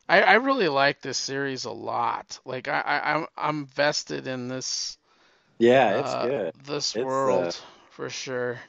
I, 0.07 0.21
I 0.21 0.33
really 0.35 0.67
like 0.69 1.01
this 1.01 1.17
series 1.17 1.65
a 1.65 1.71
lot. 1.71 2.39
Like 2.45 2.67
I, 2.67 2.81
I 2.81 3.13
I'm 3.15 3.27
I'm 3.37 3.65
vested 3.65 4.27
in 4.27 4.47
this 4.47 4.97
Yeah, 5.59 5.91
it's 5.95 6.13
uh, 6.13 6.29
good. 6.29 6.53
this 6.53 6.95
It's, 6.95 7.25
uh, 7.25 7.51
world 7.51 7.59
for 7.89 8.09
sure. 8.09 8.59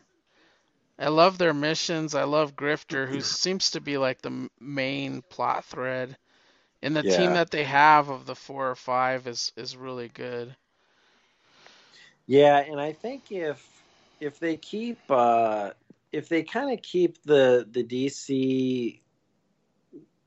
I 0.99 1.09
love 1.09 1.39
their 1.39 1.53
missions. 1.53 2.15
I 2.15 2.25
love 2.25 2.55
Grifter, 2.57 3.09
who 3.09 3.21
seems 3.23 3.71
to 3.73 3.81
be 3.81 3.99
like 3.99 4.21
the 4.23 4.49
main 4.61 5.23
plot 5.23 5.65
thread. 5.65 6.17
And 6.83 6.97
the 6.97 7.03
team 7.03 7.33
that 7.33 7.51
they 7.51 7.65
have 7.65 8.09
of 8.09 8.27
the 8.27 8.37
four 8.37 8.71
or 8.71 8.77
five 8.77 9.27
is 9.27 9.53
is 9.57 9.77
really 9.77 10.09
good. 10.09 10.57
Yeah, 12.27 12.59
and 12.59 12.81
I 12.81 12.93
think 12.93 13.31
if 13.33 13.83
if 14.21 14.39
they 14.39 14.57
keep 14.57 14.99
uh, 15.11 15.71
if 16.13 16.29
they 16.29 16.43
kind 16.43 16.73
of 16.73 16.83
keep 16.83 17.23
the 17.23 17.67
the 17.71 17.85
DC 17.85 19.01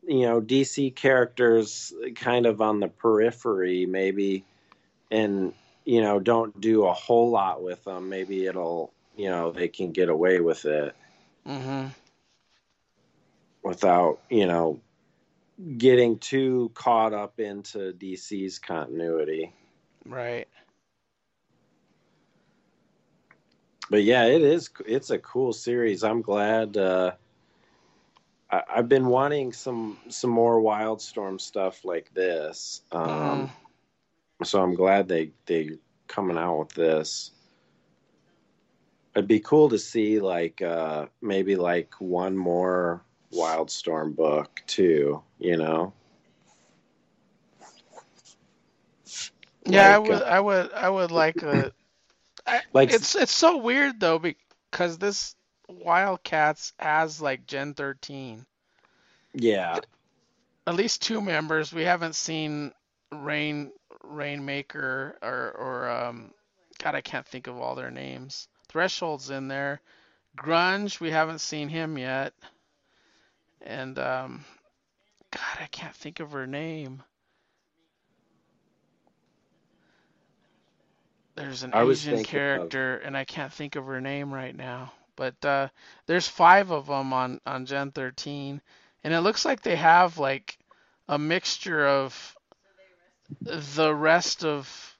you 0.06 0.22
know 0.22 0.42
DC 0.42 0.96
characters 0.96 1.94
kind 2.16 2.46
of 2.46 2.62
on 2.62 2.80
the 2.80 2.88
periphery 2.88 3.86
maybe 3.86 4.44
and 5.12 5.54
you 5.86 6.02
know 6.02 6.20
don't 6.20 6.60
do 6.60 6.86
a 6.86 6.94
whole 6.94 7.30
lot 7.30 7.64
with 7.64 7.84
them 7.84 8.10
maybe 8.10 8.46
it'll 8.46 8.92
you 9.16 9.30
know 9.30 9.52
they 9.52 9.68
can 9.68 9.92
get 9.92 10.10
away 10.10 10.40
with 10.40 10.66
it. 10.66 10.96
Hmm 11.46 11.88
without 13.64 14.20
you 14.30 14.46
know 14.46 14.80
getting 15.78 16.20
too 16.20 16.72
caught 16.74 17.14
up 17.14 17.40
into 17.40 17.94
DC's 17.94 18.60
continuity. 18.60 19.52
Right. 20.06 20.48
But 23.90 24.04
yeah, 24.04 24.26
it 24.26 24.42
is. 24.42 24.70
It's 24.86 25.10
a 25.10 25.20
cool 25.20 25.54
series. 25.54 26.04
I'm 26.04 26.22
glad. 26.22 26.78
Uh, 26.78 27.12
I, 28.52 28.64
I've 28.76 28.90
been 28.90 29.08
wanting 29.08 29.54
some 29.54 29.98
some 30.10 30.32
more 30.32 30.62
Wildstorm 30.62 31.40
stuff 31.42 31.86
like 31.86 32.14
this. 32.14 32.82
Um, 32.92 33.50
So 34.44 34.62
I'm 34.62 34.76
glad 34.76 35.08
they 35.08 35.32
they 35.46 35.72
coming 36.08 36.38
out 36.38 36.60
with 36.60 36.70
this. 36.70 37.32
It'd 39.16 39.28
be 39.28 39.40
cool 39.40 39.70
to 39.70 39.80
see 39.80 40.20
like 40.20 40.62
uh, 40.62 41.08
maybe 41.22 41.56
like 41.56 41.94
one 42.00 42.36
more 42.38 43.04
Wildstorm 43.34 44.16
book 44.16 44.62
too. 44.68 45.24
You 45.40 45.58
know. 45.58 45.94
Yeah, 49.66 49.96
I 49.96 50.00
would, 50.00 50.22
uh, 50.22 50.26
I 50.26 50.40
would, 50.40 50.72
I 50.74 50.90
would 50.90 51.12
like 51.12 51.42
a. 51.44 51.72
I, 52.46 52.62
Like- 52.74 52.92
it's 52.94 53.16
it's 53.16 53.32
so 53.32 53.58
weird 53.58 54.00
though 54.00 54.20
because 54.20 54.98
this 54.98 55.36
Wildcats 55.70 56.74
has 56.78 57.22
like 57.22 57.48
Gen 57.48 57.74
13. 57.74 58.46
Yeah, 59.34 59.80
At 60.68 60.76
least 60.76 61.02
two 61.02 61.22
members. 61.22 61.74
We 61.74 61.84
haven't 61.84 62.16
seen 62.16 62.72
Rain 63.12 63.72
Rainmaker 64.04 65.18
or 65.22 65.52
or 65.58 65.90
um 65.90 66.34
God 66.82 66.96
I 66.96 67.02
can't 67.02 67.26
think 67.26 67.48
of 67.48 67.58
all 67.58 67.76
their 67.76 67.92
names. 67.92 68.48
Threshold's 68.70 69.30
in 69.30 69.48
there. 69.48 69.82
Grunge, 70.38 71.00
we 71.00 71.12
haven't 71.12 71.40
seen 71.40 71.70
him 71.70 71.98
yet. 71.98 72.34
And 73.62 73.98
um 73.98 74.46
God, 75.32 75.58
I 75.62 75.68
can't 75.68 75.96
think 75.96 76.20
of 76.20 76.32
her 76.34 76.46
name. 76.46 77.02
There's 81.36 81.64
an 81.64 81.74
I 81.74 81.84
Asian 81.84 82.18
thinking 82.18 82.24
of- 82.24 82.30
character 82.30 82.98
and 82.98 83.18
I 83.18 83.26
can't 83.26 83.52
think 83.54 83.76
of 83.76 83.86
her 83.86 84.02
name 84.02 84.34
right 84.34 84.56
now. 84.56 84.94
But 85.16 85.44
uh 85.46 85.70
there's 86.06 86.28
five 86.28 86.72
of 86.72 86.88
them 86.88 87.14
on 87.14 87.40
on 87.46 87.66
Gen 87.66 87.92
13 87.92 88.62
and 89.04 89.14
it 89.14 89.22
looks 89.22 89.46
like 89.46 89.62
they 89.62 89.76
have 89.76 90.18
like 90.18 90.58
a 91.08 91.18
mixture 91.18 91.86
of 91.88 92.36
the 93.42 93.94
rest 93.94 94.44
of 94.46 94.98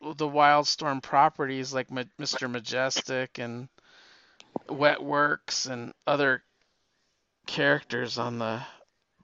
the 0.00 0.28
Wildstorm 0.28 1.02
properties 1.02 1.72
like 1.72 1.90
Ma- 1.90 2.02
Mr. 2.18 2.50
Majestic 2.50 3.38
and 3.38 3.68
Wetworks 4.68 5.70
and 5.70 5.92
other 6.06 6.42
characters 7.46 8.18
on 8.18 8.38
the 8.38 8.62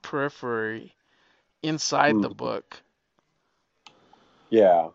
periphery 0.01 0.95
inside 1.63 2.21
the 2.21 2.29
Mhm. 2.29 2.37
book. 2.37 2.81
yeah, 4.49 4.89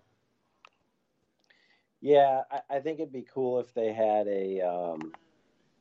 yeah. 2.07 2.43
I, 2.51 2.77
I 2.77 2.81
think 2.81 3.01
it'd 3.01 3.13
be 3.13 3.27
cool 3.35 3.59
if 3.61 3.75
they 3.75 3.93
had 3.93 4.29
a, 4.29 4.61
um, 4.61 5.13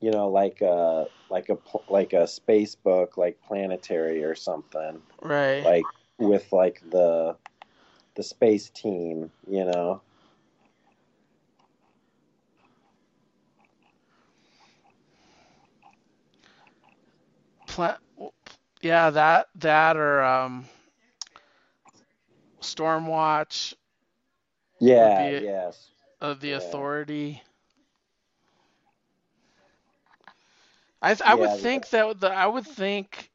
you 0.01 0.11
know, 0.11 0.29
like 0.29 0.61
a 0.61 1.05
like 1.29 1.49
a 1.49 1.57
like 1.89 2.13
a 2.13 2.27
space 2.27 2.75
book, 2.75 3.17
like 3.17 3.41
Planetary 3.41 4.23
or 4.23 4.35
something, 4.35 5.01
Right. 5.21 5.63
like 5.63 5.83
with 6.17 6.51
like 6.51 6.81
the 6.91 7.37
the 8.15 8.23
space 8.23 8.69
team, 8.69 9.31
you 9.47 9.65
know. 9.65 10.01
Pla- 17.67 17.97
yeah, 18.81 19.09
that 19.11 19.47
that 19.55 19.97
or 19.97 20.23
um 20.23 20.65
Stormwatch, 22.61 23.75
Yeah, 24.79 25.29
yes. 25.29 25.91
Uh, 26.21 26.33
the 26.33 26.51
Yeah. 26.53 26.53
Authority. 26.53 27.41
I 31.01 31.13
th- 31.13 31.21
I 31.27 31.33
would 31.35 31.51
Yeah, 31.51 31.53
think 31.53 31.89
that 31.89 32.19
the 32.19 32.29
I 32.31 32.47
would 32.47 32.65
think 32.65 33.29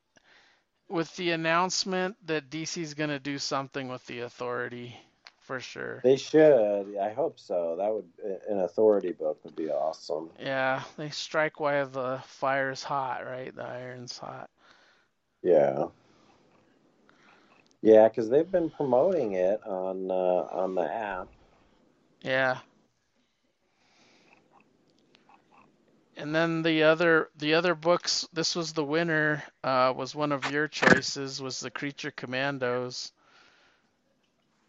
with 0.89 1.15
the 1.17 1.31
announcement 1.31 2.17
that 2.27 2.51
DC's 2.51 2.95
gonna 2.95 3.19
do 3.19 3.39
something 3.39 3.89
with 3.89 4.05
the 4.07 4.21
Authority 4.21 4.99
for 5.41 5.61
sure. 5.61 6.05
They 6.05 6.17
should. 6.17 6.97
I 6.97 7.11
hope 7.13 7.39
so. 7.39 7.77
That 7.77 7.93
would 7.93 8.11
an 8.49 8.61
authority 8.61 9.13
book 9.13 9.43
would 9.45 9.57
be 9.57 9.71
awesome. 9.71 10.31
Yeah, 10.39 10.83
they 10.97 11.11
strike 11.11 11.61
while 11.61 11.87
the 11.87 12.23
fire's 12.25 12.83
hot, 12.85 13.25
right? 13.25 13.55
The 13.55 13.63
iron's 13.65 14.19
hot. 14.19 14.51
Yeah. 15.43 15.89
Yeah, 17.83 18.09
because 18.09 18.29
they've 18.29 18.51
been 18.51 18.71
promoting 18.71 19.33
it 19.35 19.63
on 19.67 20.11
uh, 20.11 20.49
on 20.53 20.75
the 20.75 20.83
app. 20.93 21.29
Yeah. 22.23 22.59
And 26.17 26.35
then 26.35 26.63
the 26.63 26.85
other 26.85 27.29
the 27.37 27.55
other 27.55 27.75
books, 27.75 28.29
this 28.33 28.55
was 28.55 28.73
the 28.73 28.85
winner, 28.85 29.43
uh, 29.65 29.93
was 29.97 30.15
one 30.15 30.33
of 30.33 30.51
your 30.51 30.69
choices, 30.69 31.41
was 31.41 31.61
the 31.61 31.71
Creature 31.71 32.13
Commandos. 32.13 33.13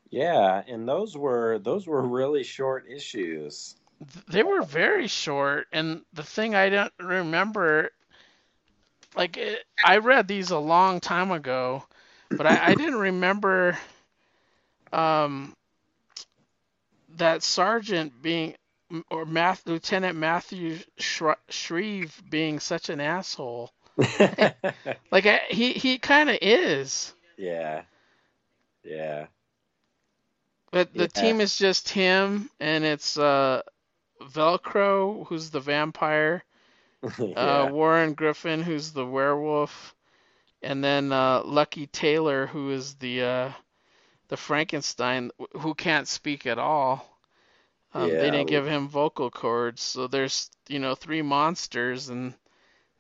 Yeah, 0.10 0.62
and 0.68 0.88
those 0.88 1.18
were 1.18 1.60
those 1.60 1.88
were 1.88 2.02
really 2.02 2.44
short 2.44 2.86
issues. 2.89 3.76
They 4.28 4.44
were 4.44 4.64
very 4.64 5.08
short, 5.08 5.68
and 5.72 6.02
the 6.14 6.24
thing 6.24 6.56
I 6.56 6.70
don't 6.70 6.94
remember, 7.00 7.92
like 9.16 9.38
it, 9.38 9.64
I 9.86 9.98
read 9.98 10.28
these 10.28 10.52
a 10.52 10.58
long 10.58 11.00
time 11.00 11.32
ago, 11.32 11.84
but 12.30 12.48
I, 12.48 12.68
I 12.68 12.76
didn't 12.76 13.00
remember 13.00 13.78
um, 14.92 15.56
that 17.18 17.44
sergeant 17.44 18.22
being 18.22 18.56
or 19.10 19.26
Math, 19.26 19.66
Lieutenant 19.68 20.18
Matthew 20.18 20.80
Shre- 21.00 21.36
Shrieve 21.50 22.22
being 22.30 22.60
such 22.60 22.89
an 22.89 23.00
asshole. 23.02 23.72
Like 25.12 25.26
I, 25.26 25.39
he 25.50 25.74
he 25.74 25.98
kind 26.00 26.30
of 26.30 26.38
is. 26.42 27.14
yeah. 27.38 27.84
Yeah. 28.84 29.28
But 30.72 30.96
the 30.96 31.08
Yeah. 31.16 31.34
team 31.34 31.42
is 31.42 31.58
just 31.58 31.89
him, 31.89 32.50
and 32.60 32.84
it's 32.84 33.18
uh, 33.18 33.62
Velcro, 34.22 35.26
who's 35.28 35.50
the 35.52 35.60
vampire. 35.60 36.44
yeah. 37.18 37.36
uh, 37.36 37.66
Warren 37.70 38.14
Griffin, 38.14 38.62
who's 38.64 38.92
the 38.94 39.06
werewolf, 39.06 39.96
and 40.62 40.84
then 40.84 41.12
uh, 41.12 41.44
Lucky 41.44 41.88
Taylor, 41.88 42.48
who 42.48 42.72
is 42.72 42.96
the 42.96 43.22
uh, 43.24 43.52
the 44.30 44.38
Frankenstein, 44.38 45.32
who 45.60 45.74
can't 45.76 46.08
speak 46.08 46.46
at 46.46 46.60
all. 46.60 47.11
Um, 47.94 48.16
Yeah. 48.16 48.18
They 48.18 48.30
didn't 48.32 48.48
give 48.50 48.66
him 48.68 48.88
vocal 48.89 49.30
cords, 49.32 49.82
so 49.82 50.08
there's 50.08 50.50
you 50.68 50.80
know 50.80 50.96
three 50.96 51.22
monsters, 51.22 52.10
and 52.10 52.36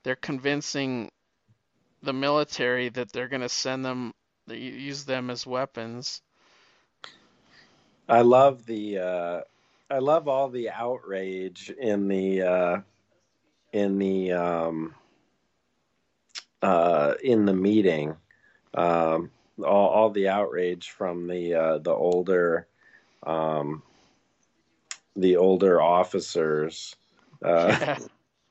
they're 0.03 0.15
convincing 0.15 1.11
the 2.01 2.13
military 2.13 2.89
that 2.89 3.11
they're 3.11 3.27
gonna 3.27 3.49
send 3.49 3.85
them, 3.85 4.13
use 4.47 5.05
them 5.05 5.29
as 5.29 5.45
weapons. 5.45 6.21
I 8.07 8.21
love 8.21 8.65
the 8.65 8.97
uh 8.99 9.41
I 9.89 9.99
love 9.99 10.27
all 10.27 10.49
the 10.49 10.69
outrage 10.69 11.69
in 11.71 12.07
the 12.07 12.41
uh 12.41 12.77
in 13.71 13.97
the 13.99 14.31
um 14.33 14.95
uh 16.61 17.13
in 17.23 17.45
the 17.45 17.53
meeting. 17.53 18.15
Um 18.73 19.31
all 19.63 19.89
all 19.89 20.09
the 20.09 20.27
outrage 20.29 20.89
from 20.89 21.27
the 21.27 21.53
uh 21.55 21.77
the 21.79 21.91
older 21.91 22.67
um 23.25 23.83
the 25.15 25.37
older 25.37 25.81
officers. 25.81 26.95
Uh 27.43 27.75
Yeah. 27.79 27.97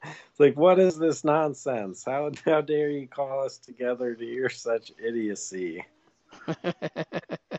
like 0.39 0.57
what 0.57 0.79
is 0.79 0.99
this 0.99 1.25
nonsense? 1.25 2.05
How 2.05 2.31
how 2.45 2.61
dare 2.61 2.91
you 2.91 3.07
call 3.09 3.45
us 3.45 3.59
together 3.59 4.15
to 4.15 4.25
hear 4.25 4.49
such 4.49 4.93
idiocy? 4.99 5.85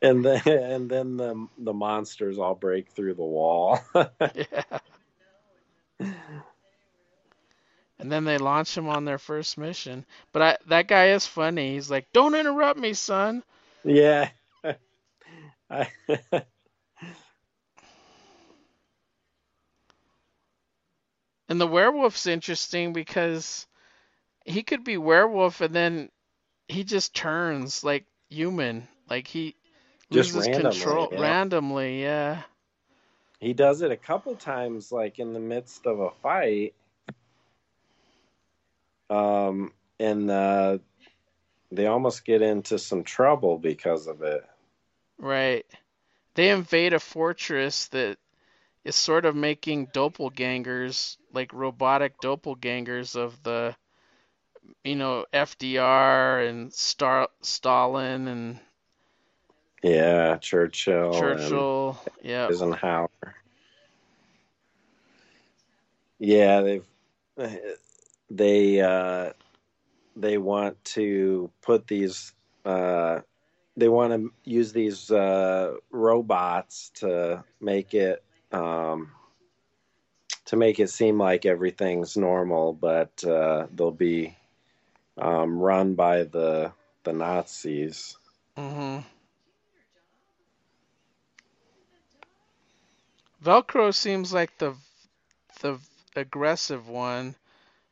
And 0.01 0.25
then 0.25 0.41
and 0.47 0.89
then 0.89 1.17
the 1.17 1.47
the 1.59 1.73
monsters 1.73 2.39
all 2.39 2.55
break 2.55 2.89
through 2.89 3.13
the 3.13 3.23
wall. 3.23 3.79
yeah. 3.95 4.79
And 7.99 8.11
then 8.11 8.23
they 8.23 8.39
launch 8.39 8.75
him 8.75 8.89
on 8.89 9.05
their 9.05 9.19
first 9.19 9.59
mission. 9.59 10.05
But 10.33 10.41
I, 10.41 10.57
that 10.69 10.87
guy 10.87 11.09
is 11.09 11.27
funny. 11.27 11.73
He's 11.73 11.91
like, 11.91 12.11
"Don't 12.13 12.33
interrupt 12.33 12.79
me, 12.79 12.93
son." 12.93 13.43
yeah. 13.83 14.29
I, 15.69 15.87
And 21.51 21.59
the 21.59 21.67
werewolf's 21.67 22.27
interesting 22.27 22.93
because 22.93 23.67
he 24.45 24.63
could 24.63 24.85
be 24.85 24.97
werewolf 24.97 25.59
and 25.59 25.75
then 25.75 26.09
he 26.69 26.85
just 26.85 27.13
turns 27.13 27.83
like 27.83 28.05
human. 28.29 28.87
Like 29.09 29.27
he 29.27 29.57
Just 30.09 30.33
loses 30.33 30.47
randomly, 30.47 30.71
control 30.79 31.09
yeah. 31.11 31.21
randomly, 31.21 32.01
yeah. 32.03 32.43
he 33.41 33.51
does 33.51 33.81
it 33.81 33.91
a 33.91 33.97
couple 33.97 34.33
times 34.35 34.93
like 34.93 35.19
in 35.19 35.33
the 35.33 35.41
midst 35.41 35.85
of 35.85 35.99
a 35.99 36.11
fight. 36.23 36.73
Um 39.09 39.73
and 39.99 40.31
uh 40.31 40.77
they 41.69 41.85
almost 41.85 42.23
get 42.23 42.41
into 42.41 42.79
some 42.79 43.03
trouble 43.03 43.57
because 43.57 44.07
of 44.07 44.21
it. 44.21 44.45
Right. 45.17 45.65
They 46.35 46.49
invade 46.49 46.93
a 46.93 46.99
fortress 47.01 47.89
that 47.89 48.19
is 48.83 48.95
sort 48.95 49.25
of 49.25 49.35
making 49.35 49.87
doppelgangers, 49.87 51.17
like 51.33 51.53
robotic 51.53 52.19
doppelgangers 52.21 53.15
of 53.15 53.41
the, 53.43 53.75
you 54.83 54.95
know, 54.95 55.25
FDR 55.33 56.47
and 56.47 56.73
Star- 56.73 57.29
Stalin 57.41 58.27
and 58.27 58.59
Yeah, 59.83 60.37
Churchill, 60.37 61.13
Churchill. 61.19 61.97
Yeah. 62.21 62.47
Eisenhower. 62.47 63.09
Yeah, 66.19 66.61
they've 66.61 66.85
they 68.29 68.81
uh 68.81 69.33
they 70.15 70.37
want 70.37 70.83
to 70.85 71.49
put 71.61 71.87
these 71.87 72.33
uh 72.63 73.21
they 73.75 73.89
want 73.89 74.13
to 74.13 74.31
use 74.43 74.71
these 74.71 75.09
uh 75.09 75.73
robots 75.89 76.91
to 76.95 77.43
make 77.59 77.93
it 77.93 78.23
um 78.51 79.11
to 80.45 80.57
make 80.57 80.79
it 80.79 80.89
seem 80.89 81.17
like 81.17 81.45
everything's 81.45 82.17
normal, 82.17 82.73
but 82.73 83.23
uh, 83.23 83.67
they'll 83.73 83.91
be 83.91 84.35
um, 85.17 85.57
run 85.59 85.95
by 85.95 86.23
the 86.23 86.71
the 87.03 87.13
Nazis. 87.13 88.17
Mm-hmm. 88.57 88.99
Velcro 93.43 93.93
seems 93.93 94.33
like 94.33 94.57
the 94.57 94.75
the 95.61 95.79
aggressive 96.15 96.87
one. 96.87 97.35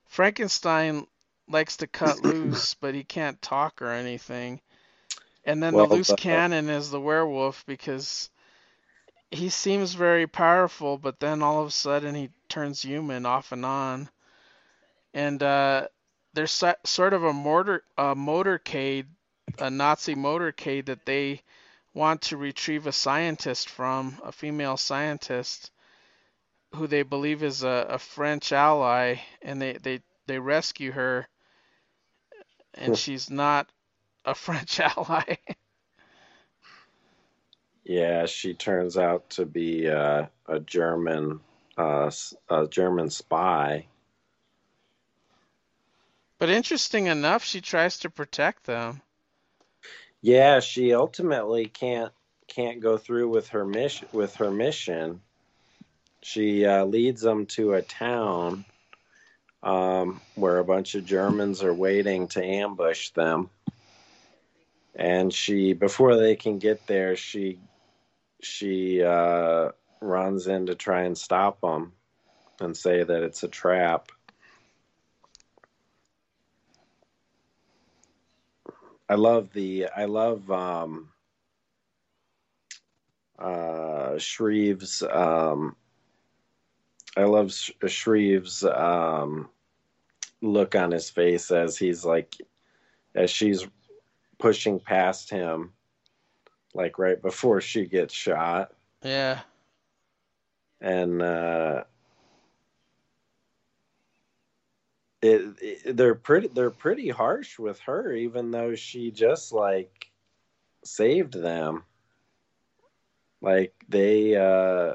Frankenstein 0.08 1.08
likes 1.48 1.78
to 1.78 1.88
cut 1.88 2.22
loose, 2.24 2.76
but 2.76 2.94
he 2.96 3.04
can't 3.04 3.42
talk 3.42 3.82
or 3.82 3.92
anything. 3.92 4.60
And 5.46 5.62
then 5.64 5.74
Well, 5.76 5.88
the 5.88 5.96
loose 5.96 6.08
the- 6.08 6.16
cannon 6.16 6.70
is 6.70 6.92
the 6.92 7.02
werewolf 7.02 7.66
because 7.66 8.30
he 9.32 9.50
seems 9.50 9.94
very 9.94 10.28
powerful, 10.28 10.98
but 10.98 11.20
then 11.20 11.42
all 11.44 11.62
of 11.62 11.68
a 11.68 11.72
sudden 11.72 12.16
he 12.16 12.30
turns 12.48 12.82
human 12.82 13.26
off 13.26 13.52
and 13.52 13.66
on. 13.66 14.10
And 15.14 15.42
uh, 15.42 15.88
there's 16.34 16.52
so- 16.52 16.76
sort 16.86 17.14
of 17.14 17.24
a 17.24 17.34
mortar 17.34 17.84
a 17.98 18.16
motorcade, 18.16 19.08
a 19.60 19.70
Nazi 19.70 20.16
motorcade 20.16 20.86
that 20.86 21.06
they 21.06 21.42
want 21.94 22.22
to 22.24 22.38
retrieve 22.38 22.88
a 22.88 22.92
scientist 22.92 23.70
from, 23.70 24.20
a 24.24 24.32
female 24.32 24.78
scientist 24.78 25.72
who 26.76 26.88
they 26.88 27.04
believe 27.04 27.44
is 27.44 27.64
a, 27.64 27.88
a 27.90 28.00
French 28.00 28.52
ally, 28.52 29.16
and 29.42 29.62
they, 29.62 29.74
they, 29.74 30.02
they 30.28 30.40
rescue 30.40 30.92
her, 30.92 31.28
and 32.76 32.96
she's 32.96 33.30
not 33.30 33.70
a 34.26 34.36
French 34.36 34.80
ally. 34.80 35.36
Yeah, 37.90 38.28
she 38.28 38.54
turns 38.54 38.98
out 38.98 39.32
to 39.32 39.48
be 39.48 39.90
uh, 39.90 40.28
a 40.48 40.60
German 40.60 41.40
uh, 41.76 42.12
a 42.48 42.68
German 42.68 43.10
spy. 43.10 43.88
but 46.38 46.50
interesting 46.50 47.08
enough, 47.08 47.44
she 47.44 47.62
tries 47.62 47.98
to 48.00 48.12
protect 48.12 48.66
them. 48.66 49.02
Yeah, 50.22 50.60
she 50.60 50.94
ultimately 50.94 51.66
can't 51.66 52.12
can't 52.46 52.80
go 52.80 52.96
through 52.96 53.30
with 53.30 53.48
her 53.48 53.66
mission 53.66 54.08
with 54.12 54.36
her 54.36 54.52
mission. 54.52 55.22
She 56.22 56.68
uh, 56.68 56.86
leads 56.86 57.22
them 57.22 57.48
to 57.58 57.74
a 57.74 57.82
town 57.82 58.66
um, 59.64 60.22
where 60.36 60.60
a 60.60 60.64
bunch 60.64 60.94
of 60.94 61.08
Germans 61.08 61.64
are 61.64 61.74
waiting 61.74 62.28
to 62.28 62.46
ambush 62.46 63.10
them, 63.10 63.50
and 64.94 65.34
she 65.34 65.74
before 65.74 66.18
they 66.18 66.36
can 66.36 66.60
get 66.60 66.86
there, 66.86 67.16
she 67.16 67.58
she 68.42 69.04
uh, 69.04 69.70
runs 70.02 70.48
in 70.48 70.68
to 70.68 70.76
try 70.76 71.04
and 71.04 71.18
stop 71.18 71.62
them 71.62 71.94
and 72.60 72.76
say 72.76 73.04
that 73.04 73.24
it's 73.24 73.44
a 73.44 73.48
trap. 73.48 74.10
I 79.08 79.16
love 79.16 79.52
the 79.54 79.88
I 79.96 80.06
love 80.06 80.50
um 80.52 81.10
uh 83.40 84.18
Shrieve's 84.20 85.02
um 85.02 85.76
I 87.18 87.24
love 87.24 87.52
Sh- 87.52 87.72
Shrieve's 87.88 88.64
um 88.64 89.50
look 90.42 90.76
on 90.76 90.92
his 90.92 91.10
face 91.10 91.50
as 91.50 91.76
he's 91.76 92.06
like 92.06 92.36
as 93.16 93.32
she's 93.32 93.68
pushing 94.38 94.80
past 94.80 95.32
him 95.32 95.74
like 96.74 97.00
right 97.00 97.22
before 97.22 97.62
she 97.62 97.86
gets 97.86 98.14
shot 98.14 98.72
Yeah. 99.04 99.40
and 100.82 101.22
uh 101.22 101.84
it, 105.22 105.56
it 105.62 105.98
they're 105.98 106.16
pretty 106.16 106.48
they're 106.48 106.70
pretty 106.70 107.10
harsh 107.10 107.60
with 107.60 107.80
her 107.82 108.14
even 108.14 108.52
though 108.52 108.76
she 108.76 109.12
just 109.12 109.52
like 109.52 110.08
saved 110.86 111.34
them 111.34 111.84
like 113.42 113.74
they 113.90 114.36
uh 114.36 114.94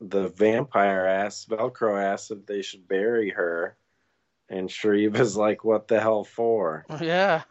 the 0.00 0.28
vampire 0.28 1.06
asked 1.06 1.48
velcro 1.48 2.02
asked 2.02 2.30
if 2.30 2.44
they 2.44 2.60
should 2.60 2.86
bury 2.86 3.30
her 3.30 3.76
and 4.50 4.70
shrieve 4.70 5.16
is 5.16 5.36
like 5.36 5.64
what 5.64 5.88
the 5.88 5.98
hell 6.00 6.24
for 6.24 6.84
Yeah. 7.00 7.44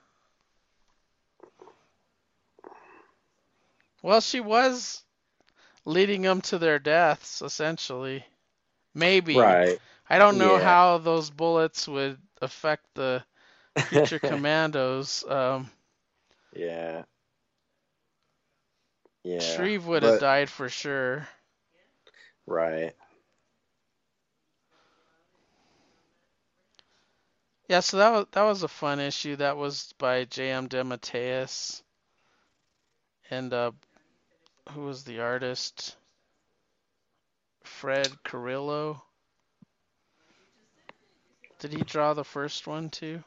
Well, 4.05 4.21
she 4.21 4.39
was 4.39 5.03
leading 5.85 6.21
them 6.21 6.41
to 6.41 6.57
their 6.59 6.79
deaths, 6.79 7.41
essentially. 7.41 8.25
Maybe. 8.93 9.59
right 9.59 9.79
I 10.09 10.17
don't 10.19 10.37
know 10.37 10.57
Yeah. 10.57 10.59
how 10.59 10.97
those 10.99 11.29
bullets 11.29 11.87
would 11.87 12.21
affect 12.41 12.85
the 12.95 13.25
future 13.77 14.19
commandos. 14.21 15.23
Um, 15.25 15.71
yeah 16.53 17.03
yeah 19.23 19.69
Shrieve 19.69 19.85
would 19.85 20.03
have 20.03 20.17
died 20.17 20.49
for 20.49 20.69
sure. 20.69 21.29
right 22.47 22.95
Yeah, 27.69 27.81
so 27.81 27.97
that 27.97 28.09
was 28.09 28.25
that 28.31 28.43
was 28.43 28.63
a 28.63 28.67
fun 28.67 28.99
issue. 28.99 29.35
That 29.35 29.57
was 29.57 29.93
by 29.99 30.25
J.M. 30.25 30.67
DeMatteis. 30.67 31.83
And 33.29 33.53
uh, 33.53 33.71
who 34.71 34.81
was 34.81 35.03
the 35.03 35.19
artist? 35.19 35.95
Fred 37.63 38.23
Carrillo. 38.23 39.03
Did 41.59 41.73
he 41.73 41.83
draw 41.83 42.13
the 42.13 42.23
first 42.23 42.67
one 42.67 42.89
too? 42.89 43.23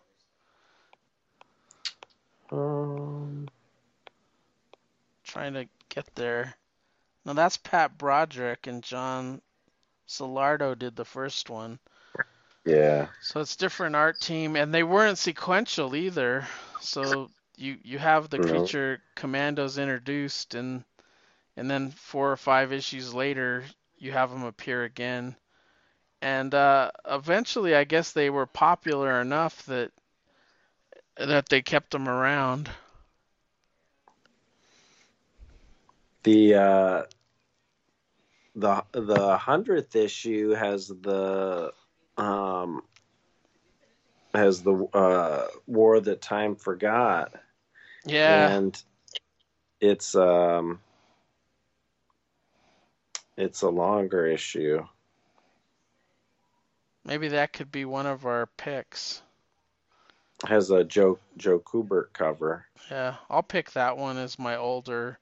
um 2.52 3.46
Trying 5.24 5.54
to 5.54 5.68
get 5.88 6.14
there. 6.14 6.54
No, 7.24 7.32
that's 7.34 7.56
Pat 7.56 7.98
Broderick 7.98 8.66
and 8.66 8.82
John 8.82 9.40
Solardo 10.06 10.78
did 10.78 10.96
the 10.96 11.04
first 11.04 11.50
one. 11.50 11.78
yeah 12.64 13.08
So 13.20 13.40
it's 13.40 13.56
different 13.56 13.96
art 13.96 14.20
team, 14.20 14.56
and 14.56 14.72
they 14.74 14.82
weren't 14.82 15.18
sequential 15.18 15.94
either. 15.94 16.46
So 16.78 17.30
you 17.56 17.78
you 17.82 17.98
have 17.98 18.28
the 18.30 18.38
No. 18.38 18.40
creature 18.40 19.02
commandos 19.14 19.78
introduced, 19.78 20.54
and 20.54 20.84
and 21.58 21.70
then 21.70 21.90
four 21.90 22.32
or 22.32 22.36
five 22.36 22.72
issues 22.72 23.14
later, 23.14 23.64
you 23.98 24.12
have 24.12 24.30
them 24.30 24.44
appear 24.44 24.84
again. 24.84 25.36
And 26.22 26.54
uh, 26.54 26.92
eventually, 27.06 27.74
I 27.74 27.84
guess 27.84 28.12
they 28.12 28.30
were 28.30 28.46
popular 28.46 29.20
enough 29.20 29.64
that 29.66 29.92
that 31.18 31.48
they 31.50 31.62
kept 31.62 31.90
them 31.92 32.08
around. 32.08 32.70
The 36.24 36.54
uh, 36.54 37.02
the 38.54 38.84
the 38.92 39.36
hundredth 39.38 39.94
issue 39.96 40.50
has 40.50 40.88
the 40.88 41.72
um, 42.16 42.82
has 44.34 44.62
the 44.62 44.74
uh, 44.94 45.46
war 45.66 46.00
that 46.00 46.20
time 46.22 46.56
forgot, 46.56 47.34
Yeah, 48.06 48.52
and 48.52 48.82
it's 49.80 50.14
um, 50.14 50.80
it's 53.38 53.62
a 53.62 53.68
longer 53.68 54.26
issue. 54.26 54.84
maybe 57.04 57.28
that 57.28 57.52
could 57.52 57.70
be 57.70 57.84
one 57.84 58.04
of 58.04 58.26
our 58.26 58.46
picks. 58.58 59.22
Has 60.46 60.70
a 60.70 60.84
Joe 60.84 61.18
Joe 61.36 61.60
Kubert 61.60 62.12
cover. 62.12 62.66
Yeah, 62.90 63.14
I'll 63.30 63.42
pick 63.42 63.72
that 63.72 63.96
one 63.96 64.18
as 64.18 64.38
my 64.38 64.56
older 64.56 65.18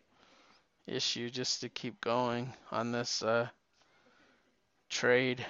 issue 0.86 1.30
just 1.30 1.60
to 1.60 1.68
keep 1.68 2.00
going 2.00 2.52
on 2.72 2.90
this 2.92 3.22
uh, 3.22 3.48
trade. 4.88 5.44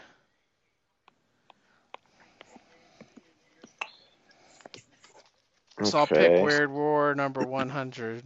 So 5.83 5.99
I'll 5.99 6.07
pick 6.07 6.19
Okay. 6.19 6.43
Weird 6.43 6.71
War 6.71 7.15
number 7.15 7.43
100. 7.43 8.25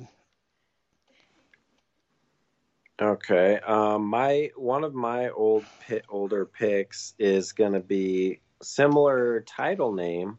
Okay. 3.01 3.59
Um, 3.61 4.07
my 4.07 4.51
one 4.57 4.85
of 4.85 4.95
my 4.95 5.31
old 5.31 5.65
older 6.09 6.45
picks 6.45 7.15
is 7.19 7.53
going 7.53 7.73
to 7.73 7.81
be 7.81 8.41
similar 8.63 9.41
title 9.41 9.93
name. 9.93 10.39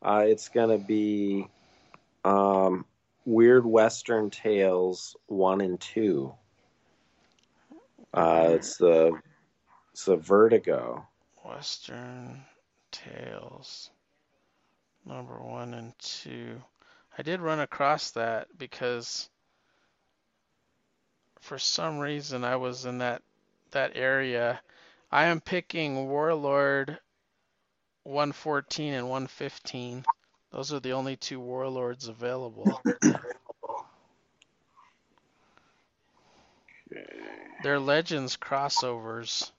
Uh, 0.00 0.24
it's 0.26 0.48
going 0.48 0.78
to 0.78 0.84
be 0.84 1.48
um, 2.24 2.84
Weird 3.24 3.66
Western 3.66 4.30
Tales 4.30 5.16
one 5.26 5.60
and 5.60 5.80
two. 5.80 6.32
Uh, 8.14 8.50
it's 8.52 8.76
the 8.76 9.12
it's 9.92 10.04
the 10.04 10.16
Vertigo. 10.16 11.06
Western 11.44 12.44
Tales 12.92 13.90
number 15.08 15.40
1 15.40 15.74
and 15.74 15.92
2. 15.98 16.62
I 17.16 17.22
did 17.22 17.40
run 17.40 17.60
across 17.60 18.10
that 18.12 18.48
because 18.56 19.30
for 21.48 21.58
some 21.58 21.98
reason 21.98 22.44
I 22.44 22.56
was 22.56 22.84
in 22.84 22.98
that 22.98 23.22
that 23.70 23.92
area. 23.94 24.60
I 25.10 25.24
am 25.24 25.40
picking 25.40 26.06
Warlord 26.06 26.98
114 28.04 28.92
and 28.92 29.08
115. 29.08 30.04
Those 30.52 30.74
are 30.74 30.80
the 30.80 30.92
only 30.92 31.16
two 31.16 31.40
Warlords 31.40 32.06
available. 32.08 32.82
They're 37.62 37.80
Legends 37.80 38.36
crossovers. 38.36 39.50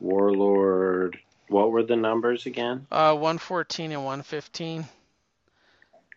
Warlord. 0.00 1.18
What 1.48 1.70
were 1.70 1.82
the 1.82 1.96
numbers 1.96 2.46
again? 2.46 2.86
Uh, 2.90 3.12
114 3.12 3.92
and 3.92 4.04
115. 4.04 4.86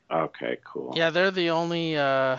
Okay, 0.09 0.59
cool. 0.63 0.93
Yeah, 0.95 1.09
they're 1.09 1.31
the 1.31 1.49
only 1.49 1.97
uh, 1.97 2.37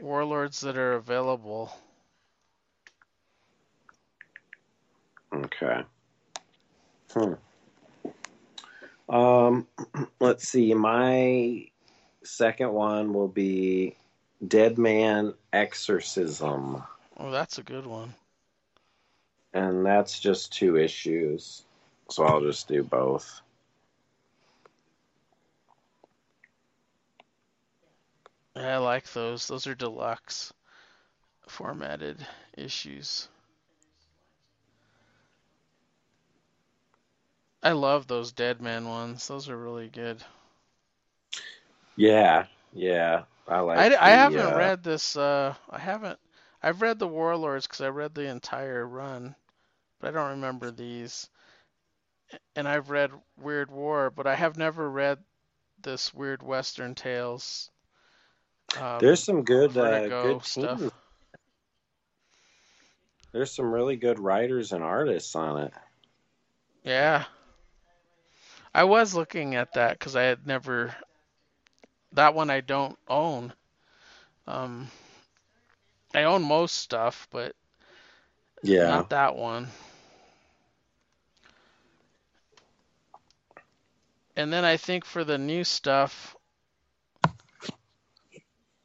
warlords 0.00 0.60
that 0.60 0.76
are 0.76 0.94
available. 0.94 1.72
Okay. 5.32 5.82
Hmm. 7.12 7.34
Um, 9.08 9.66
let's 10.20 10.48
see. 10.48 10.72
My 10.74 11.66
second 12.22 12.72
one 12.72 13.12
will 13.12 13.28
be 13.28 13.96
Dead 14.46 14.78
Man 14.78 15.34
Exorcism, 15.52 16.82
Oh, 17.16 17.30
that's 17.30 17.58
a 17.58 17.62
good 17.62 17.86
one. 17.86 18.12
and 19.52 19.86
that's 19.86 20.18
just 20.18 20.52
two 20.52 20.76
issues. 20.76 21.62
So 22.10 22.24
I'll 22.24 22.40
just 22.40 22.66
do 22.68 22.82
both. 22.82 23.40
I 28.56 28.76
like 28.78 29.12
those. 29.12 29.46
Those 29.46 29.66
are 29.66 29.74
deluxe 29.74 30.52
formatted 31.48 32.26
issues. 32.56 33.28
I 37.62 37.72
love 37.72 38.06
those 38.06 38.32
Dead 38.32 38.60
Man 38.60 38.88
ones. 38.88 39.26
Those 39.26 39.48
are 39.48 39.56
really 39.56 39.88
good. 39.88 40.22
Yeah, 41.96 42.46
yeah. 42.72 43.24
I 43.48 43.60
like. 43.60 43.92
I, 43.92 44.06
I 44.06 44.10
haven't 44.10 44.40
uh, 44.40 44.56
read 44.56 44.82
this. 44.82 45.16
Uh, 45.16 45.54
I 45.70 45.78
haven't. 45.78 46.18
I've 46.62 46.82
read 46.82 46.98
the 46.98 47.08
Warlords 47.08 47.66
because 47.66 47.80
I 47.80 47.88
read 47.88 48.14
the 48.14 48.28
entire 48.28 48.86
run, 48.86 49.34
but 50.00 50.08
I 50.08 50.10
don't 50.12 50.30
remember 50.30 50.70
these. 50.70 51.28
And 52.56 52.66
I've 52.66 52.90
read 52.90 53.12
Weird 53.38 53.70
War, 53.70 54.10
but 54.10 54.26
I 54.26 54.34
have 54.34 54.56
never 54.56 54.90
read 54.90 55.18
this 55.80 56.12
Weird 56.12 56.42
Western 56.42 56.94
Tales. 56.94 57.70
Um, 58.80 58.98
There's 58.98 59.22
some 59.22 59.42
good, 59.44 59.76
uh, 59.76 60.08
good 60.08 60.44
stuff. 60.44 60.78
teams. 60.78 60.92
There's 63.32 63.52
some 63.52 63.72
really 63.72 63.96
good 63.96 64.18
writers 64.18 64.72
and 64.72 64.82
artists 64.82 65.34
on 65.34 65.62
it. 65.62 65.72
Yeah. 66.84 67.24
I 68.74 68.84
was 68.84 69.14
looking 69.14 69.54
at 69.54 69.72
that 69.74 69.98
because 69.98 70.16
I 70.16 70.22
had 70.22 70.46
never. 70.46 70.94
That 72.12 72.34
one 72.34 72.50
I 72.50 72.60
don't 72.60 72.96
own. 73.08 73.52
Um, 74.46 74.88
I 76.14 76.24
own 76.24 76.42
most 76.42 76.76
stuff, 76.76 77.26
but 77.30 77.56
Yeah. 78.62 78.88
not 78.88 79.10
that 79.10 79.34
one. 79.34 79.68
And 84.36 84.52
then 84.52 84.64
I 84.64 84.76
think 84.76 85.04
for 85.04 85.24
the 85.24 85.38
new 85.38 85.64
stuff, 85.64 86.36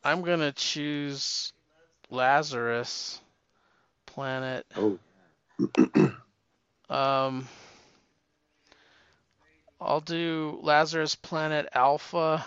I'm 0.04 0.22
gonna 0.22 0.52
choose 0.52 1.54
Lazarus 2.10 3.20
Planet. 4.06 4.66
Oh. 4.76 5.00
Um, 6.90 7.48
I'll 9.80 10.02
do 10.02 10.60
Lazarus 10.64 11.14
Planet 11.14 11.70
Alpha. 11.72 12.44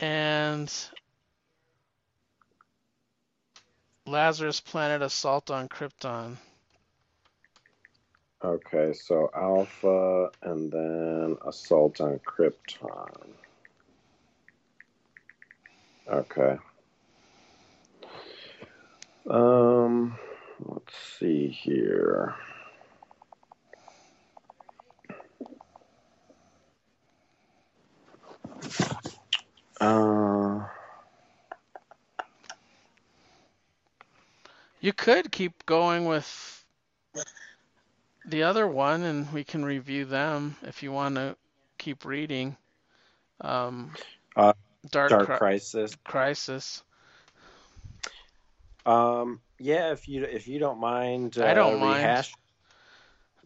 And 0.00 0.72
Lazarus 4.06 4.60
Planet 4.60 5.02
Assault 5.02 5.50
on 5.50 5.68
Krypton. 5.68 6.38
Okay, 8.42 8.94
so 8.94 9.30
Alpha 9.34 10.30
and 10.42 10.72
then 10.72 11.36
Assault 11.46 12.00
on 12.00 12.18
Krypton. 12.20 13.34
Okay. 16.08 16.56
Um, 19.28 20.18
let's 20.64 20.94
see 21.18 21.48
here. 21.48 22.34
Uh, 29.80 30.66
You 34.82 34.94
could 34.94 35.30
keep 35.30 35.66
going 35.66 36.06
with 36.06 36.59
the 38.26 38.42
other 38.42 38.66
one, 38.66 39.02
and 39.02 39.32
we 39.32 39.44
can 39.44 39.64
review 39.64 40.04
them 40.04 40.56
if 40.62 40.82
you 40.82 40.92
want 40.92 41.14
to 41.16 41.36
keep 41.78 42.04
reading. 42.04 42.56
Um, 43.40 43.92
Uh, 44.36 44.52
Dark, 44.90 45.10
Dark 45.10 45.26
Cri- 45.26 45.38
Crisis. 45.38 45.96
Crisis. 46.04 46.82
Um, 48.86 49.40
yeah, 49.58 49.92
if 49.92 50.08
you 50.08 50.24
if 50.24 50.48
you 50.48 50.58
don't 50.58 50.78
mind, 50.80 51.36
uh, 51.38 51.46
I 51.46 51.54
don't 51.54 51.80
mind. 51.80 51.96
rehash. 51.98 52.32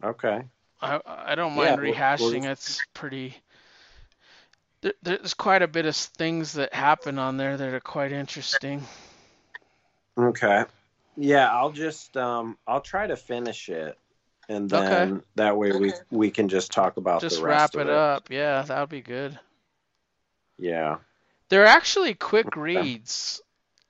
Okay. 0.03 0.41
I 0.81 0.99
I 1.05 1.35
don't 1.35 1.55
Yeah, 1.55 1.63
mind 1.71 1.81
we'll- 1.81 1.93
rehashing. 1.93 2.41
we'll- 2.41 2.51
It's 2.51 2.81
pretty. 2.93 3.35
There, 4.81 4.93
there's 5.01 5.33
quite 5.33 5.61
a 5.61 5.67
bit 5.67 5.85
of 5.85 5.95
things 5.95 6.53
that 6.53 6.73
happen 6.73 7.17
on 7.19 7.37
there 7.37 7.57
that 7.57 7.73
are 7.73 7.79
quite 7.79 8.11
interesting. 8.11 8.85
Okay. 10.17 10.63
Yeah, 11.17 11.51
I'll 11.51 11.71
just 11.71 12.15
um 12.15 12.57
I'll 12.67 12.81
try 12.81 13.07
to 13.07 13.17
finish 13.17 13.67
it 13.69 13.97
and 14.49 14.71
Okay. 14.71 14.87
then 14.87 15.23
that 15.35 15.57
way 15.57 15.71
we 15.71 15.93
we 16.11 16.31
can 16.31 16.47
just 16.49 16.71
talk 16.71 16.97
about 16.97 17.21
Just 17.21 17.37
the 17.37 17.43
rest 17.43 17.75
wrap 17.75 17.81
of 17.81 17.87
it 17.89 17.93
up. 17.93 18.29
Yeah, 18.29 18.61
that 18.63 18.79
would 18.79 18.89
be 18.89 19.01
good. 19.01 19.37
Yeah. 20.57 20.97
They're 21.49 21.65
actually 21.65 22.13
quick 22.13 22.55
reads. 22.55 23.41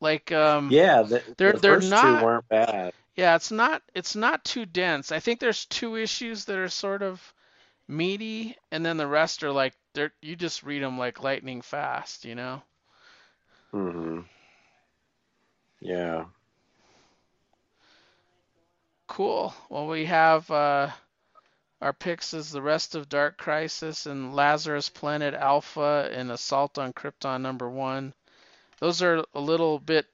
Like 0.01 0.31
um 0.31 0.69
Yeah, 0.71 1.03
the, 1.03 1.23
They're- 1.37 1.53
the 1.53 1.59
they're 1.59 1.79
not- 1.79 2.19
two 2.19 2.25
weren't 2.25 2.49
bad. 2.49 2.93
Yeah, 3.15 3.35
it's 3.35 3.51
not 3.51 3.81
it's 3.93 4.15
not 4.15 4.43
too 4.43 4.65
dense. 4.65 5.11
I 5.11 5.19
think 5.19 5.39
there's 5.39 5.65
two 5.65 5.95
issues 5.95 6.45
that 6.45 6.57
are 6.57 6.67
sort 6.69 7.01
of 7.01 7.33
meaty, 7.87 8.57
and 8.71 8.85
then 8.85 8.97
the 8.97 9.07
rest 9.07 9.43
are 9.43 9.51
like 9.51 9.73
they're 9.93 10.11
you 10.21 10.35
just 10.35 10.63
read 10.63 10.83
them 10.83 10.97
like 10.97 11.23
lightning 11.23 11.61
fast, 11.61 12.25
you 12.25 12.35
know. 12.35 12.61
Mhm. 13.73 14.25
Yeah. 15.79 16.25
Cool. 19.15 19.55
Well, 19.69 19.87
we 19.87 20.07
have 20.07 20.51
uh, 20.51 20.91
our 21.81 21.93
picks 21.93 22.33
is 22.33 22.51
the 22.51 22.61
rest 22.61 22.95
of 22.95 23.07
Dark 23.07 23.37
Crisis 23.37 24.05
and 24.05 24.35
Lazarus 24.35 24.89
Planet 24.89 25.33
Alpha 25.33 26.09
and 26.11 26.29
Assault 26.29 26.77
on 26.77 26.91
Krypton 26.91 27.39
number 27.41 27.69
one. 27.69 28.13
Those 28.79 29.01
are 29.01 29.23
a 29.33 29.39
little 29.39 29.79
bit 29.79 30.07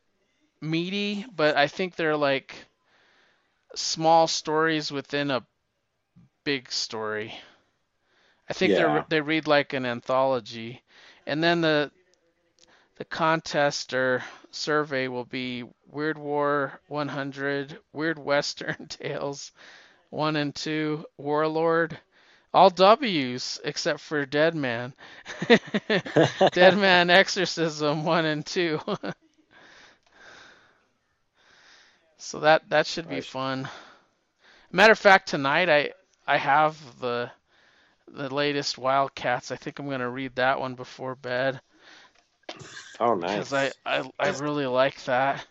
meaty, 0.62 1.26
but 1.36 1.58
I 1.58 1.68
think 1.68 1.96
they're 1.96 2.16
like 2.16 2.56
small 3.74 4.28
stories 4.28 4.92
within 4.92 5.32
a 5.32 5.48
big 6.44 6.72
story. 6.72 7.34
I 8.48 8.54
think 8.54 8.74
Yeah. 8.74 8.78
they're 8.78 9.06
they 9.10 9.22
read 9.22 9.48
like 9.48 9.74
an 9.74 9.88
anthology, 9.88 10.84
and 11.26 11.44
then 11.44 11.62
the 11.62 11.92
the 12.98 13.06
contest 13.06 13.96
or 13.96 14.24
survey 14.52 15.08
will 15.08 15.26
be 15.26 15.64
Weird 15.88 16.18
War 16.18 16.80
100, 16.88 17.78
Weird 17.94 18.20
Western 18.20 18.88
Tales 18.90 19.52
1 20.10 20.36
and 20.36 20.54
2, 20.54 21.06
Warlord, 21.18 21.98
all 22.54 22.70
W's 22.70 23.60
except 23.64 24.02
for 24.02 24.26
Dead 24.26 24.56
Man. 24.56 24.94
Dead 26.52 26.78
Man 26.78 27.10
Exorcism 27.10 28.04
1 28.04 28.26
and 28.26 28.46
2. 28.46 28.80
so 32.18 32.40
that 32.42 32.68
that 32.70 32.88
should 32.88 33.08
be 33.10 33.22
fun. 33.22 33.70
Matter 34.72 34.92
of 34.92 35.00
fact, 35.00 35.30
tonight 35.30 35.70
I 35.70 35.92
I 36.28 36.38
have 36.38 36.78
the 37.00 37.32
the 38.08 38.34
latest 38.34 38.78
Wildcats. 38.78 39.52
I 39.52 39.56
think 39.56 39.80
I'm 39.80 39.90
gonna 39.90 40.10
read 40.10 40.36
that 40.36 40.60
one 40.60 40.76
before 40.76 41.16
bed 41.16 41.62
Oh, 43.00 43.16
nice. 43.16 43.46
because 43.46 43.54
I, 43.54 43.72
I 43.86 44.10
I 44.20 44.28
really 44.30 44.66
like 44.68 45.04
that. 45.06 45.46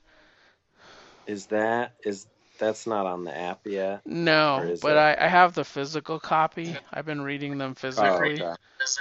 Is 1.27 1.47
that 1.47 1.95
is 2.05 2.27
that's 2.59 2.87
not 2.87 3.07
on 3.07 3.25
the 3.25 3.37
app 3.37 3.67
yet? 3.67 4.03
No, 4.07 4.73
but 4.81 4.97
it? 4.97 4.99
I, 4.99 5.17
I 5.19 5.29
have 5.29 5.55
the 5.55 5.65
physical 5.65 6.19
copy. 6.21 6.79
I've 6.93 7.07
been 7.07 7.23
reading 7.23 7.59
them 7.59 7.75
Oh, 7.97 8.25
physically. 8.25 8.35
okay. 8.35 8.55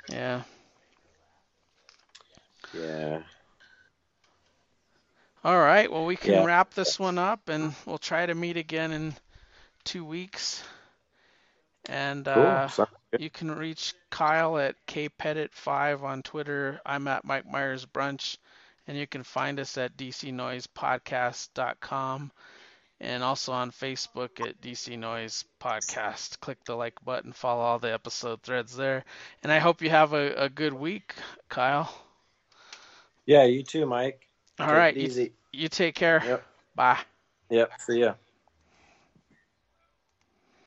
Yeah. 0.09 0.43
Yeah. 2.73 3.23
All 5.43 5.57
right. 5.59 5.91
Well, 5.91 6.05
we 6.05 6.15
can 6.15 6.41
Yeah. 6.41 6.45
wrap 6.45 6.73
this 6.73 6.99
one 6.99 7.17
up, 7.17 7.49
and 7.49 7.75
we'll 7.85 7.97
try 7.97 8.25
to 8.25 8.33
meet 8.35 8.57
again 8.57 8.91
in 8.91 9.15
two 9.83 10.05
weeks. 10.05 10.63
And 11.87 12.27
Cool. 12.33 12.61
uh, 12.61 12.69
Sounds 12.69 12.89
good. 12.89 12.98
You 13.17 13.29
can 13.29 13.51
reach 13.51 13.93
Kyle 14.09 14.57
at 14.57 14.75
kpettit5 14.87 16.03
on 16.03 16.21
Twitter. 16.21 16.81
I'm 16.85 17.07
at 17.07 17.25
Mike 17.25 17.49
Myers 17.49 17.85
Brunch, 17.85 18.37
and 18.87 18.97
you 18.97 19.07
can 19.07 19.23
find 19.23 19.59
us 19.59 19.77
at 19.77 19.97
dcnoisepodcast.com 19.97 22.31
and 23.01 23.23
also 23.23 23.53
on 23.53 23.71
Facebook 23.71 24.45
at 24.45 24.61
DC 24.61 24.97
Noise 24.97 25.45
Podcast. 25.61 26.39
Click 26.39 26.57
the 26.65 26.75
like 26.75 27.03
button, 27.03 27.31
follow 27.31 27.61
all 27.61 27.79
the 27.79 27.93
episode 27.93 28.41
threads 28.41 28.75
there. 28.75 29.05
And 29.43 29.51
I 29.51 29.59
hope 29.59 29.81
you 29.81 29.89
have 29.89 30.13
a, 30.13 30.33
a 30.33 30.49
good 30.49 30.73
week, 30.73 31.15
Kyle. 31.47 31.93
Yeah, 33.25 33.45
you 33.45 33.63
too, 33.63 33.85
Mike. 33.85 34.27
All 34.59 34.67
Take 34.67 34.75
right. 34.75 34.95
You, 34.95 35.03
easy. 35.03 35.31
you 35.53 35.69
take 35.69 35.95
care. 35.95 36.21
Yep. 36.25 36.45
Bye. 36.75 36.99
Yep. 37.49 37.71
See 37.79 38.01
ya. 38.01 38.13